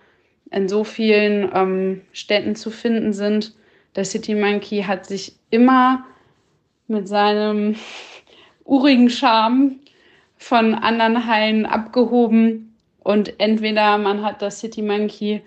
in 0.50 0.68
so 0.68 0.84
vielen 0.84 1.50
ähm, 1.54 2.02
Städten 2.12 2.56
zu 2.56 2.70
finden 2.70 3.12
sind. 3.12 3.54
Der 3.94 4.04
City 4.04 4.34
Monkey 4.34 4.82
hat 4.82 5.06
sich 5.06 5.36
immer 5.50 6.04
mit 6.88 7.08
seinem 7.08 7.76
urigen 8.64 9.10
Charme 9.10 9.80
von 10.36 10.74
anderen 10.74 11.26
Hallen 11.26 11.66
abgehoben 11.66 12.76
und 13.00 13.40
entweder 13.40 13.98
man 13.98 14.22
hat 14.22 14.42
das 14.42 14.60
City 14.60 14.82
Monkey 14.82 15.42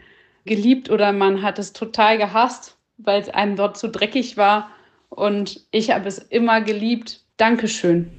geliebt 0.45 0.89
oder 0.89 1.11
man 1.11 1.41
hat 1.41 1.59
es 1.59 1.73
total 1.73 2.17
gehasst, 2.17 2.77
weil 2.97 3.21
es 3.21 3.29
einem 3.29 3.55
dort 3.55 3.77
zu 3.77 3.89
dreckig 3.89 4.37
war 4.37 4.71
und 5.09 5.61
ich 5.71 5.91
habe 5.91 6.07
es 6.07 6.17
immer 6.17 6.61
geliebt. 6.61 7.21
Dankeschön. 7.37 8.18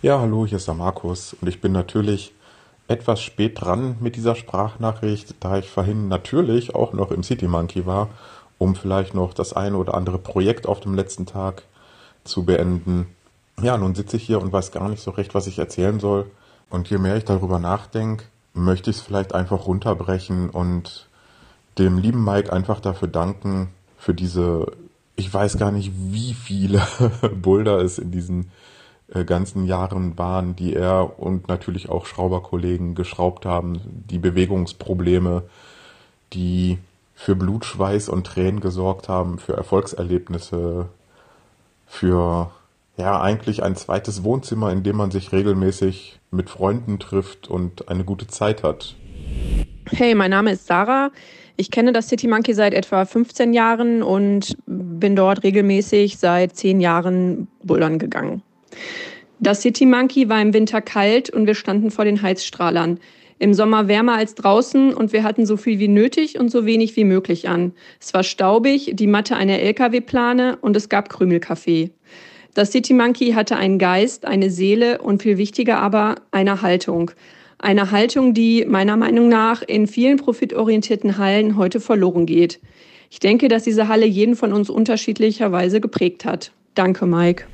Ja, 0.00 0.20
hallo, 0.20 0.46
hier 0.46 0.58
ist 0.58 0.68
der 0.68 0.76
Markus 0.76 1.34
und 1.40 1.48
ich 1.48 1.60
bin 1.60 1.72
natürlich 1.72 2.32
etwas 2.86 3.20
spät 3.20 3.60
dran 3.60 3.96
mit 3.98 4.14
dieser 4.14 4.36
Sprachnachricht, 4.36 5.34
da 5.40 5.58
ich 5.58 5.68
vorhin 5.68 6.06
natürlich 6.06 6.72
auch 6.72 6.92
noch 6.92 7.10
im 7.10 7.24
City 7.24 7.48
Monkey 7.48 7.84
war, 7.84 8.08
um 8.58 8.76
vielleicht 8.76 9.14
noch 9.14 9.34
das 9.34 9.54
eine 9.54 9.76
oder 9.76 9.94
andere 9.94 10.18
Projekt 10.18 10.68
auf 10.68 10.78
dem 10.78 10.94
letzten 10.94 11.26
Tag 11.26 11.64
zu 12.22 12.44
beenden. 12.44 13.08
Ja, 13.60 13.76
nun 13.76 13.96
sitze 13.96 14.18
ich 14.18 14.22
hier 14.22 14.40
und 14.40 14.52
weiß 14.52 14.70
gar 14.70 14.88
nicht 14.88 15.02
so 15.02 15.10
recht, 15.10 15.34
was 15.34 15.48
ich 15.48 15.58
erzählen 15.58 15.98
soll. 15.98 16.30
Und 16.70 16.88
je 16.88 16.98
mehr 16.98 17.16
ich 17.16 17.24
darüber 17.24 17.58
nachdenke, 17.58 18.26
möchte 18.54 18.90
ich 18.90 18.98
es 18.98 19.02
vielleicht 19.02 19.34
einfach 19.34 19.66
runterbrechen 19.66 20.50
und 20.50 21.08
dem 21.76 21.98
lieben 21.98 22.22
Mike 22.22 22.52
einfach 22.52 22.78
dafür 22.78 23.08
danken, 23.08 23.70
für 23.96 24.14
diese, 24.14 24.70
ich 25.16 25.34
weiß 25.34 25.58
gar 25.58 25.72
nicht, 25.72 25.90
wie 25.92 26.34
viele 26.34 26.86
Boulder 27.42 27.80
es 27.80 27.98
in 27.98 28.12
diesen 28.12 28.52
ganzen 29.26 29.64
Jahren 29.64 30.18
waren, 30.18 30.54
die 30.54 30.74
er 30.74 31.18
und 31.18 31.48
natürlich 31.48 31.88
auch 31.88 32.06
Schrauberkollegen 32.06 32.94
geschraubt 32.94 33.46
haben, 33.46 33.80
die 34.10 34.18
Bewegungsprobleme, 34.18 35.44
die 36.32 36.78
für 37.14 37.34
Blutschweiß 37.34 38.10
und 38.10 38.26
Tränen 38.26 38.60
gesorgt 38.60 39.08
haben, 39.08 39.38
für 39.38 39.54
Erfolgserlebnisse, 39.54 40.88
für 41.86 42.50
ja, 42.98 43.20
eigentlich 43.20 43.62
ein 43.62 43.76
zweites 43.76 44.24
Wohnzimmer, 44.24 44.72
in 44.72 44.82
dem 44.82 44.96
man 44.96 45.10
sich 45.10 45.32
regelmäßig 45.32 46.18
mit 46.30 46.50
Freunden 46.50 46.98
trifft 46.98 47.48
und 47.48 47.88
eine 47.88 48.04
gute 48.04 48.26
Zeit 48.26 48.62
hat. 48.62 48.96
Hey, 49.86 50.14
mein 50.14 50.30
Name 50.30 50.52
ist 50.52 50.66
Sarah. 50.66 51.10
Ich 51.56 51.70
kenne 51.70 51.92
das 51.92 52.08
City 52.08 52.28
Monkey 52.28 52.54
seit 52.54 52.74
etwa 52.74 53.04
15 53.04 53.52
Jahren 53.52 54.02
und 54.02 54.56
bin 54.66 55.16
dort 55.16 55.42
regelmäßig 55.42 56.18
seit 56.18 56.54
10 56.56 56.80
Jahren 56.80 57.48
bouldern 57.62 57.98
gegangen. 57.98 58.42
Das 59.40 59.62
City 59.62 59.86
Monkey 59.86 60.28
war 60.28 60.42
im 60.42 60.52
Winter 60.52 60.80
kalt 60.80 61.30
und 61.30 61.46
wir 61.46 61.54
standen 61.54 61.90
vor 61.90 62.04
den 62.04 62.22
Heizstrahlern. 62.22 62.98
Im 63.38 63.54
Sommer 63.54 63.86
wärmer 63.86 64.14
als 64.14 64.34
draußen 64.34 64.92
und 64.92 65.12
wir 65.12 65.22
hatten 65.22 65.46
so 65.46 65.56
viel 65.56 65.78
wie 65.78 65.86
nötig 65.86 66.40
und 66.40 66.50
so 66.50 66.66
wenig 66.66 66.96
wie 66.96 67.04
möglich 67.04 67.48
an. 67.48 67.72
Es 68.00 68.12
war 68.12 68.24
staubig, 68.24 68.92
die 68.94 69.06
Matte 69.06 69.36
einer 69.36 69.60
LKW-Plane 69.60 70.58
und 70.60 70.76
es 70.76 70.88
gab 70.88 71.08
Krümelkaffee. 71.08 71.90
Das 72.54 72.72
City 72.72 72.94
Monkey 72.94 73.30
hatte 73.32 73.56
einen 73.56 73.78
Geist, 73.78 74.24
eine 74.24 74.50
Seele 74.50 75.00
und 75.00 75.22
viel 75.22 75.38
wichtiger 75.38 75.78
aber 75.78 76.16
eine 76.32 76.62
Haltung. 76.62 77.12
Eine 77.58 77.92
Haltung, 77.92 78.34
die 78.34 78.64
meiner 78.64 78.96
Meinung 78.96 79.28
nach 79.28 79.62
in 79.62 79.86
vielen 79.86 80.16
profitorientierten 80.16 81.18
Hallen 81.18 81.56
heute 81.56 81.78
verloren 81.78 82.26
geht. 82.26 82.58
Ich 83.10 83.20
denke, 83.20 83.46
dass 83.46 83.62
diese 83.62 83.86
Halle 83.86 84.06
jeden 84.06 84.34
von 84.34 84.52
uns 84.52 84.68
unterschiedlicherweise 84.68 85.80
geprägt 85.80 86.24
hat. 86.24 86.50
Danke, 86.74 87.06
Mike. 87.06 87.44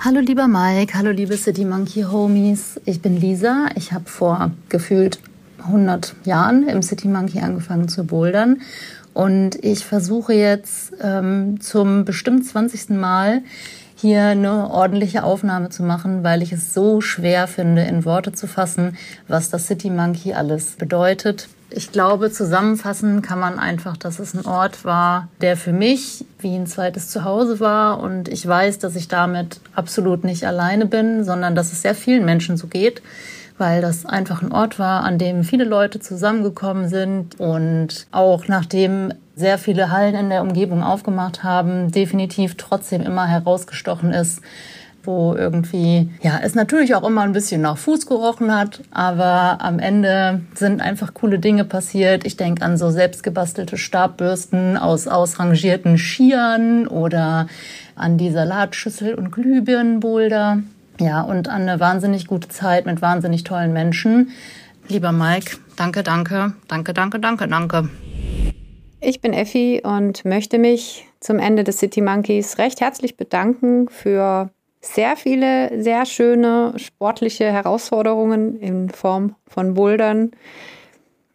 Hallo 0.00 0.20
lieber 0.20 0.46
Mike, 0.46 0.96
hallo 0.96 1.10
liebe 1.10 1.36
City 1.36 1.64
Monkey 1.64 2.02
Homies. 2.02 2.80
Ich 2.84 3.02
bin 3.02 3.20
Lisa. 3.20 3.66
Ich 3.74 3.92
habe 3.92 4.08
vor 4.08 4.52
gefühlt 4.68 5.18
100 5.58 6.14
Jahren 6.22 6.68
im 6.68 6.82
City 6.82 7.08
Monkey 7.08 7.40
angefangen 7.40 7.88
zu 7.88 8.04
bouldern. 8.04 8.60
Und 9.12 9.56
ich 9.64 9.84
versuche 9.84 10.34
jetzt 10.34 10.92
ähm, 11.02 11.60
zum 11.60 12.04
bestimmt 12.04 12.46
20. 12.46 12.90
Mal 12.90 13.42
hier 13.96 14.22
eine 14.26 14.70
ordentliche 14.70 15.24
Aufnahme 15.24 15.70
zu 15.70 15.82
machen, 15.82 16.22
weil 16.22 16.42
ich 16.42 16.52
es 16.52 16.72
so 16.72 17.00
schwer 17.00 17.48
finde, 17.48 17.82
in 17.82 18.04
Worte 18.04 18.30
zu 18.30 18.46
fassen, 18.46 18.96
was 19.26 19.50
das 19.50 19.66
City 19.66 19.90
Monkey 19.90 20.32
alles 20.32 20.76
bedeutet. 20.76 21.48
Ich 21.70 21.92
glaube, 21.92 22.30
zusammenfassen 22.30 23.20
kann 23.20 23.38
man 23.38 23.58
einfach, 23.58 23.96
dass 23.96 24.18
es 24.18 24.34
ein 24.34 24.46
Ort 24.46 24.86
war, 24.86 25.28
der 25.42 25.56
für 25.56 25.72
mich 25.72 26.24
wie 26.38 26.54
ein 26.54 26.66
zweites 26.66 27.10
Zuhause 27.10 27.60
war. 27.60 28.00
Und 28.00 28.28
ich 28.28 28.46
weiß, 28.46 28.78
dass 28.78 28.96
ich 28.96 29.08
damit 29.08 29.60
absolut 29.74 30.24
nicht 30.24 30.44
alleine 30.44 30.86
bin, 30.86 31.24
sondern 31.24 31.54
dass 31.54 31.72
es 31.72 31.82
sehr 31.82 31.94
vielen 31.94 32.24
Menschen 32.24 32.56
so 32.56 32.68
geht 32.68 33.02
weil 33.58 33.82
das 33.82 34.06
einfach 34.06 34.40
ein 34.40 34.52
Ort 34.52 34.78
war, 34.78 35.02
an 35.02 35.18
dem 35.18 35.42
viele 35.42 35.64
Leute 35.64 36.00
zusammengekommen 36.00 36.88
sind 36.88 37.38
und 37.38 38.06
auch 38.12 38.46
nachdem 38.46 39.12
sehr 39.34 39.58
viele 39.58 39.90
Hallen 39.90 40.14
in 40.14 40.30
der 40.30 40.42
Umgebung 40.42 40.82
aufgemacht 40.82 41.42
haben, 41.42 41.90
definitiv 41.90 42.56
trotzdem 42.56 43.02
immer 43.02 43.26
herausgestochen 43.26 44.12
ist, 44.12 44.40
wo 45.04 45.34
irgendwie, 45.34 46.10
ja, 46.22 46.40
es 46.42 46.54
natürlich 46.54 46.94
auch 46.94 47.06
immer 47.06 47.22
ein 47.22 47.32
bisschen 47.32 47.62
nach 47.62 47.78
Fuß 47.78 48.06
gerochen 48.06 48.54
hat, 48.54 48.82
aber 48.90 49.58
am 49.60 49.78
Ende 49.78 50.42
sind 50.54 50.80
einfach 50.80 51.14
coole 51.14 51.38
Dinge 51.38 51.64
passiert. 51.64 52.26
Ich 52.26 52.36
denke 52.36 52.64
an 52.64 52.76
so 52.76 52.90
selbstgebastelte 52.90 53.76
Stabbürsten 53.76 54.76
aus 54.76 55.08
ausrangierten 55.08 55.98
Skiern 55.98 56.86
oder 56.86 57.46
an 57.94 58.18
die 58.18 58.30
Salatschüssel 58.30 59.14
und 59.14 59.30
Glühbirnenboulder. 59.30 60.62
Ja, 61.00 61.22
und 61.22 61.48
an 61.48 61.62
eine 61.62 61.78
wahnsinnig 61.78 62.26
gute 62.26 62.48
Zeit 62.48 62.86
mit 62.86 63.00
wahnsinnig 63.00 63.44
tollen 63.44 63.72
Menschen. 63.72 64.30
Lieber 64.88 65.12
Mike, 65.12 65.58
danke, 65.76 66.02
danke, 66.02 66.54
danke, 66.66 66.92
danke, 66.92 67.20
danke, 67.20 67.46
danke. 67.46 67.88
Ich 69.00 69.20
bin 69.20 69.32
Effi 69.32 69.80
und 69.84 70.24
möchte 70.24 70.58
mich 70.58 71.06
zum 71.20 71.38
Ende 71.38 71.62
des 71.62 71.78
City 71.78 72.00
Monkeys 72.00 72.58
recht 72.58 72.80
herzlich 72.80 73.16
bedanken 73.16 73.88
für 73.88 74.50
sehr 74.80 75.16
viele 75.16 75.82
sehr 75.82 76.06
schöne 76.06 76.74
sportliche 76.76 77.50
Herausforderungen 77.52 78.58
in 78.60 78.90
Form 78.90 79.34
von 79.46 79.74
Bouldern, 79.74 80.32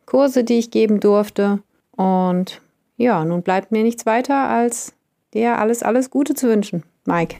Kurse, 0.05 0.43
die 0.43 0.59
ich 0.59 0.71
geben 0.71 0.99
durfte. 0.99 1.59
Und 1.95 2.61
ja, 2.97 3.23
nun 3.25 3.41
bleibt 3.41 3.71
mir 3.71 3.83
nichts 3.83 4.05
weiter, 4.05 4.49
als 4.49 4.93
dir 5.33 5.57
alles, 5.57 5.83
alles 5.83 6.09
Gute 6.09 6.33
zu 6.35 6.47
wünschen. 6.47 6.83
Mike. 7.05 7.37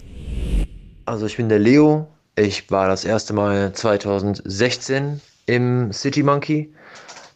Also 1.05 1.25
ich 1.25 1.37
bin 1.37 1.49
der 1.49 1.59
Leo. 1.59 2.07
Ich 2.35 2.71
war 2.71 2.87
das 2.87 3.05
erste 3.05 3.33
Mal 3.33 3.73
2016 3.73 5.21
im 5.45 5.91
City 5.93 6.23
Monkey 6.23 6.73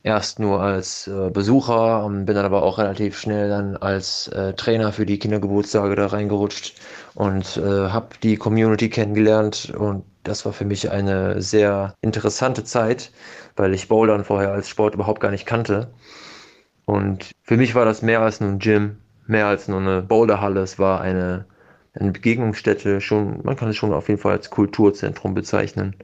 erst 0.08 0.40
nur 0.40 0.62
als 0.62 1.08
äh, 1.08 1.30
Besucher 1.30 2.06
und 2.06 2.26
bin 2.26 2.36
dann 2.36 2.46
aber 2.46 2.64
auch 2.64 2.78
relativ 2.78 3.20
schnell 3.20 3.50
dann 3.50 3.76
als 3.76 4.30
äh, 4.30 4.54
Trainer 4.54 4.94
für 4.94 5.06
die 5.06 5.20
Kindergeburtstage 5.20 5.96
da 5.96 6.08
reingerutscht 6.08 6.76
und 7.14 7.58
äh, 7.58 7.90
habe 7.90 8.16
die 8.24 8.38
Community 8.38 8.90
kennengelernt 8.90 9.74
und 9.78 10.06
das 10.24 10.46
war 10.46 10.54
für 10.54 10.64
mich 10.64 10.92
eine 10.92 11.42
sehr 11.42 11.94
interessante 12.02 12.64
Zeit, 12.64 13.12
weil 13.58 13.74
ich 13.74 13.90
Bouldern 13.90 14.24
vorher 14.24 14.52
als 14.54 14.70
Sport 14.70 14.96
überhaupt 14.96 15.20
gar 15.20 15.32
nicht 15.32 15.46
kannte. 15.46 15.90
Und 16.86 17.32
für 17.44 17.58
mich 17.58 17.76
war 17.76 17.84
das 17.84 18.02
mehr 18.02 18.22
als 18.22 18.40
nur 18.40 18.52
ein 18.52 18.60
Gym, 18.60 18.98
mehr 19.26 19.48
als 19.48 19.68
nur 19.68 19.82
eine 19.82 20.02
Boulderhalle. 20.02 20.62
Es 20.62 20.80
war 20.80 21.02
eine, 21.02 21.46
eine 21.94 22.12
Begegnungsstätte, 22.12 23.02
schon, 23.02 23.42
man 23.44 23.58
kann 23.58 23.70
es 23.70 23.76
schon 23.76 23.94
auf 23.94 24.08
jeden 24.08 24.22
Fall 24.22 24.34
als 24.34 24.50
Kulturzentrum 24.50 25.34
bezeichnen. 25.34 25.96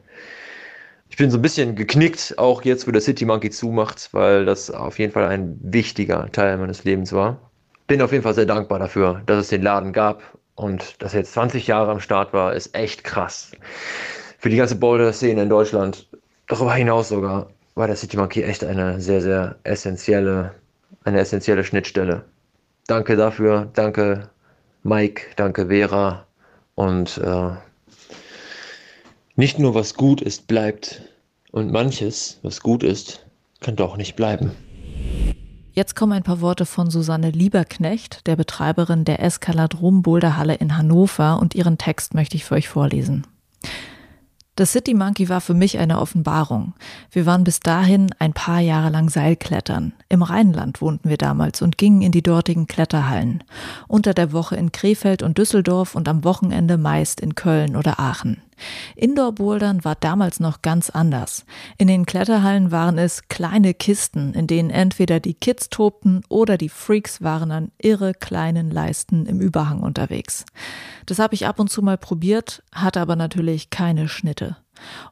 Ich 1.14 1.18
bin 1.18 1.30
so 1.30 1.38
ein 1.38 1.44
bisschen 1.44 1.76
geknickt, 1.76 2.40
auch 2.40 2.64
jetzt, 2.64 2.88
wo 2.88 2.92
der 2.92 3.00
City 3.00 3.24
Monkey 3.24 3.52
zumacht, 3.52 4.10
weil 4.14 4.46
das 4.46 4.72
auf 4.72 4.98
jeden 4.98 5.14
Fall 5.14 5.28
ein 5.28 5.60
wichtiger 5.62 6.28
Teil 6.32 6.58
meines 6.58 6.86
Lebens 6.86 7.14
war. 7.14 7.52
Bin 7.86 8.02
auf 8.02 8.12
jeden 8.12 8.24
Fall 8.24 8.34
sehr 8.34 8.48
dankbar 8.48 8.80
dafür, 8.80 9.22
dass 9.28 9.38
es 9.38 9.50
den 9.50 9.62
Laden 9.62 9.94
gab 9.94 10.24
und 10.56 11.00
dass 11.04 11.14
er 11.14 11.20
jetzt 11.20 11.34
20 11.34 11.68
Jahre 11.68 11.92
am 11.92 12.00
Start 12.00 12.34
war, 12.34 12.56
ist 12.56 12.76
echt 12.76 13.04
krass. 13.04 13.52
Für 14.40 14.50
die 14.50 14.58
ganze 14.58 14.76
Boulder-Szene 14.76 15.44
in 15.44 15.50
Deutschland, 15.50 16.10
darüber 16.48 16.74
hinaus 16.74 17.10
sogar, 17.10 17.52
war 17.76 17.86
der 17.86 17.96
City 17.96 18.18
Monkey 18.18 18.42
echt 18.42 18.64
eine 18.64 19.00
sehr, 19.00 19.22
sehr 19.22 19.58
essentielle, 19.62 20.56
eine 21.04 21.20
essentielle 21.20 21.64
Schnittstelle. 21.64 22.26
Danke 22.88 23.16
dafür, 23.16 23.70
danke 23.74 24.32
Mike, 24.82 25.28
danke 25.36 25.68
Vera 25.68 26.26
und 26.74 27.20
äh, 27.20 27.52
nicht 29.36 29.60
nur 29.60 29.74
was 29.76 29.96
gut 29.96 30.22
ist, 30.22 30.48
bleibt 30.48 31.02
und 31.52 31.72
manches, 31.72 32.40
was 32.44 32.62
gut 32.62 32.84
ist, 32.84 33.26
kann 33.60 33.76
doch 33.76 33.98
nicht 33.98 34.16
bleiben. 34.16 34.52
Jetzt 35.72 35.96
kommen 35.96 36.14
ein 36.14 36.24
paar 36.24 36.42
Worte 36.42 36.68
von 36.68 36.92
Susanne 36.92 37.32
Lieberknecht, 37.32 38.28
der 38.28 38.36
Betreiberin 38.36 39.06
der 39.06 39.24
Eskaladrom 39.24 40.04
Boulderhalle 40.04 40.54
in 40.54 40.78
Hannover 40.78 41.40
und 41.40 41.56
ihren 41.56 41.80
Text 41.80 42.14
möchte 42.14 42.36
ich 42.36 42.46
für 42.46 42.56
euch 42.56 42.70
vorlesen. 42.70 43.26
Das 44.56 44.72
City 44.72 44.94
Monkey 44.94 45.30
war 45.30 45.42
für 45.42 45.56
mich 45.56 45.80
eine 45.80 46.00
Offenbarung. 46.00 46.76
Wir 47.10 47.26
waren 47.26 47.44
bis 47.44 47.60
dahin 47.60 48.12
ein 48.20 48.34
paar 48.34 48.60
Jahre 48.60 48.92
lang 48.92 49.10
Seilklettern. 49.10 49.94
Im 50.10 50.22
Rheinland 50.22 50.80
wohnten 50.80 51.10
wir 51.10 51.18
damals 51.18 51.64
und 51.64 51.80
gingen 51.80 52.04
in 52.04 52.12
die 52.12 52.22
dortigen 52.22 52.68
Kletterhallen. 52.68 53.44
Unter 53.88 54.14
der 54.14 54.32
Woche 54.32 54.56
in 54.56 54.72
Krefeld 54.72 55.24
und 55.24 55.40
Düsseldorf 55.40 55.96
und 55.96 56.08
am 56.08 56.24
Wochenende 56.24 56.78
meist 56.78 57.20
in 57.20 57.34
Köln 57.34 57.76
oder 57.76 58.00
Aachen. 58.00 58.44
Indoor-Bouldern 58.96 59.84
war 59.84 59.96
damals 59.96 60.40
noch 60.40 60.62
ganz 60.62 60.90
anders. 60.90 61.46
In 61.78 61.88
den 61.88 62.06
Kletterhallen 62.06 62.72
waren 62.72 62.98
es 62.98 63.28
kleine 63.28 63.74
Kisten, 63.74 64.34
in 64.34 64.48
denen 64.48 64.70
entweder 64.70 65.20
die 65.20 65.34
Kids 65.34 65.70
tobten 65.70 66.24
oder 66.30 66.58
die 66.58 66.70
Freaks 66.70 67.22
waren 67.22 67.52
an 67.52 67.72
irre 67.78 68.14
kleinen 68.14 68.72
Leisten 68.72 69.26
im 69.26 69.40
Überhang 69.40 69.82
unterwegs. 69.82 70.46
Das 71.06 71.20
habe 71.20 71.36
ich 71.36 71.48
ab 71.48 71.60
und 71.60 71.70
zu 71.70 71.82
mal 71.82 71.98
probiert, 71.98 72.64
hatte 72.72 73.02
aber 73.02 73.16
natürlich 73.16 73.70
keine 73.70 74.08
Schnitte. 74.08 74.58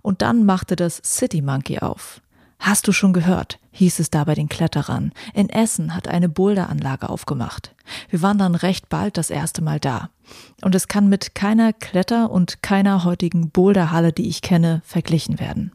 Und 0.01 0.21
dann 0.21 0.45
machte 0.45 0.75
das 0.75 1.01
City 1.03 1.41
Monkey 1.41 1.79
auf. 1.79 2.21
Hast 2.61 2.87
du 2.87 2.91
schon 2.91 3.11
gehört? 3.11 3.57
hieß 3.71 3.99
es 3.99 4.11
da 4.11 4.23
bei 4.23 4.35
den 4.35 4.47
Kletterern. 4.47 5.13
In 5.33 5.49
Essen 5.49 5.95
hat 5.95 6.07
eine 6.07 6.29
Boulderanlage 6.29 7.09
aufgemacht. 7.09 7.73
Wir 8.09 8.21
waren 8.21 8.37
dann 8.37 8.53
recht 8.53 8.87
bald 8.87 9.17
das 9.17 9.31
erste 9.31 9.63
Mal 9.63 9.79
da. 9.79 10.09
Und 10.61 10.75
es 10.75 10.87
kann 10.87 11.09
mit 11.09 11.33
keiner 11.33 11.73
Kletter- 11.73 12.29
und 12.29 12.61
keiner 12.61 13.03
heutigen 13.03 13.49
Boulderhalle, 13.49 14.13
die 14.13 14.29
ich 14.29 14.43
kenne, 14.43 14.81
verglichen 14.85 15.39
werden. 15.39 15.71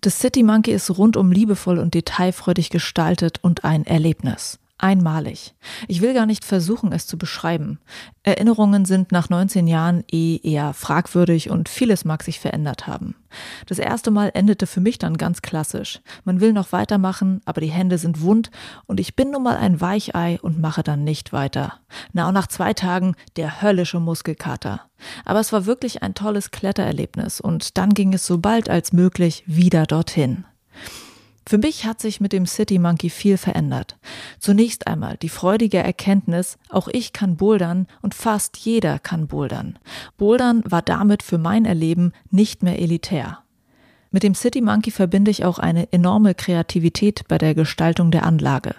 Das 0.00 0.18
City 0.18 0.42
Monkey 0.42 0.72
ist 0.72 0.90
rundum 0.90 1.30
liebevoll 1.30 1.78
und 1.78 1.94
detailfreudig 1.94 2.70
gestaltet 2.70 3.38
und 3.42 3.64
ein 3.64 3.86
Erlebnis 3.86 4.59
einmalig. 4.82 5.54
Ich 5.88 6.00
will 6.00 6.14
gar 6.14 6.26
nicht 6.26 6.44
versuchen, 6.44 6.92
es 6.92 7.06
zu 7.06 7.18
beschreiben. 7.18 7.78
Erinnerungen 8.22 8.84
sind 8.84 9.12
nach 9.12 9.28
19 9.28 9.66
Jahren 9.66 10.04
eh 10.10 10.40
eher 10.42 10.74
fragwürdig 10.74 11.50
und 11.50 11.68
vieles 11.68 12.04
mag 12.04 12.22
sich 12.22 12.40
verändert 12.40 12.86
haben. 12.86 13.14
Das 13.66 13.78
erste 13.78 14.10
Mal 14.10 14.30
endete 14.34 14.66
für 14.66 14.80
mich 14.80 14.98
dann 14.98 15.16
ganz 15.16 15.42
klassisch. 15.42 16.00
Man 16.24 16.40
will 16.40 16.52
noch 16.52 16.72
weitermachen, 16.72 17.40
aber 17.44 17.60
die 17.60 17.70
Hände 17.70 17.98
sind 17.98 18.20
wund 18.20 18.50
und 18.86 19.00
ich 19.00 19.16
bin 19.16 19.30
nun 19.30 19.42
mal 19.42 19.56
ein 19.56 19.80
Weichei 19.80 20.38
und 20.42 20.60
mache 20.60 20.82
dann 20.82 21.04
nicht 21.04 21.32
weiter. 21.32 21.74
Na 22.12 22.28
und 22.28 22.34
nach 22.34 22.48
zwei 22.48 22.74
Tagen 22.74 23.14
der 23.36 23.62
höllische 23.62 24.00
Muskelkater. 24.00 24.82
Aber 25.24 25.40
es 25.40 25.52
war 25.52 25.66
wirklich 25.66 26.02
ein 26.02 26.14
tolles 26.14 26.50
Klettererlebnis 26.50 27.40
und 27.40 27.78
dann 27.78 27.90
ging 27.90 28.12
es 28.12 28.26
so 28.26 28.38
bald 28.38 28.68
als 28.68 28.92
möglich 28.92 29.44
wieder 29.46 29.86
dorthin. 29.86 30.44
Für 31.50 31.58
mich 31.58 31.84
hat 31.84 32.00
sich 32.00 32.20
mit 32.20 32.32
dem 32.32 32.46
City 32.46 32.78
Monkey 32.78 33.10
viel 33.10 33.36
verändert. 33.36 33.98
Zunächst 34.38 34.86
einmal 34.86 35.16
die 35.16 35.28
freudige 35.28 35.78
Erkenntnis, 35.78 36.58
auch 36.68 36.86
ich 36.86 37.12
kann 37.12 37.36
bouldern 37.36 37.88
und 38.02 38.14
fast 38.14 38.56
jeder 38.56 39.00
kann 39.00 39.26
bouldern. 39.26 39.76
Bouldern 40.16 40.62
war 40.64 40.80
damit 40.80 41.24
für 41.24 41.38
mein 41.38 41.64
Erleben 41.64 42.12
nicht 42.30 42.62
mehr 42.62 42.78
elitär. 42.78 43.42
Mit 44.12 44.24
dem 44.24 44.34
City 44.34 44.60
Monkey 44.60 44.90
verbinde 44.90 45.30
ich 45.30 45.44
auch 45.44 45.60
eine 45.60 45.92
enorme 45.92 46.34
Kreativität 46.34 47.22
bei 47.28 47.38
der 47.38 47.54
Gestaltung 47.54 48.10
der 48.10 48.26
Anlage. 48.26 48.74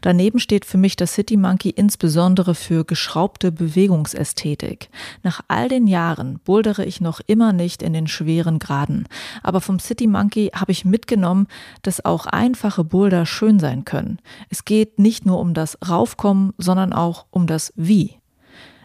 Daneben 0.00 0.40
steht 0.40 0.64
für 0.64 0.76
mich 0.76 0.96
das 0.96 1.14
City 1.14 1.36
Monkey 1.36 1.70
insbesondere 1.70 2.56
für 2.56 2.84
geschraubte 2.84 3.52
Bewegungsästhetik. 3.52 4.90
Nach 5.22 5.40
all 5.46 5.68
den 5.68 5.86
Jahren 5.86 6.40
bouldere 6.44 6.84
ich 6.84 7.00
noch 7.00 7.20
immer 7.26 7.52
nicht 7.52 7.80
in 7.80 7.92
den 7.92 8.08
schweren 8.08 8.58
Graden, 8.58 9.06
aber 9.44 9.60
vom 9.60 9.78
City 9.78 10.08
Monkey 10.08 10.50
habe 10.52 10.72
ich 10.72 10.84
mitgenommen, 10.84 11.46
dass 11.82 12.04
auch 12.04 12.26
einfache 12.26 12.82
Boulder 12.82 13.24
schön 13.24 13.60
sein 13.60 13.84
können. 13.84 14.18
Es 14.50 14.64
geht 14.64 14.98
nicht 14.98 15.24
nur 15.24 15.38
um 15.38 15.54
das 15.54 15.78
Raufkommen, 15.88 16.54
sondern 16.58 16.92
auch 16.92 17.26
um 17.30 17.46
das 17.46 17.72
Wie. 17.76 18.21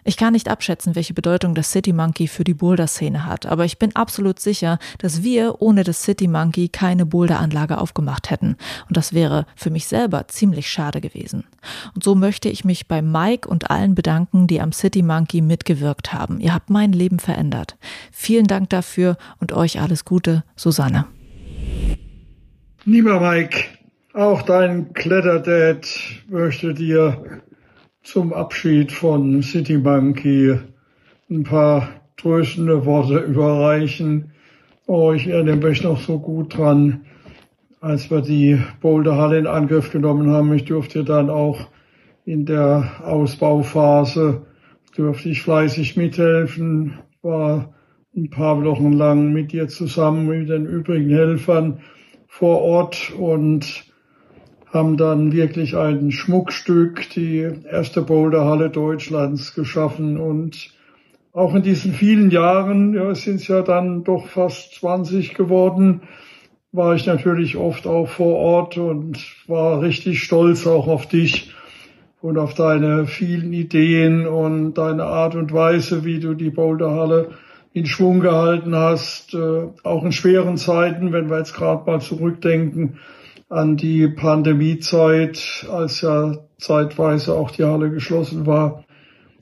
Ich 0.08 0.16
kann 0.16 0.32
nicht 0.32 0.48
abschätzen, 0.48 0.96
welche 0.96 1.14
Bedeutung 1.14 1.54
das 1.54 1.74
City 1.74 1.92
Monkey 1.92 2.30
für 2.30 2.46
die 2.46 2.54
Boulder-Szene 2.54 3.26
hat, 3.26 3.46
aber 3.46 3.66
ich 3.66 3.78
bin 3.78 3.94
absolut 3.94 4.40
sicher, 4.40 4.80
dass 5.00 5.22
wir 5.22 5.62
ohne 5.62 5.84
das 5.84 6.02
City 6.02 6.30
Monkey 6.30 6.70
keine 6.70 7.06
Boulder-Anlage 7.06 7.78
aufgemacht 7.78 8.30
hätten. 8.30 8.56
Und 8.88 8.96
das 8.96 9.12
wäre 9.12 9.46
für 9.58 9.70
mich 9.70 9.86
selber 9.86 10.30
ziemlich 10.30 10.70
schade 10.70 11.02
gewesen. 11.02 11.44
Und 11.94 12.06
so 12.06 12.16
möchte 12.16 12.48
ich 12.48 12.64
mich 12.64 12.88
bei 12.88 13.02
Mike 13.02 13.50
und 13.50 13.70
allen 13.70 13.96
bedanken, 13.96 14.48
die 14.48 14.62
am 14.62 14.72
City 14.72 15.04
Monkey 15.04 15.42
mitgewirkt 15.42 16.14
haben. 16.14 16.40
Ihr 16.40 16.54
habt 16.54 16.70
mein 16.70 16.94
Leben 16.94 17.20
verändert. 17.20 17.76
Vielen 18.14 18.48
Dank 18.48 18.70
dafür 18.70 19.18
und 19.42 19.52
euch 19.52 19.82
alles 19.82 20.06
Gute, 20.06 20.46
Susanne. 20.56 21.04
Lieber 22.86 23.20
Mike, 23.20 23.66
auch 24.14 24.42
dein 24.44 24.94
Kletterdad 24.94 25.86
möchte 26.30 26.74
dir 26.74 27.42
zum 28.08 28.32
Abschied 28.32 28.94
von 28.94 29.44
City 29.44 29.78
Monkey 29.78 30.58
ein 31.30 31.44
paar 31.44 31.90
tröstende 32.16 32.86
Worte 32.86 33.18
überreichen. 33.20 34.32
Oh, 34.86 35.12
ich 35.12 35.28
erinnere 35.28 35.58
mich 35.58 35.84
noch 35.84 36.00
so 36.00 36.18
gut 36.18 36.58
dran, 36.58 37.02
als 37.82 38.10
wir 38.10 38.22
die 38.22 38.60
Boulderhalle 38.80 39.40
in 39.40 39.46
Angriff 39.46 39.92
genommen 39.92 40.32
haben. 40.32 40.54
Ich 40.54 40.64
durfte 40.64 41.04
dann 41.04 41.30
auch 41.30 41.68
in 42.24 42.46
der 42.46 42.90
Ausbauphase, 43.04 44.46
durfte 44.96 45.28
ich 45.28 45.42
fleißig 45.42 45.98
mithelfen, 45.98 47.00
war 47.22 47.74
ein 48.16 48.30
paar 48.30 48.64
Wochen 48.64 48.94
lang 48.94 49.34
mit 49.34 49.52
dir 49.52 49.68
zusammen, 49.68 50.28
mit 50.28 50.48
den 50.48 50.66
übrigen 50.66 51.10
Helfern 51.10 51.82
vor 52.28 52.62
Ort 52.62 53.12
und 53.20 53.87
haben 54.72 54.98
dann 54.98 55.32
wirklich 55.32 55.76
ein 55.76 56.12
Schmuckstück, 56.12 57.10
die 57.12 57.48
erste 57.70 58.02
Boulderhalle 58.02 58.70
Deutschlands 58.70 59.56
geschaffen. 59.56 60.18
Und 60.18 60.72
auch 61.34 61.56
in 61.56 61.64
diesen 61.64 61.94
vielen 61.94 62.32
Jahren, 62.32 62.94
ja, 62.94 63.12
es 63.12 63.24
sind 63.24 63.48
ja 63.48 63.62
dann 63.62 64.04
doch 64.04 64.28
fast 64.28 64.76
20 64.76 65.34
geworden, 65.36 66.02
war 66.72 66.96
ich 66.96 67.06
natürlich 67.06 67.56
oft 67.56 67.88
auch 67.88 68.10
vor 68.10 68.36
Ort 68.36 68.78
und 68.78 69.18
war 69.48 69.82
richtig 69.82 70.22
stolz 70.22 70.68
auch 70.68 70.88
auf 70.88 71.08
dich 71.08 71.54
und 72.22 72.38
auf 72.38 72.54
deine 72.54 73.06
vielen 73.06 73.54
Ideen 73.54 74.28
und 74.28 74.74
deine 74.74 75.06
Art 75.06 75.36
und 75.36 75.54
Weise, 75.54 76.04
wie 76.04 76.20
du 76.20 76.34
die 76.34 76.50
Boulderhalle 76.50 77.30
in 77.74 77.86
Schwung 77.86 78.20
gehalten 78.20 78.76
hast, 78.76 79.34
äh, 79.34 79.68
auch 79.84 80.04
in 80.04 80.12
schweren 80.12 80.58
Zeiten, 80.58 81.14
wenn 81.14 81.30
wir 81.30 81.38
jetzt 81.38 81.54
gerade 81.54 81.90
mal 81.90 82.02
zurückdenken, 82.02 82.98
an 83.50 83.78
die 83.78 84.08
Pandemiezeit, 84.08 85.66
als 85.72 86.02
ja 86.02 86.38
zeitweise 86.60 87.34
auch 87.34 87.52
die 87.52 87.64
Halle 87.64 87.90
geschlossen 87.90 88.46
war. 88.46 88.84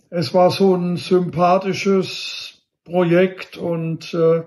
Es 0.09 0.33
war 0.33 0.51
so 0.51 0.75
ein 0.75 0.97
sympathisches 0.97 2.61
Projekt 2.83 3.57
und 3.57 4.13
äh, 4.13 4.43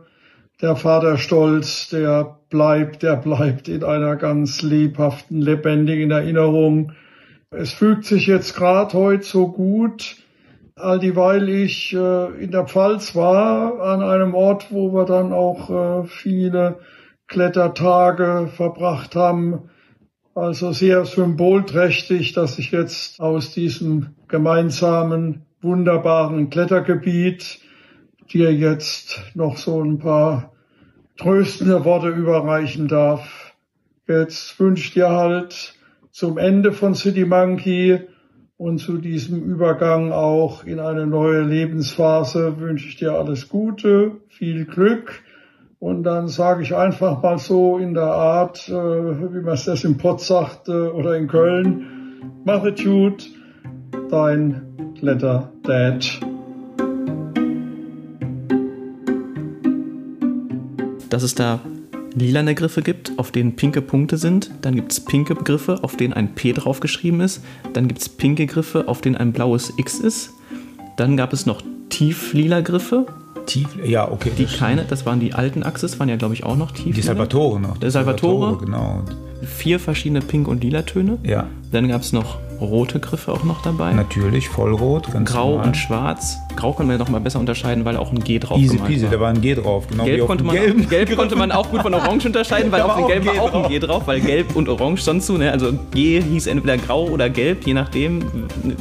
der 0.60 0.76
Vaterstolz, 0.76 1.88
der 1.88 2.38
bleibt, 2.50 3.02
der 3.02 3.16
bleibt 3.16 3.68
in 3.68 3.84
einer 3.84 4.16
ganz 4.16 4.62
lebhaften, 4.62 5.40
lebendigen 5.40 6.10
Erinnerung. 6.10 6.92
Es 7.50 7.72
fügt 7.72 8.04
sich 8.04 8.26
jetzt 8.26 8.54
gerade 8.54 8.92
heute 8.94 9.24
so 9.24 9.48
gut, 9.48 10.16
all 10.76 10.98
dieweil 10.98 11.48
ich 11.48 11.92
äh, 11.94 12.42
in 12.42 12.50
der 12.50 12.66
Pfalz 12.66 13.14
war, 13.14 13.80
an 13.80 14.02
einem 14.02 14.34
Ort, 14.34 14.70
wo 14.70 14.92
wir 14.92 15.04
dann 15.04 15.32
auch 15.32 16.04
äh, 16.04 16.06
viele 16.06 16.78
Klettertage 17.28 18.48
verbracht 18.48 19.14
haben. 19.14 19.70
Also 20.34 20.72
sehr 20.72 21.04
symbolträchtig, 21.04 22.32
dass 22.32 22.58
ich 22.58 22.70
jetzt 22.72 23.20
aus 23.20 23.52
diesem 23.52 24.14
gemeinsamen, 24.28 25.46
wunderbaren 25.60 26.50
Klettergebiet 26.50 27.60
dir 28.32 28.52
jetzt 28.52 29.20
noch 29.34 29.56
so 29.56 29.82
ein 29.82 29.98
paar 29.98 30.52
tröstende 31.16 31.84
Worte 31.84 32.08
überreichen 32.08 32.88
darf. 32.88 33.54
Jetzt 34.06 34.58
wünsche 34.60 34.84
ich 34.84 34.94
dir 34.94 35.10
halt 35.10 35.74
zum 36.10 36.38
Ende 36.38 36.72
von 36.72 36.94
City 36.94 37.24
Monkey 37.24 38.00
Und 38.56 38.78
zu 38.78 38.98
diesem 38.98 39.44
Übergang 39.44 40.10
auch 40.10 40.64
in 40.64 40.80
eine 40.80 41.06
neue 41.06 41.42
Lebensphase 41.42 42.58
wünsche 42.58 42.88
ich 42.88 42.96
dir 42.96 43.12
alles 43.12 43.48
Gute, 43.48 44.16
viel 44.28 44.64
Glück. 44.64 45.22
Und 45.80 46.02
dann 46.02 46.26
sage 46.26 46.64
ich 46.64 46.74
einfach 46.74 47.22
mal 47.22 47.38
so 47.38 47.78
in 47.78 47.94
der 47.94 48.02
Art, 48.02 48.68
äh, 48.68 48.72
wie 48.72 49.40
man 49.40 49.54
es 49.54 49.64
das 49.64 49.84
im 49.84 49.96
Pott 49.96 50.20
sagt 50.20 50.68
äh, 50.68 50.72
oder 50.72 51.16
in 51.16 51.28
Köln, 51.28 51.86
mach 52.44 52.64
es 52.64 52.82
gut, 52.82 53.30
dein 54.10 54.94
Letter 55.00 55.52
Dad. 55.62 56.20
Dass 61.10 61.22
es 61.22 61.36
da 61.36 61.60
lilane 62.12 62.56
Griffe 62.56 62.82
gibt, 62.82 63.12
auf 63.16 63.30
denen 63.30 63.54
pinke 63.54 63.80
Punkte 63.80 64.16
sind. 64.16 64.50
Dann 64.62 64.74
gibt 64.74 64.90
es 64.90 65.04
pinke 65.04 65.36
Griffe, 65.36 65.84
auf 65.84 65.96
denen 65.96 66.12
ein 66.12 66.34
P 66.34 66.54
draufgeschrieben 66.54 67.20
ist. 67.20 67.44
Dann 67.72 67.86
gibt 67.86 68.00
es 68.00 68.08
pinke 68.08 68.46
Griffe, 68.46 68.88
auf 68.88 69.00
denen 69.00 69.16
ein 69.16 69.32
blaues 69.32 69.72
X 69.76 70.00
ist. 70.00 70.30
Dann 70.96 71.16
gab 71.16 71.32
es 71.32 71.46
noch 71.46 71.62
tieflila 71.88 72.62
Griffe. 72.62 73.06
Tief, 73.48 73.68
ja, 73.82 74.10
okay. 74.10 74.30
Die 74.36 74.44
keine, 74.44 74.84
das 74.84 75.06
waren 75.06 75.20
die 75.20 75.32
alten 75.32 75.62
Axis, 75.62 75.98
waren 75.98 76.08
ja 76.08 76.16
glaube 76.16 76.34
ich 76.34 76.44
auch 76.44 76.56
noch 76.56 76.70
tief. 76.70 76.94
Die 76.94 77.02
Salvatore 77.02 77.58
noch. 77.58 77.78
Der 77.78 77.90
Salvatore, 77.90 78.56
Salvatore, 78.56 78.64
genau. 78.64 79.02
Vier 79.42 79.80
verschiedene 79.80 80.20
Pink- 80.20 80.48
und 80.48 80.62
Lila 80.62 80.82
Töne. 80.82 81.18
Ja. 81.22 81.46
Dann 81.72 81.88
gab 81.88 82.02
es 82.02 82.12
noch 82.12 82.38
rote 82.60 83.00
Griffe 83.00 83.32
auch 83.32 83.44
noch 83.44 83.62
dabei. 83.62 83.92
Natürlich, 83.92 84.48
vollrot, 84.48 85.10
ganz 85.12 85.30
Grau 85.30 85.50
normal. 85.50 85.66
und 85.68 85.76
schwarz. 85.76 86.38
Grau 86.58 86.72
können 86.72 86.90
wir 86.90 86.98
noch 86.98 87.08
mal 87.08 87.20
besser 87.20 87.38
unterscheiden, 87.38 87.84
weil 87.84 87.96
auch 87.96 88.10
ein 88.12 88.18
G 88.22 88.38
drauf 88.38 88.58
Easy 88.58 88.76
peasy, 88.78 89.04
war. 89.04 89.10
da 89.12 89.20
war 89.20 89.28
ein 89.30 89.40
G 89.40 89.54
drauf. 89.54 89.86
Genau 89.88 90.04
Gelb, 90.04 90.26
konnte 90.26 90.42
dem 90.42 90.46
man, 90.48 90.56
gelben. 90.56 90.88
Gelb 90.88 91.16
konnte 91.16 91.36
man 91.36 91.52
auch 91.52 91.70
gut 91.70 91.82
von 91.82 91.94
Orange 91.94 92.26
unterscheiden, 92.26 92.72
weil 92.72 92.82
auf 92.82 92.90
auch 92.96 93.06
Gelb 93.08 93.20
ein 93.28 93.36
war 93.36 93.42
auch 93.44 93.64
ein. 93.64 93.70
G 93.70 93.78
drauf, 93.78 94.02
weil 94.06 94.20
Gelb 94.20 94.56
und 94.56 94.68
Orange 94.68 95.00
stand 95.02 95.22
zu. 95.22 95.38
Ne? 95.38 95.52
Also 95.52 95.72
G 95.92 96.20
hieß 96.20 96.46
entweder 96.48 96.76
Grau 96.76 97.06
oder 97.06 97.30
Gelb, 97.30 97.66
je 97.66 97.74
nachdem. 97.74 98.20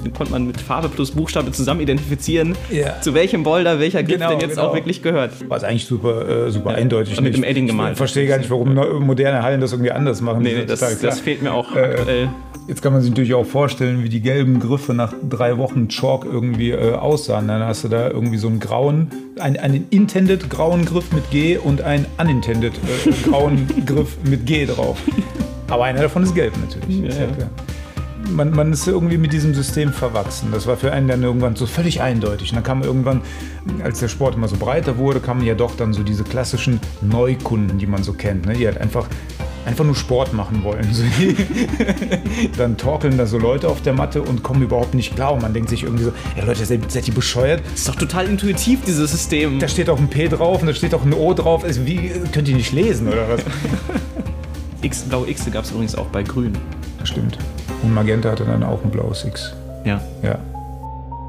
Den 0.04 0.14
konnte 0.14 0.32
man 0.34 0.48
mit 0.48 0.60
Farbe 0.60 0.90
plus 0.90 1.12
Buchstabe 1.12 1.52
zusammen 1.52 1.82
identifizieren, 1.82 2.56
Ja. 2.72 3.00
zu 3.02 3.14
welchem 3.14 3.44
Boulder 3.44 3.80
welcher 3.80 4.02
Gift 4.04 4.20
Genau, 4.20 4.32
denn 4.32 4.40
jetzt 4.40 4.56
genau. 4.56 4.70
auch 4.70 4.74
wirklich 4.74 5.02
gehört. 5.04 5.32
War 5.50 5.58
es 5.58 5.64
eigentlich 5.64 5.86
super, 5.86 6.48
äh, 6.48 6.52
super 6.52 6.72
eindeutig. 6.72 7.20
mit 7.22 7.30
Ich- 7.30 7.36
dem 7.36 7.44
Edding 7.44 7.68
gemalt. 7.68 7.92
Ich 7.94 7.98
verstehe 7.98 8.28
gar 8.28 8.38
nicht, 8.38 8.50
warum 8.50 8.74
moderne 9.06 9.44
Hallen 9.44 9.62
das 9.62 9.72
irgendwie 9.72 9.92
anders 9.92 10.22
machen. 10.22 10.42
Nee, 10.44 10.66
das, 10.66 10.80
klar. 10.80 10.92
das 11.02 11.20
fehlt 11.20 11.42
mir 11.42 11.54
auch 11.54 11.76
Äh, 11.76 11.80
aktuell. 11.80 12.30
Jetzt 12.68 12.82
kann 12.82 12.92
man 12.92 13.02
sich 13.02 13.12
natürlich 13.12 13.34
auch 13.34 13.46
vorstellen, 13.46 14.04
wie 14.04 14.10
die 14.10 14.20
gelben 14.20 14.60
Griffe 14.60 14.94
nach 14.94 15.14
drei 15.30 15.58
Wochen 15.58 15.88
Chalk 15.88 16.26
irgendwie 16.26 16.72
äh, 16.72 16.94
aussahen. 16.96 17.48
Dann 17.48 17.62
hast 17.68 17.84
du 17.84 17.90
da 17.90 18.10
irgendwie 18.10 18.38
so 18.38 18.48
einen 18.48 18.60
grauen, 18.60 19.12
einen, 19.40 19.58
einen 19.58 19.88
intended 19.90 20.50
grauen 20.50 20.86
Griff 20.86 21.12
mit 21.12 21.30
G 21.30 21.58
und 21.58 21.82
einen 21.82 22.06
unintended 22.18 22.74
äh, 22.74 23.30
grauen 23.30 23.68
Griff 23.86 24.18
mit 24.24 24.46
G 24.46 24.66
drauf. 24.66 24.98
Aber 25.70 25.84
einer 25.84 26.02
davon 26.02 26.24
ist 26.24 26.34
gelb 26.34 26.54
natürlich. 26.58 27.00
Ja, 27.00 27.08
ist 27.08 27.20
ja 27.20 27.26
ja. 27.26 27.32
klar. 27.32 27.50
Man, 28.30 28.52
man 28.52 28.74
ist 28.74 28.88
irgendwie 28.88 29.18
mit 29.18 29.32
diesem 29.32 29.54
System 29.54 29.94
verwachsen. 29.94 30.50
Das 30.52 30.68
war 30.68 30.76
für 30.76 30.92
einen 30.92 31.08
dann 31.08 31.24
irgendwann 31.24 31.56
so 31.56 31.66
völlig 31.66 32.02
eindeutig. 32.02 32.50
Und 32.52 32.56
dann 32.56 32.64
kam 32.64 32.84
irgendwann, 32.84 33.22
als 33.84 34.00
der 34.00 34.10
Sport 34.10 34.36
immer 34.36 34.50
so 34.50 34.58
breiter 34.58 34.98
wurde, 34.98 35.20
kamen 35.22 35.46
ja 35.46 35.56
doch 35.56 35.78
dann 35.78 35.94
so 35.94 36.04
diese 36.04 36.24
klassischen 36.24 36.82
Neukunden, 37.02 37.78
die 37.78 37.88
man 37.88 38.04
so 38.04 38.14
kennt, 38.14 38.46
ne? 38.46 38.54
die 38.54 38.66
halt 38.66 38.80
einfach, 38.80 39.08
einfach 39.68 39.84
nur 39.84 39.96
Sport 39.96 40.34
machen 40.34 40.64
wollen. 40.64 40.88
Dann 42.58 42.78
torkeln 42.78 43.18
da 43.18 43.26
so 43.26 43.38
Leute 43.38 43.68
auf 43.68 43.82
der 43.82 43.94
Matte 43.94 44.22
und 44.22 44.42
kommen 44.42 44.64
überhaupt 44.64 44.94
nicht 44.94 45.16
klar. 45.16 45.34
Und 45.34 45.42
man 45.42 45.54
denkt 45.54 45.70
sich 45.70 45.84
irgendwie 45.84 46.06
so, 46.06 46.14
ja 46.38 46.46
Leute, 46.46 46.66
seid, 46.66 46.90
seid 46.90 47.08
ihr 47.08 47.14
bescheuert? 47.14 47.62
Das 47.66 47.82
ist 47.82 47.90
doch 47.90 47.96
total 47.96 48.28
intuitiv, 48.28 48.84
dieses 48.86 49.12
System. 49.12 49.60
Da 49.60 49.68
steht 49.68 49.90
auch 49.90 50.00
ein 50.00 50.08
P 50.08 50.30
drauf 50.30 50.62
und 50.62 50.68
da 50.68 50.74
steht 50.74 50.94
auch 50.94 51.04
ein 51.04 51.14
O 51.14 51.34
drauf. 51.34 51.64
Also 51.64 51.86
wie, 51.86 52.12
könnt 52.32 52.48
ihr 52.48 52.56
nicht 52.56 52.72
lesen 52.72 53.10
oder 53.10 53.28
was? 53.30 53.42
X, 54.82 55.02
blaue 55.02 55.30
X 55.30 55.52
gab 55.52 55.66
es 55.66 55.72
übrigens 55.72 55.96
auch 55.96 56.08
bei 56.08 56.24
Grün. 56.24 56.54
Das 57.00 57.10
stimmt. 57.10 57.38
Und 57.84 57.94
Magenta 57.94 58.32
hatte 58.32 58.46
dann 58.46 58.64
auch 58.64 58.84
ein 58.84 58.90
blaues 58.90 59.26
X. 59.26 59.54
Ja. 59.86 60.02
Ja. 60.24 60.40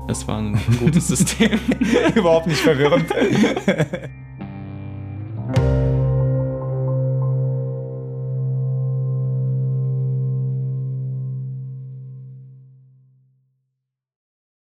Das 0.06 0.26
war 0.28 0.38
ein 0.38 0.58
gutes 0.78 1.08
System. 1.08 1.58
Überhaupt 2.14 2.46
nicht 2.46 2.60
verwirrend. 2.60 3.06